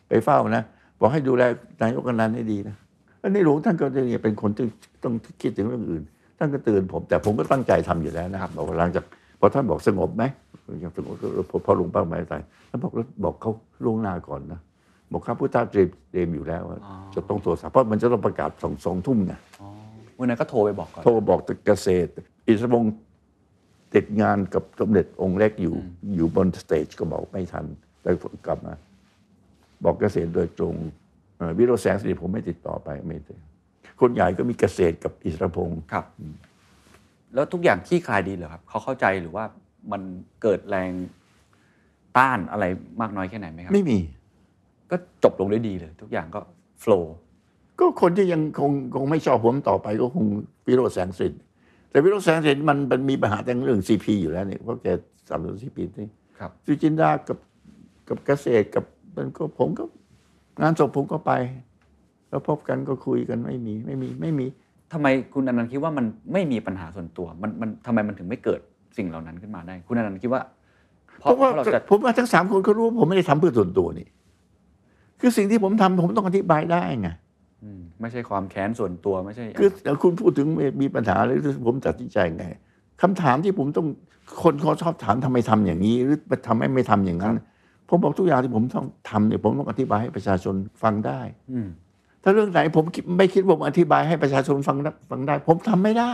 [0.07, 0.63] ไปเฝ้านะ
[1.01, 1.43] บอกให้ดูแล
[1.81, 2.75] นายกกนันให้ดีนะ
[3.19, 4.65] แล้วในหลวงท่านก็เนี่ยเป็นคนที่
[5.03, 6.03] ต้องคิดถึงเรื่องอื่น
[6.37, 9.05] ท่านก็เตือนผม แต่ผมก็ตั้งใจทำอยู่แล้วนะครับบอกว่าหลังจาก
[9.39, 10.23] พอท่านบอกสงบไหม
[10.83, 13.51] ยังสงบก็พอพอลงเป้าหมายตายท่านบอกแล้วบอกเขา
[13.83, 14.59] ล่วงหน้าก่อนนะ
[15.11, 16.77] บอกข้าพุทธเตรียมเตรียมอยู่แล้วว่า
[17.15, 19.67] จะต้องตรวจสอบเพราะมันจะต้องประกาศสองสองทุ่มไงอ๋อ
[20.17, 22.11] วันนั้นก็โทรไปบอกก่อนโทรบอกเกษตร
[22.47, 22.93] อิสระพงศ์
[23.95, 25.75] ติดงานกับสมเด็จองค์เล็กอยู่
[26.15, 27.65] อยู่บนสเตจก็บอกไม่ทัน
[28.01, 28.09] แต่
[28.47, 28.73] กลับมา
[29.83, 30.75] บอกเกษตรโดยตรง
[31.37, 33.35] เอ่อวิโรจน์แสงสิริผมไม่ติดต่อไปไม่ได้
[34.01, 36.05] คนใหญ่ก็มีเกษตรกับอิสระพงศ์ครับ
[37.33, 39.45] แล้วทุกอย่างขี้คลายดีเหรอครับเขาเข้าใจหรือว่า
[39.91, 40.01] มัน
[40.41, 40.91] เกิดแรง
[42.17, 42.65] ต้านอะไร
[43.01, 43.99] มากน้อยแค่ไหนไหมครับไม่มี
[44.91, 46.39] ก็จบลงด้วยดีเลย ทุกอย่างก็
[46.81, 47.15] โฟล์
[47.79, 50.25] ก็คนที่ยังคงคงไม่ชอบผมต่อไปก็คง
[50.67, 51.37] วิโรจน์แสงสิริ
[51.89, 54.87] แต่วิโรจน์แสงสิริมันมันมีปัญหาแต่เรื่องซีพีอยู่แล้วเนี่ยเพราะแก
[55.29, 56.09] สามสิบซีพีนี่
[56.39, 57.37] ครับสุจินดากับ
[58.09, 58.85] กับเกษตรกับ
[59.15, 59.83] มันก็ผมก็
[60.61, 61.31] งานศพผมก็ไป
[62.29, 64.45] แล้วพบกันก็คุยกันไม่มีไม่มีไม่มี
[64.93, 68.59] ทำไมคุณอนันต์คิดว่ามันไม่มีปัญหาส่วนตัว มันมันทำไมมันถึงไม่เกิด
[68.97, 70.41] สิ่งเหล่านั้นขึ้นมาได้ คุณอนันต์คิดว่า
[71.19, 74.07] เพเพราะราะว่าเพราะเราจะผมว่าทั้งสามคนเขารู้ว่าผมไม่ได้ทำเพื่อส่วนตัวนี่
[75.19, 77.09] คือสิ่งที่ผมทำผมต้องอธิบายได้ไง
[77.63, 79.69] อืมไม่ใช่ความแค้นส่วนตัวไม่ใช่ คือ
[80.03, 80.47] คุณพูดถึง
[80.81, 82.43] มีปัญหาหรือผมตัดสินใจไง
[83.01, 83.87] คำถามที่ผมต้อง
[84.43, 87.35] คนเขาชอบถามทำไมทำอย่างนี้ หรือทำไมไม่ทำอย่างนั้น
[87.93, 91.19] ผมบอกทุกอย่างที่ผมต้องทำเนี่ยผมต้องอธิบายให้ประชาชนฟังได้
[91.51, 91.67] อืม
[92.23, 96.13] ถ้าเรื่องไหนผมคิดไม่คิดว่าผมอธิบายให้ประชาชนฟังได้ฟังได้ ผมทำไม่ได้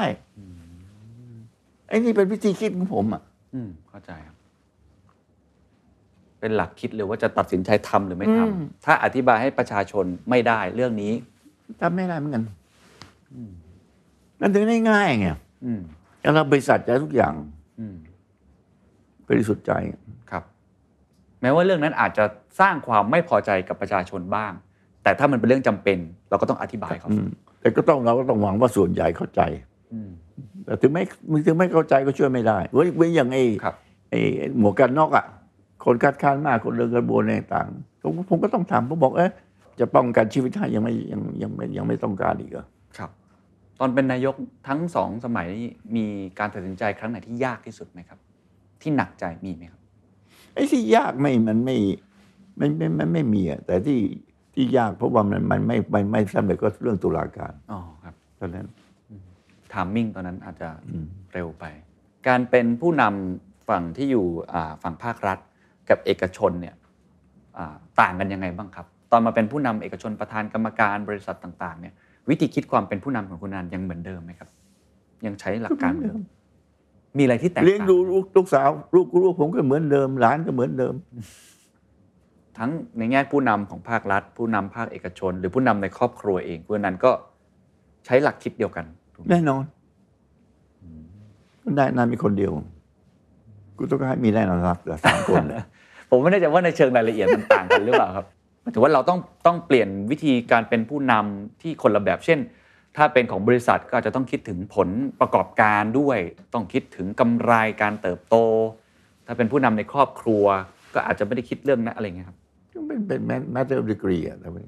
[1.87, 3.21] ไอ้นี่เป็นวิธีคิดของผมอะ
[3.53, 4.35] อืมเข้าใจครับ
[6.39, 11.13] เป็นหลักคิดเลยว่าจะตัดสินใจทำหรือไม่ทำอืมถ้าอธิบายให้ประชาชนไม่ได้เรื่องนี้
[11.81, 12.43] ทำไม่ได้เหมือนกัน
[14.39, 15.27] นั่นถึงได้ง่ายไง
[15.65, 15.81] อืม
[16.21, 17.33] แล้วเราบริษัทใจทุกอย่าง
[17.79, 17.95] อืม
[19.27, 22.25] บริสุทธิ์ใจครับแม้ว่าเรื่องนั้นอาจจะ
[22.59, 24.51] สร้างความไม่พอใจกับประชาชนบ้าง
[25.03, 25.97] แต่ถ้ามันเป็นเรื่องจำเป็น
[26.29, 27.29] เราก็ต้องอธิบายเขาอืม
[27.61, 29.41] แต่ก็ต้องเราก็ต้องหวังว่าส่วนใหญ่เข้าใจ
[29.93, 30.09] อืม
[30.65, 31.03] แต่ถึงไม่
[31.45, 33.75] ถึงไม่เข้าใจก็ช่วยไม่ได้เว้ยเว้ยอย่างไอ้ครับ
[34.09, 35.25] ไอ้ไอ้หมวกกันน็อกอะ
[35.85, 39.31] คนคัดค้านมากคนเดินกระบวนอะไรต่างๆผมผมก็ต้องทำผมบอกเอ๊ะ
[39.79, 42.65] จะป้องกันชีวิตให้ยังไม่ยังยังไม่ยังไม่ต้องการอีกเหรอ
[42.97, 43.09] ครับ
[43.79, 44.35] ตอนเป็นนายก
[44.67, 46.05] ทั้งสองสมัยนี้มี
[46.39, 48.19] การตัดสินใจครั้งไหนที่ยากที่สุดไหมครับ
[48.81, 49.76] ที่หนักใจมีไหมครับ
[50.57, 51.77] ไอ้ที่ยากไม่มันไม่
[52.57, 53.99] ไม่ไม่ไม่ไม่มีอะแต่ที่
[54.53, 58.67] ที่ยากเพราะว่ามันมันไม่ไม่ไม่สำเร็จก็เรื่องตุลาการอ๋อครับเท่านั้น
[59.73, 61.65] ทามมิ่งตอนนั้นอาจจะอืมเร็วไป
[62.27, 65.39] การเป็นผู้นำฝั่งที่อยู่อ่าฝั่งภาครัฐ
[65.89, 66.75] กับเอกชนเนี่ย
[67.57, 71.93] อ่าต่างกันยังไงบ้างครับ ตอนมาเป็นผู้นำเอกชนประธานกรรมการบริษัทต่าง ๆ เนี่ย
[72.29, 74.49] วิธีคิดความเป็นผู้นำของคุณนันยังเหมือนเดิมไหมครับ
[75.25, 76.17] ยังใช้หลักการเดิม
[77.17, 80.93] มีอะไรที่แตกต่างเลี้ยงดูลูกลูกสาวลูกลูกผมก็เหมือนเดิมหลานก็เหมือนเดิม
[82.57, 87.11] ทั้งในแง่ผู้นำของภาครัฐ ผู้นำภาคเอกชน หรือผู้นำในครอบครัวเองคุณอนันต์ก็
[88.05, 88.85] ใช้หลักคิดเดียวกัน
[89.15, 89.63] ถูกไหมแน่นอน
[91.77, 92.51] ได้นายมีคนเดียว
[93.77, 95.63] กูต้องให้มีแน่นอนครับแต่สามคนเนี่ย
[96.09, 98.25] ผมไม่แน่ใจว่าในเชิงรายละเอียดมันต่างกันหรือเปล่าครับ
[98.61, 102.39] หมายถึงว่าเราต้องต้องเปลี่ยนวิธีการเป็นผู้นำที่คนละแบบเช่น
[102.97, 106.19] ถ้าเป็นของบริษัทก็อาจจะต้องคิดถึงผลประกอบการด้วย
[106.53, 107.51] ต้องคิดถึงกำไร
[107.81, 108.35] การเติบโต
[109.25, 110.45] ถ้าเป็นผู้นำในครอบครัว
[110.93, 112.37] ก็อาจจะไม่ได้คิดเรื่องนั้นอะไรเงี้ยครับ
[112.73, 113.19] ก็เป็นเป็น
[113.55, 114.61] matter of degree อะแต่ว่า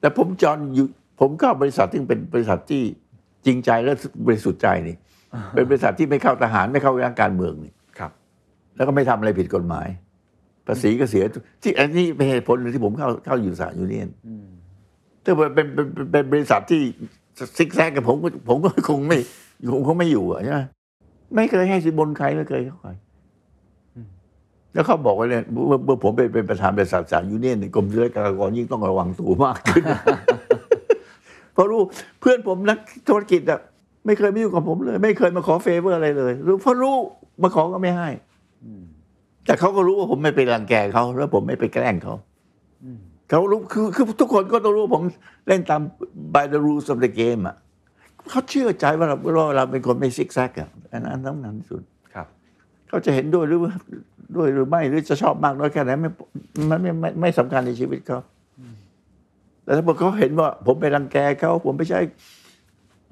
[0.00, 0.86] แต่ผมจอนอยู่
[1.20, 2.82] ผมเข้าบริษัทที่เป็นบริษัทที่
[3.46, 3.92] จริงใจและ
[4.26, 4.96] บริสุทธิ์ใจนี่
[5.54, 8.12] เป็นบริษัทที่ไม่เข้าทหารไม่เข้าร่างการเมืองนี่ครับ
[8.76, 9.88] แล้วก็ไม่ทำอะไรผิดกฎหมาย
[10.66, 11.24] ภาษีก็เสีย
[11.62, 14.08] ที่อันนี้เป็นเหตุผลหนึ่งที่ผมเข้าเข้าอยู่สหยูเนียน
[15.24, 16.82] ถ้าเป็นเป็นเป็นเป็นบริษัทที่
[17.58, 19.18] ซิกแซกกับผมก็ผมก็คงไม่
[19.70, 20.60] คงคงไม่อยู่อะใช่ไหม
[21.34, 22.90] ไม่เคยให้สินบนใครไม่เคยเข้าใคร
[24.72, 29.84] แล้วเขาบอกว่าเนี่ยเมื่อเมื่อผมเป็นเป็นประธานบริษัทสหยูเนียนเนี่ยกรมศุลกากรยิ่งต้องระวังตัวมากขึ้น
[31.54, 31.80] เพราะรู้
[32.20, 33.60] เพื่อนผมนักธุรกิจอะ
[34.06, 36.94] ไม่เคยไม่อยู่กับผมเลย ไม่เคยมาขอ favor อะไรเลยรู้เพราะรู้
[37.42, 38.08] มาขอก็ไม่ให้
[39.46, 42.14] แต่เขาก็รู้ว่าผมไม่ไปรังแกเขาแล้วผมไม่ไปแกล้งเขา
[43.28, 45.02] เขารู้คือคือทุกคนก็ต้องรู้ว่าผม
[45.46, 45.80] เล่นตาม
[46.34, 47.56] by the rules of the game อะ
[48.30, 51.82] เขาเชื่อใจว่าเราว่าเราเป็นคนไม่ซิกแซกอะอันนั้นสำคัญที่สุด
[52.14, 52.26] ครับ
[52.88, 53.72] เขาจะเห็นด้วยหรือว่า
[54.36, 56.10] ด้วยหรือไม่หรือจะชอบมากน้อยแค่ไหนไม่
[56.70, 58.20] มันไม่ไม่ไม่สำคัญในชีวิตเขา
[59.64, 62.00] แต่ถ้าเขาเห็นว่า ผมไปรังแกเขาผมไปใช้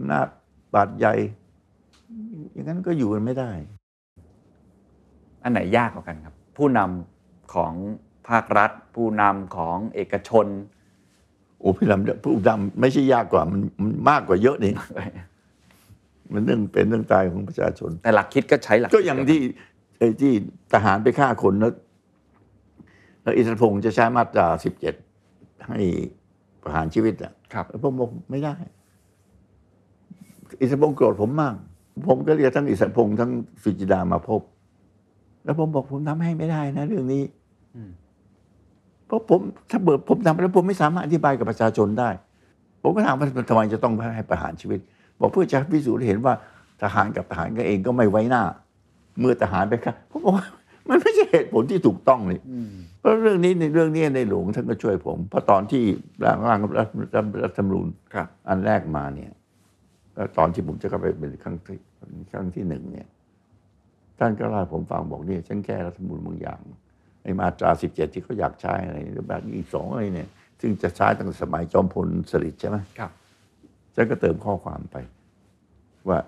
[0.06, 0.28] หน้าจ
[0.74, 1.14] บาดใหญ่
[2.52, 3.50] อย่างนั้นก็อยู่กันไม่ได้
[5.42, 7.72] อันไหนยากกว่ากันครับ ผู้นำของ
[8.28, 10.46] ภาครัฐ ผู้นำของเอกชน
[11.58, 14.72] โอ้พี่ลำผู้ดำไม่ใช่ยากกว่ามันมันมากกว่าเยอะนี่
[16.32, 19.40] มันเรื่องเป็นเรื่องตายของประชาชน แต่หลักคิดก็ใช้หลักก็อย่างที่
[19.98, 20.32] ไอ้ที่
[20.72, 21.72] ทหารไปฆ่าคนแล้ว
[23.22, 24.94] แล้วอิสรพงษ์จะใช้มาตราสิบเจ็ด
[25.66, 25.78] ให้
[26.62, 28.54] ประหารชีวิตอะครับแล้วผมบอกไม่ได้
[30.60, 31.54] อิสรพงษ์โกรธผมมาก
[32.06, 33.30] ผมก็เรียกทั้งอิสรพงษ์ทั้ง
[33.62, 34.40] สุจิดามาพบ
[35.44, 37.22] แล้วผมบอกผมทำให้ไม่ได้นะ เรื่องนี้
[39.14, 42.10] เพราะผมถ้าเบิดผมทำแล้วผมไม่สามารถอธิบายกับประชาชนได้
[42.82, 44.80] ผมก็ถามว่าทำไมจะต้องให้ประหารชีวิต
[45.20, 46.34] บอกเพื่อจะพิสูจน์ให้เห็นว่า
[46.82, 48.42] ทหารกับทหารก็เองก็ไม่ไว้หน้า
[49.20, 50.46] เมื่อทหารไปฆ่าผมบอกว่า
[50.88, 52.40] มันไม่ใช่เหตุผลที่ถูกต้องเลย
[53.00, 55.84] เพราะเรื่องนี้ในเรื่องนี้ในหลวงท่านก็ช่วยผม เพราะตอนที่
[56.24, 56.88] ร่างร่างรัฐ
[57.42, 59.30] รัฐธรรมนูญครับอันแรกมาเนี่ย
[60.16, 61.78] ก็ตอนที่ผมจะเข้าไปเป็นครั้งที่
[62.32, 63.08] ครั้งที่หนึ่งเนี่ย
[64.18, 66.60] ท่านก็เล่าให้ผมฟังบอกเนี่ยฉันแก้รัฐธรรมนูญบางอย่าง
[67.24, 68.98] ไอ้มาตราสิบเจ็ดที่เขาอยากใช้อะไร
[69.28, 70.28] แบบอีกสองอะไรเนี่ย
[70.60, 73.10] ซึ่งจะใช้ตั้งแต่สมัยจอมพลสฤษดิ์ใช่ไหมครับ
[73.94, 74.96] ฉันก็เติมข้อความไป
[76.08, 76.18] ว่า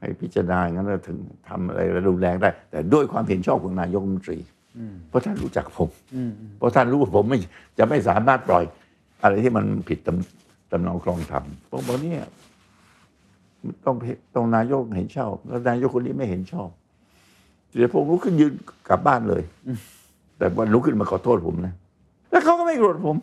[0.00, 1.18] ให้พิจารณาอย่างนั้นแล้วถึง
[1.48, 4.38] ทำอะไรรุนแรงได้ แต่ด้วยความเห็นชอบของนายกรัฐมนตรี
[5.08, 5.90] เพราะท่านรู้จักผม
[6.58, 7.38] เพราะท่านรู้ว่าผมไม่
[7.78, 8.64] จะไม่สามารถปล่อย
[9.22, 12.22] อะไรที่มันผิดตำตำนองคลองธรรมผมบอกเนี่ย
[13.84, 13.96] ต้อง
[14.34, 16.70] ต้องนายกเห็นชอบ แล้วนายกคนนี้ไม่เห็นชอบ
[17.76, 18.52] เดี๋ยวผมลุกขึ้นยืน
[18.88, 19.42] กลับบ้านเลย
[20.38, 21.74] แต่วันลุกขึ้นมาขอโทษผมนะ
[22.30, 23.16] แล้วเขาก็ไม่โกรธผม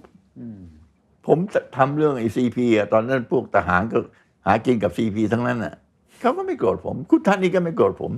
[1.28, 1.38] ผม
[1.78, 3.98] ทำเรื่องไอซีพีอะตอนนั้นพวกทหารก็
[4.46, 5.74] หากินกับซีพีทั้งนั้นอะ
[6.22, 8.12] เขาก็ไม่โกรธผม คุณท่านนี้ก็ไม่โกรธผม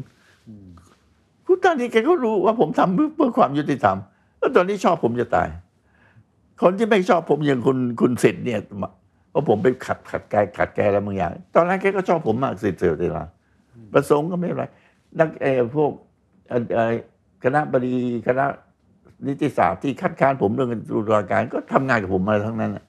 [1.47, 3.97] คุณท่านนี้แกก็รู้ว่าผมทำเพื่อเพื่อความยุติธรรม
[4.39, 5.47] แล้วตอนนี้ชอบผมจะตาย
[6.61, 8.59] คนที่ไม่ชอบผมอย่างคุณคุณสิทธิ์เนี่ย
[9.29, 13.23] เพราะผมไปขัดขัดแกขัดแกอะไรบางอย่าง ตอนนั้นแกก็ชอบผมมากสิทธิ์เสือเวลา
[13.93, 14.65] ประสงค์ก็ไม่เป็นไร
[15.19, 15.91] นักเออพวก
[17.43, 17.95] คณะบดี
[18.27, 18.45] คณะ
[19.27, 22.83] นิติศาสตร์ที่คัดค้านผมเรื่องตุลาการก็ทำงานกับผมมาทั้งนั้นน่ะ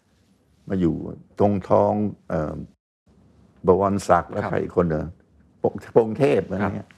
[0.69, 0.95] มาอยู่
[1.39, 1.93] ตรงทอง
[2.29, 2.55] เอ่อ
[3.67, 5.07] บวรศักดิ์และครับใครอีกคนเนอะ
[5.63, 6.89] ปงพงเทพอะไรครับเงี้ย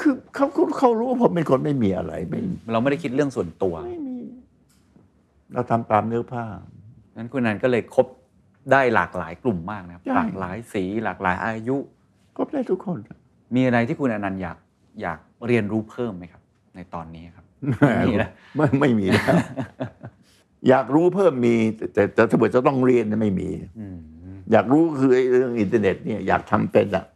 [0.00, 2.40] คือเขาเขาเขารู้ว่าผมเป็นคนไม่มีอะไรไม่
[2.72, 4.18] เราไม่ได้คิดเรื่องส่วนตัวไม่มี
[5.52, 6.44] เราทำตามเนื้อผ้า
[7.16, 8.06] นั้นคุณอนันต์ก็เลยคบ
[8.72, 11.76] ได้หลากหลายกลุ่มมากนะครับใช่หลากหลายสีหลากหลายอายุ
[12.36, 12.98] ครบได้ทุกคน
[13.54, 14.58] มีอะไรที่คุณอนันต์อยาก
[15.02, 16.42] อยาก เรียนรู้เพิ่มไหมครับ
[16.74, 17.44] ในตอนนี้ครับ
[18.06, 19.24] มีนะไม่ไม่มีแล้ว
[20.68, 23.48] อยากรู้เพิ่มมี แต่แต่ถ้าเกิดจะต้องเรียนเนี่ยไม่มี
[23.78, 23.98] อืม
[24.52, 27.06] อยากรู้คือไอ้เรื่องอินเทอร์เน็ตเนี่ยอยากทำเป็นอะ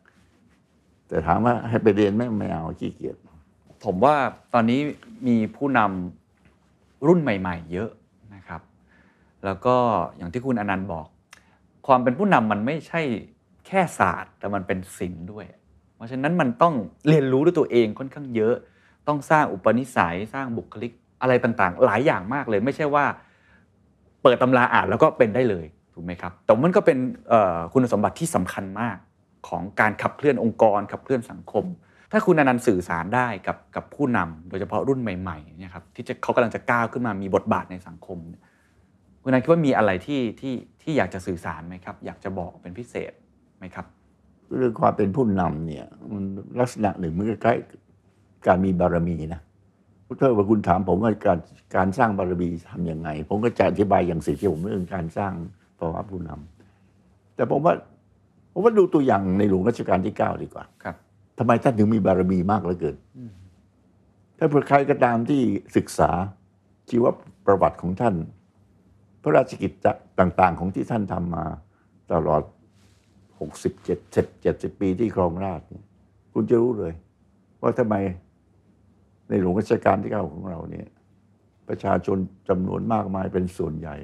[1.09, 3.17] แต่ถามว่าให้ไปเรียนไม่ไม่เอาขี้เกียจ
[3.85, 4.17] ผมว่า
[4.55, 4.81] ตอนนี้
[5.27, 7.91] มีผู้นำรุ่นใหม่ ๆ เยอะ
[8.35, 8.61] นะครับ
[9.45, 9.77] แล้วก็
[10.17, 11.07] อย่างที่คุณอนันต์บอก
[11.87, 13.01] ความเป็นผู้นำมันไม่ใช่
[13.67, 15.45] แค่ศาสตร์ แต่มันเป็นศิลป์ด้วย
[15.97, 16.75] เพราะฉะนั้นมันต้อง
[17.09, 18.55] เรียนรู้ด้วยตัวเองค่อนข้างเยอะ
[19.09, 20.93] ต้องสร้างอุปนิสัยสร้างบุคลิก
[21.23, 23.05] อะไรต่างๆ หลายอย่างมากเลย ไม่ใช่ว่า
[24.23, 26.99] เปิดตำราอ่านแล้วก็เป็นได้เลยถูกไหมครับแต่มันก็เป็น
[27.73, 28.97] คุณสมบัติที่สำคัญมาก
[29.49, 31.65] ของการขับเคลื่อนองค์กร ขับเคลื่อนสังคม
[32.13, 38.19] ถ้าคุณอนันต์สื่อสารได้กับกับผู้นำโดยเฉพาะรุ่นใหม่ๆนี่ยครับที่จะเขากำลังจะก้าวขึ้นมามีบทบาทในสังคม
[39.23, 43.13] คุณอนันต์คิดว่ามีอะไรที่ที่ที่อยากจะสื่อสารไหมครับ อยากจะบอกเป็นพิเศษ
[43.59, 43.87] ไหมครับ
[44.57, 46.25] เรื่องความเป็นผู้นำเนี่ย มัน
[46.61, 47.57] ลักษณะหนึ่งมันก็คล้าย
[48.47, 49.41] การมีบารมีนะ
[50.21, 51.39] ถ้าว่าคุณถามผมว่าการ
[51.77, 55.33] การสร้างบารมีทำยังไง ผมก็จะอธิบายอย่างสิ่งที่ผมเรื่องการสร้าง
[55.79, 57.75] ภาวะผู้นำแต่ผมว่า
[58.53, 60.97] ผมว่าดูตัวอย่างในหลวงรัชกาลที่เก้าดีกว่า ครับ
[61.39, 62.97] ทำไมท่านถึงมีบารมีมากเหลือเกิน
[64.39, 65.43] ถ้าใครก็ตามที่
[65.77, 66.11] ศึกษา
[66.91, 67.05] ชีว
[67.47, 68.15] ประวัติของท่าน
[69.23, 69.73] พระราชกิจ
[70.21, 71.45] ต่าง ๆ ของที่ท่านทำมา
[72.13, 72.43] ตลอด
[73.39, 75.85] 67 70ปีที่ครองราชเนี่ย
[76.33, 76.93] คุณจะรู้เลย
[77.61, 77.95] ว่าทำไม
[79.29, 80.87] ในหลวงรัชกาลที่เก้าของเราเนี่ย
[81.69, 82.17] ประชาชน
[82.49, 83.97] จำนวนมากมายเป็นส่วนใหญ่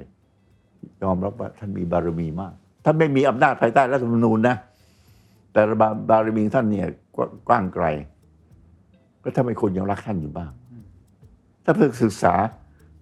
[1.03, 2.53] ยอมรับว่าท่านมีบารมีมาก
[2.85, 4.55] ท่านไม่มีอำนาจภายใต้รัฐธรรมนูญนะ
[5.51, 6.87] แต่บาบารมีท่านเนี่ย
[7.47, 7.85] กว้างไกล
[9.23, 10.51] ก็ทำให้คนยังรักท่านอยู่บ้าง
[11.63, 12.33] ถ้าเพิ่งศึกษา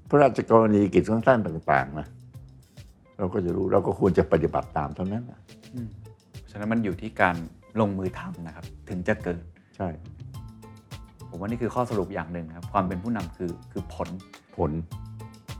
[0.09, 2.07] พระราชกรณียกิจของท่านต่าง ๆ นะ
[3.17, 5.39] เราก็จะรู้เราก็ควรจะปฏิบัติตามเท่านั้นนะ
[6.51, 7.35] ฉะนั้นมันอยู่ที่การ
[7.79, 9.41] ลงมือทำนะครับ ถึงจะเกิด
[9.75, 9.87] ใช่
[11.29, 14.09] ผมว่านี่คือข้อสรุปอย่างหนึ่งนะครับ ความเป็นผู้นำคือคือผล
[14.55, 14.71] ผล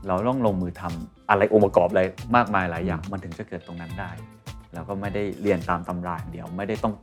[0.06, 2.02] เราต้องลงมือทำอะไรองค์ประกอบอะไร
[2.36, 4.10] มากมายหลายอย่าง มันถึงจะเกิดตรงนั้นได้
[4.74, 6.94] แล้วก็ไม่ได้เรียนตามตำราอย่างเดียวไม่ได้ต้อง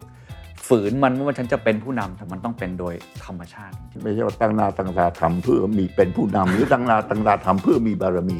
[0.67, 2.93] ฝืนมันว่าฉันจะเป็นผู้นำแต่มันต้องเป็นโดย
[3.25, 8.39] ธรรมชาติ ไม่ใช่ว่าตั้งหน้าตั้งตาทำเพื่อมีเป็นผู้นำหรือตั้งหน้าตั้งตาทำเพื่อมีบารมี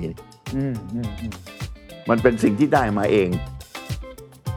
[0.56, 1.34] อืมอืมอืม
[2.10, 3.30] มันเป็นสิ่งที่ได้มาเอง